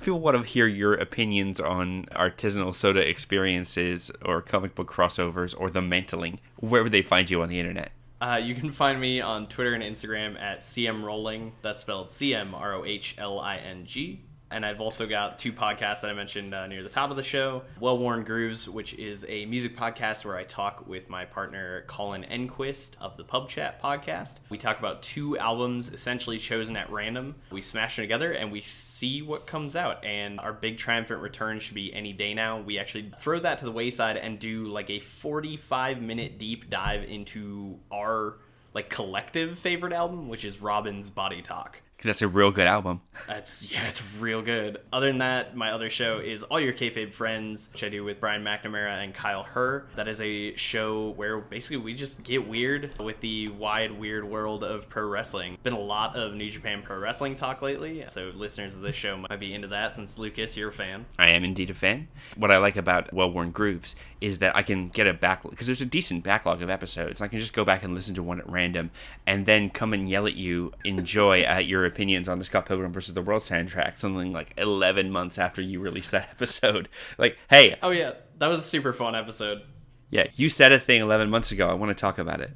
people 0.02 0.20
want 0.20 0.38
to 0.38 0.44
hear 0.44 0.68
your 0.68 0.94
opinions 0.94 1.60
on 1.60 2.06
artisanal 2.16 2.74
soda 2.74 3.08
experiences 3.08 4.12
or 4.24 4.42
comic 4.42 4.76
book 4.76 4.92
crossovers 4.92 5.54
or 5.58 5.70
the 5.70 5.82
mantling, 5.82 6.40
where 6.58 6.84
would 6.84 6.92
they 6.92 7.02
find 7.02 7.30
you 7.30 7.42
on 7.42 7.50
the 7.50 7.60
internet? 7.60 7.92
Uh, 8.20 8.40
you 8.42 8.54
can 8.54 8.72
find 8.72 9.02
me 9.02 9.20
on 9.20 9.48
Twitter 9.48 9.74
and 9.74 9.84
Instagram 9.84 10.40
at 10.40 10.62
CM 10.62 11.04
Rohling. 11.04 11.52
That's 11.64 11.82
spelled 11.82 12.12
C 12.12 12.36
M 12.36 12.54
R 12.54 12.76
O 12.76 12.86
H 12.86 13.16
L 13.18 13.40
I 13.40 13.58
N 13.58 13.86
G. 13.86 14.22
And 14.52 14.66
I've 14.66 14.82
also 14.82 15.08
got 15.08 15.38
two 15.38 15.54
podcasts 15.54 16.02
that 16.02 16.10
I 16.10 16.14
mentioned 16.14 16.54
uh, 16.54 16.68
near 16.68 16.84
the 16.84 16.90
top 16.90 17.10
of 17.10 17.16
the 17.16 17.24
show 17.24 17.64
Well 17.80 17.98
Worn 17.98 18.24
Grooves, 18.24 18.68
which 18.68 18.94
is 18.96 19.26
a 19.28 19.46
music 19.46 19.78
podcast 19.78 20.26
where 20.26 20.36
I 20.36 20.44
talk 20.44 20.88
with 20.88 21.10
my 21.10 21.26
partner 21.26 21.84
Colin 21.88 22.26
Enquist 22.30 22.92
of 23.00 23.18
the 23.18 23.24
Pub 23.24 23.48
Chat 23.50 23.82
podcast. 23.82 24.40
We 24.50 24.58
talk 24.58 24.80
about 24.80 25.02
two 25.02 25.38
albums 25.38 25.90
essentially 25.90 26.38
chosen 26.38 26.76
at 26.76 26.92
random. 26.92 27.36
We 27.52 27.62
smash 27.62 27.96
them 27.96 28.04
together 28.04 28.34
and 28.34 28.52
we 28.52 28.62
see 28.62 29.22
what 29.22 29.48
comes 29.48 29.76
out. 29.76 30.04
And 30.04 30.40
our 30.40 30.54
big 30.54 30.78
triumphant 30.78 31.22
return 31.22 31.60
should 31.60 31.76
be 31.76 31.94
any 31.94 32.14
day 32.14 32.34
now. 32.34 32.60
We 32.60 32.78
actually 32.78 33.12
throw 33.20 33.40
that 33.40 33.60
to 33.60 33.66
the 33.66 33.72
wayside 33.72 34.18
and 34.18 34.40
do 34.40 34.66
like 34.66 34.90
a 34.90 35.00
45 35.00 36.02
minute 36.02 36.38
deep 36.38 36.70
dive 36.70 37.04
into 37.04 37.80
our 37.92 38.38
like 38.74 38.90
collective 38.90 39.58
favorite 39.60 39.94
album, 39.94 40.30
which 40.30 40.46
is 40.46 40.62
Robyn's 40.62 41.10
Body 41.10 41.42
Talk. 41.42 41.82
Because 42.02 42.18
that's 42.18 42.24
a 42.24 42.28
real 42.28 42.50
good 42.50 42.66
album. 42.66 43.00
That's 43.28 43.72
yeah, 43.72 43.88
it's 43.88 44.02
real 44.16 44.42
good. 44.42 44.80
Other 44.92 45.06
than 45.06 45.20
that, 45.20 45.56
my 45.56 45.70
other 45.70 45.88
show 45.88 46.18
is 46.18 46.42
All 46.42 46.60
Your 46.60 46.74
Kayfabe 46.74 47.14
Friends, 47.14 47.70
which 47.72 47.84
I 47.84 47.90
do 47.90 48.04
with 48.04 48.20
Brian 48.20 48.44
McNamara 48.44 49.04
and 49.04 49.14
Kyle 49.14 49.44
Herr. 49.44 49.86
That 49.96 50.08
is 50.08 50.20
a 50.20 50.56
show 50.56 51.12
where 51.12 51.38
basically 51.38 51.78
we 51.78 51.94
just 51.94 52.24
get 52.24 52.48
weird 52.48 52.90
with 53.00 53.20
the 53.20 53.50
wide 53.50 53.92
weird 53.92 54.28
world 54.28 54.64
of 54.64 54.90
pro 54.90 55.06
wrestling. 55.06 55.60
Been 55.62 55.74
a 55.74 55.80
lot 55.80 56.16
of 56.16 56.34
New 56.34 56.50
Japan 56.50 56.82
Pro 56.82 56.98
Wrestling 56.98 57.36
talk 57.36 57.62
lately, 57.62 58.04
so 58.08 58.32
listeners 58.34 58.74
of 58.74 58.82
this 58.82 58.96
show 58.96 59.18
might 59.18 59.40
be 59.40 59.54
into 59.54 59.68
that. 59.68 59.94
Since 59.94 60.18
Lucas, 60.18 60.58
you're 60.58 60.70
a 60.70 60.72
fan. 60.72 61.06
I 61.20 61.30
am 61.30 61.44
indeed 61.44 61.70
a 61.70 61.76
fan. 61.76 62.08
What 62.36 62.50
I 62.50 62.58
like 62.58 62.78
about 62.78 63.14
Well 63.14 63.32
Worn 63.32 63.52
Grooves 63.52 63.96
is 64.22 64.40
that 64.40 64.56
I 64.56 64.64
can 64.64 64.88
get 64.88 65.06
a 65.06 65.14
backlog 65.14 65.52
because 65.52 65.68
there's 65.68 65.82
a 65.82 65.86
decent 65.86 66.24
backlog 66.24 66.64
of 66.64 66.70
episodes. 66.72 67.22
I 67.22 67.28
can 67.28 67.40
just 67.40 67.54
go 67.54 67.64
back 67.64 67.84
and 67.84 67.94
listen 67.94 68.16
to 68.16 68.24
one 68.24 68.40
at 68.40 68.50
random, 68.50 68.90
and 69.28 69.46
then 69.46 69.70
come 69.70 69.94
and 69.94 70.10
yell 70.10 70.26
at 70.26 70.34
you, 70.34 70.72
enjoy 70.84 71.42
at 71.42 71.68
your 71.68 71.91
opinions 71.92 72.30
on 72.30 72.40
the 72.40 72.46
Scott 72.46 72.66
Pilgrim 72.66 72.92
versus 72.94 73.14
the 73.14 73.22
World 73.22 73.42
soundtrack, 73.42 73.98
something 73.98 74.34
like 74.34 74.54
11 74.58 75.12
months 75.12 75.38
after 75.38 75.62
you 75.62 75.80
released 75.80 76.12
that 76.12 76.30
episode. 76.32 76.90
Like, 77.18 77.38
hey, 77.50 77.78
Oh 77.82 77.92
yeah, 77.92 78.14
that 78.38 78.48
was 78.48 78.60
a 78.60 78.64
super 78.64 78.94
fun 78.94 79.16
episode. 79.16 79.62
yeah, 80.10 80.28
you 80.36 80.50
said 80.50 80.72
a 80.72 80.80
thing 80.80 81.02
11 81.02 81.30
months 81.30 81.52
ago. 81.52 81.70
I 81.70 81.74
want 81.74 81.96
to 81.96 82.00
talk 82.00 82.18
about 82.18 82.42
it. 82.42 82.52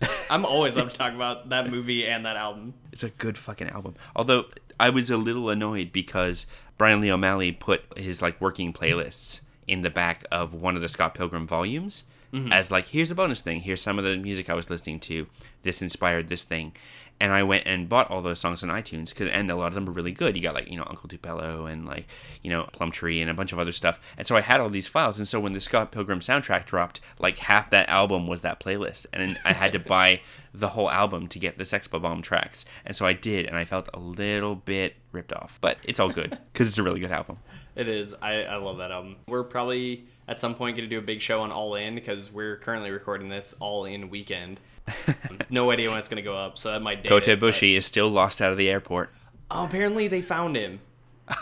I'm 0.30 0.44
always 0.44 0.76
up 0.76 0.88
to 0.88 0.94
talk 0.94 1.14
about 1.14 1.48
that 1.48 1.70
movie 1.70 2.06
and 2.06 2.24
that 2.24 2.36
album. 2.36 2.74
It's 2.92 3.02
a 3.02 3.10
good 3.10 3.36
fucking 3.36 3.68
album. 3.68 3.94
Although 4.14 4.46
I 4.78 4.90
was 4.90 5.10
a 5.10 5.16
little 5.16 5.50
annoyed 5.50 5.92
because 5.92 6.46
Brian 6.76 7.00
Lee 7.00 7.10
O'Malley 7.10 7.52
put 7.52 7.82
his 7.96 8.22
like 8.22 8.40
working 8.40 8.72
playlists 8.72 9.40
in 9.66 9.82
the 9.82 9.90
back 9.90 10.24
of 10.30 10.54
one 10.54 10.76
of 10.76 10.82
the 10.82 10.88
Scott 10.88 11.14
Pilgrim 11.14 11.46
volumes 11.46 12.04
mm-hmm. 12.32 12.52
as 12.52 12.70
like 12.70 12.86
here's 12.86 13.10
a 13.10 13.14
bonus 13.14 13.42
thing. 13.42 13.60
Here's 13.60 13.82
some 13.82 13.98
of 13.98 14.04
the 14.04 14.16
music 14.16 14.48
I 14.48 14.54
was 14.54 14.70
listening 14.70 15.00
to. 15.00 15.26
This 15.62 15.82
inspired 15.82 16.28
this 16.28 16.44
thing. 16.44 16.72
And 17.20 17.32
I 17.32 17.42
went 17.42 17.66
and 17.66 17.88
bought 17.88 18.10
all 18.10 18.22
those 18.22 18.38
songs 18.38 18.62
on 18.62 18.68
iTunes 18.68 19.14
cause, 19.14 19.28
and 19.32 19.50
a 19.50 19.56
lot 19.56 19.68
of 19.68 19.74
them 19.74 19.86
were 19.86 19.92
really 19.92 20.12
good. 20.12 20.36
You 20.36 20.42
got 20.42 20.54
like 20.54 20.70
you 20.70 20.76
know 20.76 20.86
Uncle 20.86 21.08
Tupelo 21.08 21.66
and 21.66 21.86
like 21.86 22.06
you 22.42 22.50
know 22.50 22.68
Plumtree 22.72 23.20
and 23.20 23.30
a 23.30 23.34
bunch 23.34 23.52
of 23.52 23.58
other 23.58 23.72
stuff. 23.72 23.98
And 24.16 24.26
so 24.26 24.36
I 24.36 24.40
had 24.40 24.60
all 24.60 24.68
these 24.68 24.86
files. 24.86 25.18
And 25.18 25.26
so 25.26 25.40
when 25.40 25.52
the 25.52 25.60
Scott 25.60 25.90
Pilgrim 25.90 26.20
soundtrack 26.20 26.66
dropped, 26.66 27.00
like 27.18 27.38
half 27.38 27.70
that 27.70 27.88
album 27.88 28.26
was 28.26 28.42
that 28.42 28.60
playlist, 28.60 29.06
and 29.12 29.38
I 29.44 29.52
had 29.52 29.72
to 29.72 29.78
buy 29.78 30.20
the 30.54 30.68
whole 30.68 30.90
album 30.90 31.28
to 31.28 31.38
get 31.38 31.58
the 31.58 31.64
Sex 31.64 31.86
Bob-omb 31.86 32.22
tracks. 32.22 32.64
And 32.84 32.96
so 32.96 33.06
I 33.06 33.12
did, 33.12 33.46
and 33.46 33.56
I 33.56 33.64
felt 33.64 33.88
a 33.92 33.98
little 33.98 34.56
bit 34.56 34.94
ripped 35.12 35.32
off, 35.32 35.58
but 35.60 35.78
it's 35.84 36.00
all 36.00 36.08
good 36.08 36.30
because 36.52 36.68
it's 36.68 36.78
a 36.78 36.82
really 36.82 37.00
good 37.00 37.12
album. 37.12 37.38
It 37.76 37.86
is. 37.86 38.14
I, 38.20 38.42
I 38.44 38.56
love 38.56 38.78
that 38.78 38.90
album. 38.90 39.16
We're 39.28 39.44
probably 39.44 40.04
at 40.26 40.40
some 40.40 40.54
point 40.54 40.76
going 40.76 40.88
to 40.88 40.94
do 40.94 40.98
a 40.98 41.06
big 41.06 41.20
show 41.20 41.40
on 41.42 41.52
All 41.52 41.76
In 41.76 41.94
because 41.94 42.32
we're 42.32 42.56
currently 42.56 42.90
recording 42.90 43.28
this 43.28 43.54
All 43.60 43.84
In 43.84 44.10
weekend. 44.10 44.58
no 45.50 45.70
idea 45.70 45.90
when 45.90 45.98
it's 45.98 46.08
going 46.08 46.22
to 46.22 46.28
go 46.28 46.36
up, 46.36 46.58
so 46.58 46.72
that 46.72 46.80
might 46.80 47.02
date 47.02 47.08
Kota 47.08 47.36
Ibushi 47.36 47.76
is 47.76 47.86
still 47.86 48.08
lost 48.08 48.40
out 48.40 48.52
of 48.52 48.58
the 48.58 48.70
airport. 48.70 49.10
Oh, 49.50 49.64
apparently 49.64 50.08
they 50.08 50.22
found 50.22 50.56
him. 50.56 50.80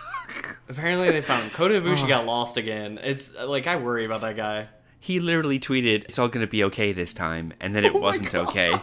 apparently 0.69 1.11
they 1.11 1.21
found 1.21 1.45
him. 1.45 1.51
Kota 1.51 1.81
Ibushi 1.81 2.09
got 2.09 2.27
lost 2.27 2.57
again. 2.57 2.99
It's 3.03 3.35
like 3.35 3.67
I 3.67 3.77
worry 3.77 4.05
about 4.05 4.21
that 4.23 4.37
guy. 4.37 4.69
He 4.99 5.21
literally 5.21 5.61
tweeted, 5.61 6.05
"It's 6.05 6.19
all 6.19 6.29
gonna 6.29 6.47
be 6.47 6.65
okay 6.65 6.93
this 6.93 7.15
time," 7.15 7.53
and 7.61 7.75
then 7.75 7.85
it 7.85 7.95
Oh 7.95 7.99
wasn't 7.99 8.35
okay. 8.35 8.75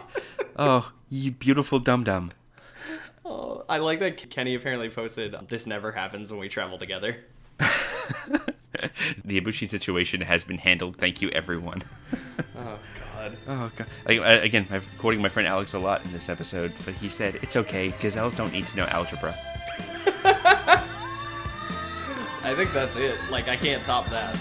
Oh, 0.56 0.92
you 1.10 1.30
beautiful 1.32 1.78
dum 1.78 2.04
dum. 2.04 2.32
Oh, 3.24 3.64
I 3.68 3.78
like 3.78 3.98
that 4.00 4.30
Kenny 4.30 4.54
apparently 4.54 4.88
posted, 4.88 5.34
"This 5.48 5.66
never 5.66 5.92
happens 5.92 6.30
when 6.30 6.40
we 6.40 6.48
travel 6.48 6.78
together." 6.78 7.16
The 9.24 9.40
Ibushi 9.40 9.68
situation 9.68 10.20
has 10.22 10.44
been 10.44 10.58
handled. 10.58 10.96
Thank 10.96 11.22
you, 11.22 11.28
everyone. 11.30 11.82
Oh 12.56 12.78
God. 12.98 13.03
Oh 13.46 13.70
god. 13.76 13.86
Like, 14.06 14.20
uh, 14.20 14.40
again, 14.42 14.66
I'm 14.70 14.82
quoting 14.98 15.20
my 15.20 15.28
friend 15.28 15.46
Alex 15.46 15.74
a 15.74 15.78
lot 15.78 16.04
in 16.04 16.12
this 16.12 16.28
episode, 16.28 16.72
but 16.84 16.94
he 16.94 17.08
said 17.08 17.36
it's 17.36 17.56
okay. 17.56 17.90
Gazelles 18.00 18.36
don't 18.36 18.52
need 18.52 18.66
to 18.68 18.76
know 18.76 18.84
algebra. 18.84 19.34
I 22.44 22.54
think 22.54 22.72
that's 22.72 22.96
it. 22.96 23.18
Like 23.30 23.48
I 23.48 23.56
can't 23.56 23.82
top 23.84 24.06
that. 24.06 24.38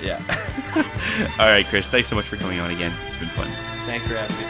Yeah. 0.00 0.20
all 1.38 1.46
right, 1.46 1.64
Chris. 1.66 1.86
Thanks 1.86 2.08
so 2.08 2.16
much 2.16 2.26
for 2.26 2.36
coming 2.36 2.60
on 2.60 2.70
again. 2.70 2.92
It's 3.06 3.16
been 3.16 3.28
fun. 3.28 3.48
Thanks 3.86 4.06
for 4.06 4.14
having 4.14 4.36
me. 4.36 4.44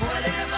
Whatever 0.00 0.51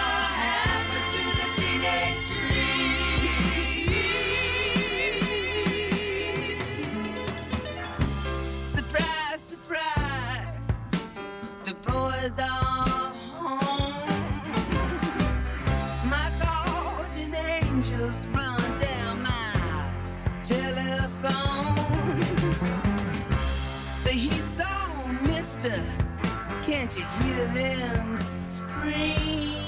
Can't 26.65 26.97
you 26.97 27.05
hear 27.23 27.45
them 27.47 28.17
scream? 28.17 29.64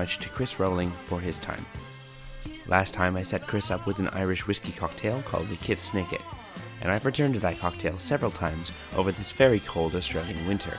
Much 0.00 0.16
to 0.16 0.30
Chris 0.30 0.54
Rohling 0.54 0.90
for 0.90 1.20
his 1.20 1.38
time. 1.40 1.66
Last 2.66 2.94
time 2.94 3.18
I 3.18 3.22
set 3.22 3.46
Chris 3.46 3.70
up 3.70 3.86
with 3.86 3.98
an 3.98 4.08
Irish 4.08 4.46
whiskey 4.46 4.72
cocktail 4.72 5.20
called 5.26 5.48
the 5.48 5.56
Kit 5.56 5.76
Snicket, 5.76 6.22
and 6.80 6.90
I've 6.90 7.04
returned 7.04 7.34
to 7.34 7.40
that 7.40 7.58
cocktail 7.58 7.98
several 7.98 8.30
times 8.30 8.72
over 8.96 9.12
this 9.12 9.30
very 9.30 9.60
cold 9.60 9.94
Australian 9.94 10.46
winter. 10.46 10.78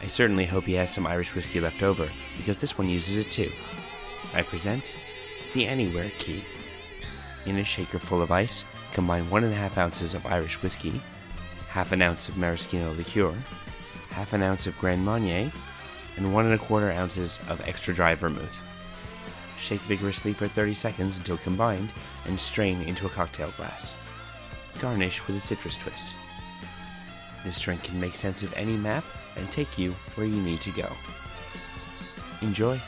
I 0.00 0.06
certainly 0.06 0.46
hope 0.46 0.62
he 0.62 0.74
has 0.74 0.94
some 0.94 1.08
Irish 1.08 1.34
whiskey 1.34 1.58
left 1.58 1.82
over, 1.82 2.08
because 2.36 2.58
this 2.58 2.78
one 2.78 2.88
uses 2.88 3.16
it 3.16 3.32
too. 3.32 3.50
I 4.32 4.42
present 4.42 4.94
the 5.52 5.66
Anywhere 5.66 6.12
Key. 6.20 6.44
In 7.46 7.56
a 7.56 7.64
shaker 7.64 7.98
full 7.98 8.22
of 8.22 8.30
ice, 8.30 8.62
combine 8.92 9.28
one 9.28 9.42
and 9.42 9.52
a 9.52 9.56
half 9.56 9.76
ounces 9.76 10.14
of 10.14 10.24
Irish 10.24 10.62
whiskey, 10.62 11.02
half 11.68 11.90
an 11.90 12.00
ounce 12.00 12.28
of 12.28 12.38
maraschino 12.38 12.92
liqueur, 12.92 13.34
half 14.10 14.32
an 14.34 14.44
ounce 14.44 14.68
of 14.68 14.78
Grand 14.78 15.04
Marnier, 15.04 15.50
and 16.20 16.32
one 16.32 16.44
and 16.44 16.54
a 16.54 16.58
quarter 16.58 16.92
ounces 16.92 17.40
of 17.48 17.66
extra 17.66 17.92
dry 17.92 18.14
vermouth. 18.14 18.64
Shake 19.58 19.80
vigorously 19.80 20.32
for 20.32 20.46
30 20.46 20.74
seconds 20.74 21.16
until 21.16 21.38
combined 21.38 21.90
and 22.26 22.38
strain 22.38 22.82
into 22.82 23.06
a 23.06 23.10
cocktail 23.10 23.52
glass. 23.56 23.96
Garnish 24.78 25.26
with 25.26 25.36
a 25.36 25.40
citrus 25.40 25.76
twist. 25.76 26.14
This 27.42 27.58
drink 27.58 27.82
can 27.82 27.98
make 27.98 28.14
sense 28.14 28.42
of 28.42 28.54
any 28.54 28.76
map 28.76 29.04
and 29.36 29.50
take 29.50 29.78
you 29.78 29.92
where 30.14 30.26
you 30.26 30.40
need 30.42 30.60
to 30.60 30.70
go. 30.70 30.88
Enjoy! 32.42 32.80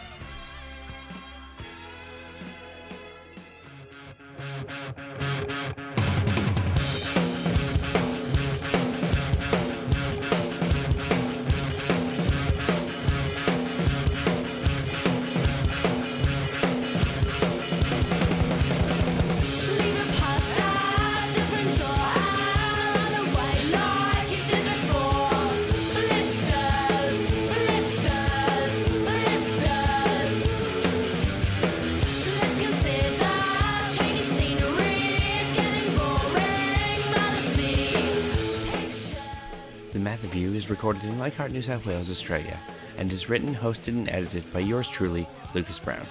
Recorded 40.93 41.11
in 41.11 41.18
Leichhardt, 41.18 41.53
New 41.53 41.62
South 41.62 41.86
Wales, 41.86 42.11
Australia, 42.11 42.59
and 42.99 43.11
is 43.12 43.30
written, 43.30 43.55
hosted, 43.55 43.88
and 43.88 44.11
edited 44.11 44.51
by 44.53 44.59
yours 44.59 44.90
truly, 44.90 45.26
Lucas 45.55 45.78
Brown. 45.78 46.07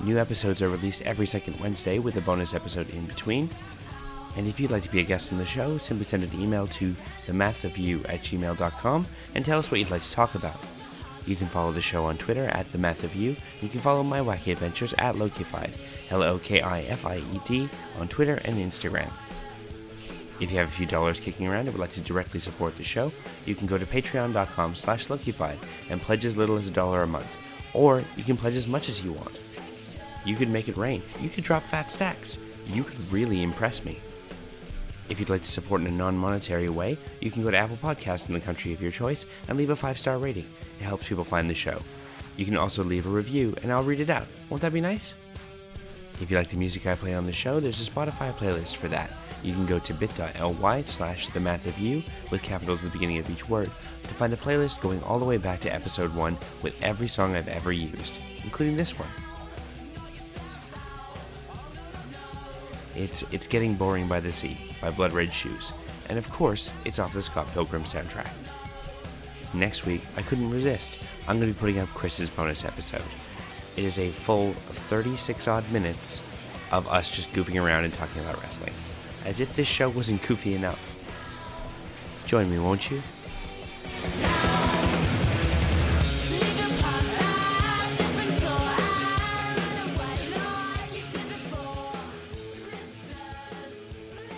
New 0.00 0.18
episodes 0.18 0.60
are 0.60 0.68
released 0.68 1.02
every 1.02 1.26
second 1.26 1.60
Wednesday 1.60 2.00
with 2.00 2.16
a 2.16 2.20
bonus 2.20 2.52
episode 2.52 2.90
in 2.90 3.06
between. 3.06 3.48
And 4.36 4.48
if 4.48 4.58
you'd 4.58 4.72
like 4.72 4.82
to 4.82 4.90
be 4.90 5.00
a 5.00 5.04
guest 5.04 5.32
on 5.32 5.38
the 5.38 5.46
show, 5.46 5.78
simply 5.78 6.04
send 6.04 6.24
an 6.24 6.40
email 6.40 6.66
to 6.66 6.96
themathofyou 7.26 8.08
at 8.08 8.22
gmail.com 8.22 9.06
and 9.36 9.44
tell 9.44 9.60
us 9.60 9.70
what 9.70 9.78
you'd 9.78 9.90
like 9.90 10.02
to 10.02 10.10
talk 10.10 10.34
about. 10.34 10.60
You 11.24 11.36
can 11.36 11.46
follow 11.46 11.70
the 11.70 11.80
show 11.80 12.06
on 12.06 12.18
Twitter 12.18 12.46
at 12.46 12.68
themathofyou. 12.72 12.80
Math 12.80 13.16
You. 13.16 13.36
You 13.62 13.68
can 13.68 13.80
follow 13.80 14.02
my 14.02 14.18
wacky 14.18 14.50
adventures 14.50 14.94
at 14.98 15.14
Lokified, 15.14 15.70
L 16.10 16.24
O 16.24 16.38
K 16.40 16.60
I 16.60 16.82
F 16.82 17.06
I 17.06 17.18
E 17.18 17.40
D, 17.44 17.68
on 18.00 18.08
Twitter 18.08 18.40
and 18.44 18.56
Instagram. 18.56 19.12
If 20.38 20.50
you 20.50 20.58
have 20.58 20.68
a 20.68 20.72
few 20.72 20.84
dollars 20.84 21.18
kicking 21.18 21.46
around 21.46 21.60
and 21.60 21.72
would 21.72 21.80
like 21.80 21.92
to 21.94 22.00
directly 22.00 22.40
support 22.40 22.76
the 22.76 22.84
show, 22.84 23.10
you 23.46 23.54
can 23.54 23.66
go 23.66 23.78
to 23.78 23.86
patreon.com 23.86 24.74
slash 24.74 25.08
and 25.08 26.02
pledge 26.02 26.24
as 26.26 26.36
little 26.36 26.56
as 26.56 26.68
a 26.68 26.70
dollar 26.70 27.02
a 27.02 27.06
month. 27.06 27.38
Or 27.72 28.02
you 28.16 28.24
can 28.24 28.36
pledge 28.36 28.56
as 28.56 28.66
much 28.66 28.90
as 28.90 29.02
you 29.02 29.12
want. 29.12 29.38
You 30.26 30.36
could 30.36 30.50
make 30.50 30.68
it 30.68 30.76
rain. 30.76 31.02
You 31.20 31.30
could 31.30 31.44
drop 31.44 31.62
fat 31.62 31.90
stacks. 31.90 32.38
You 32.66 32.84
could 32.84 32.98
really 33.10 33.42
impress 33.42 33.84
me. 33.84 33.98
If 35.08 35.20
you'd 35.20 35.30
like 35.30 35.42
to 35.42 35.50
support 35.50 35.80
in 35.80 35.86
a 35.86 35.90
non 35.90 36.16
monetary 36.18 36.68
way, 36.68 36.98
you 37.20 37.30
can 37.30 37.42
go 37.42 37.50
to 37.50 37.56
Apple 37.56 37.78
Podcast 37.78 38.28
in 38.28 38.34
the 38.34 38.40
country 38.40 38.72
of 38.72 38.82
your 38.82 38.90
choice 38.90 39.24
and 39.48 39.56
leave 39.56 39.70
a 39.70 39.76
five 39.76 39.98
star 39.98 40.18
rating. 40.18 40.46
It 40.80 40.84
helps 40.84 41.08
people 41.08 41.24
find 41.24 41.48
the 41.48 41.54
show. 41.54 41.80
You 42.36 42.44
can 42.44 42.56
also 42.56 42.84
leave 42.84 43.06
a 43.06 43.10
review 43.10 43.54
and 43.62 43.72
I'll 43.72 43.84
read 43.84 44.00
it 44.00 44.10
out. 44.10 44.26
Won't 44.50 44.62
that 44.62 44.72
be 44.72 44.80
nice? 44.80 45.14
If 46.20 46.30
you 46.30 46.36
like 46.36 46.50
the 46.50 46.56
music 46.56 46.86
I 46.86 46.94
play 46.94 47.14
on 47.14 47.26
the 47.26 47.32
show, 47.32 47.60
there's 47.60 47.86
a 47.86 47.90
Spotify 47.90 48.34
playlist 48.34 48.76
for 48.76 48.88
that. 48.88 49.10
You 49.42 49.52
can 49.52 49.66
go 49.66 49.78
to 49.78 49.94
bit.ly 49.94 50.82
slash 50.82 51.28
the 51.28 51.40
math 51.40 51.66
of 51.66 51.78
you 51.78 52.02
with 52.30 52.42
capitals 52.42 52.82
at 52.82 52.86
the 52.86 52.92
beginning 52.92 53.18
of 53.18 53.30
each 53.30 53.48
word 53.48 53.70
to 54.02 54.14
find 54.14 54.32
a 54.32 54.36
playlist 54.36 54.80
going 54.80 55.02
all 55.02 55.18
the 55.18 55.24
way 55.24 55.36
back 55.36 55.60
to 55.60 55.74
episode 55.74 56.14
1 56.14 56.38
with 56.62 56.82
every 56.82 57.08
song 57.08 57.36
I've 57.36 57.48
ever 57.48 57.72
used, 57.72 58.14
including 58.44 58.76
this 58.76 58.98
one. 58.98 59.08
It's 62.94 63.24
It's 63.30 63.46
Getting 63.46 63.74
Boring 63.74 64.08
by 64.08 64.20
the 64.20 64.32
Sea 64.32 64.56
by 64.80 64.90
Blood 64.90 65.12
Red 65.12 65.32
Shoes, 65.32 65.72
and 66.08 66.18
of 66.18 66.30
course, 66.30 66.70
it's 66.84 66.98
off 66.98 67.12
the 67.12 67.20
Scott 67.20 67.46
Pilgrim 67.52 67.84
soundtrack. 67.84 68.30
Next 69.52 69.86
week, 69.86 70.02
I 70.16 70.22
couldn't 70.22 70.50
resist. 70.50 70.98
I'm 71.28 71.38
going 71.38 71.52
to 71.52 71.54
be 71.54 71.60
putting 71.60 71.78
up 71.78 71.88
Chris's 71.90 72.30
bonus 72.30 72.64
episode. 72.64 73.02
It 73.76 73.84
is 73.84 73.98
a 73.98 74.10
full 74.10 74.52
36 74.52 75.46
odd 75.46 75.70
minutes 75.70 76.22
of 76.72 76.88
us 76.88 77.10
just 77.10 77.32
goofing 77.32 77.62
around 77.62 77.84
and 77.84 77.92
talking 77.92 78.22
about 78.22 78.42
wrestling. 78.42 78.72
As 79.26 79.40
if 79.40 79.54
this 79.56 79.66
show 79.66 79.88
wasn't 79.88 80.22
goofy 80.22 80.54
enough. 80.54 81.04
Join 82.26 82.48
me, 82.48 82.60
won't 82.60 82.88
you? 82.92 83.02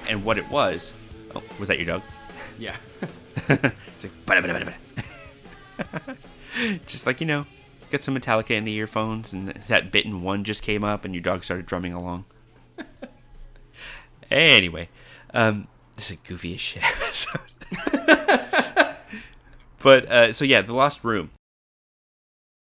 And 0.09 0.25
what 0.25 0.39
it 0.39 0.49
was. 0.49 0.95
Oh, 1.37 1.43
was 1.59 1.69
that 1.69 1.77
your 1.77 1.87
dog? 1.87 2.03
Yeah. 2.59 2.75
Just 6.87 7.05
like 7.05 7.21
you 7.21 7.27
know, 7.27 7.45
got 7.91 8.03
some 8.03 8.19
Metallica 8.19 8.53
in 8.53 8.65
the 8.65 8.73
earphones, 8.73 9.35
and 9.35 9.49
that 9.49 9.93
bitten 9.93 10.23
one 10.23 10.45
just 10.45 10.63
came 10.63 10.83
up, 10.83 11.05
and 11.05 11.15
your 11.15 11.23
dog 11.23 11.45
started 11.45 11.67
drumming 11.67 11.93
along. 11.93 12.25
anyway, 14.31 14.89
um, 15.35 15.69
this 15.97 16.11
is 16.11 16.17
a 16.17 16.29
goofy 16.29 16.55
as 16.55 16.61
shit 16.61 16.83
episode. 16.85 17.41
but 19.83 20.11
uh, 20.11 20.33
so 20.33 20.45
yeah, 20.45 20.63
the 20.63 20.73
Lost 20.73 21.05
Room. 21.05 21.31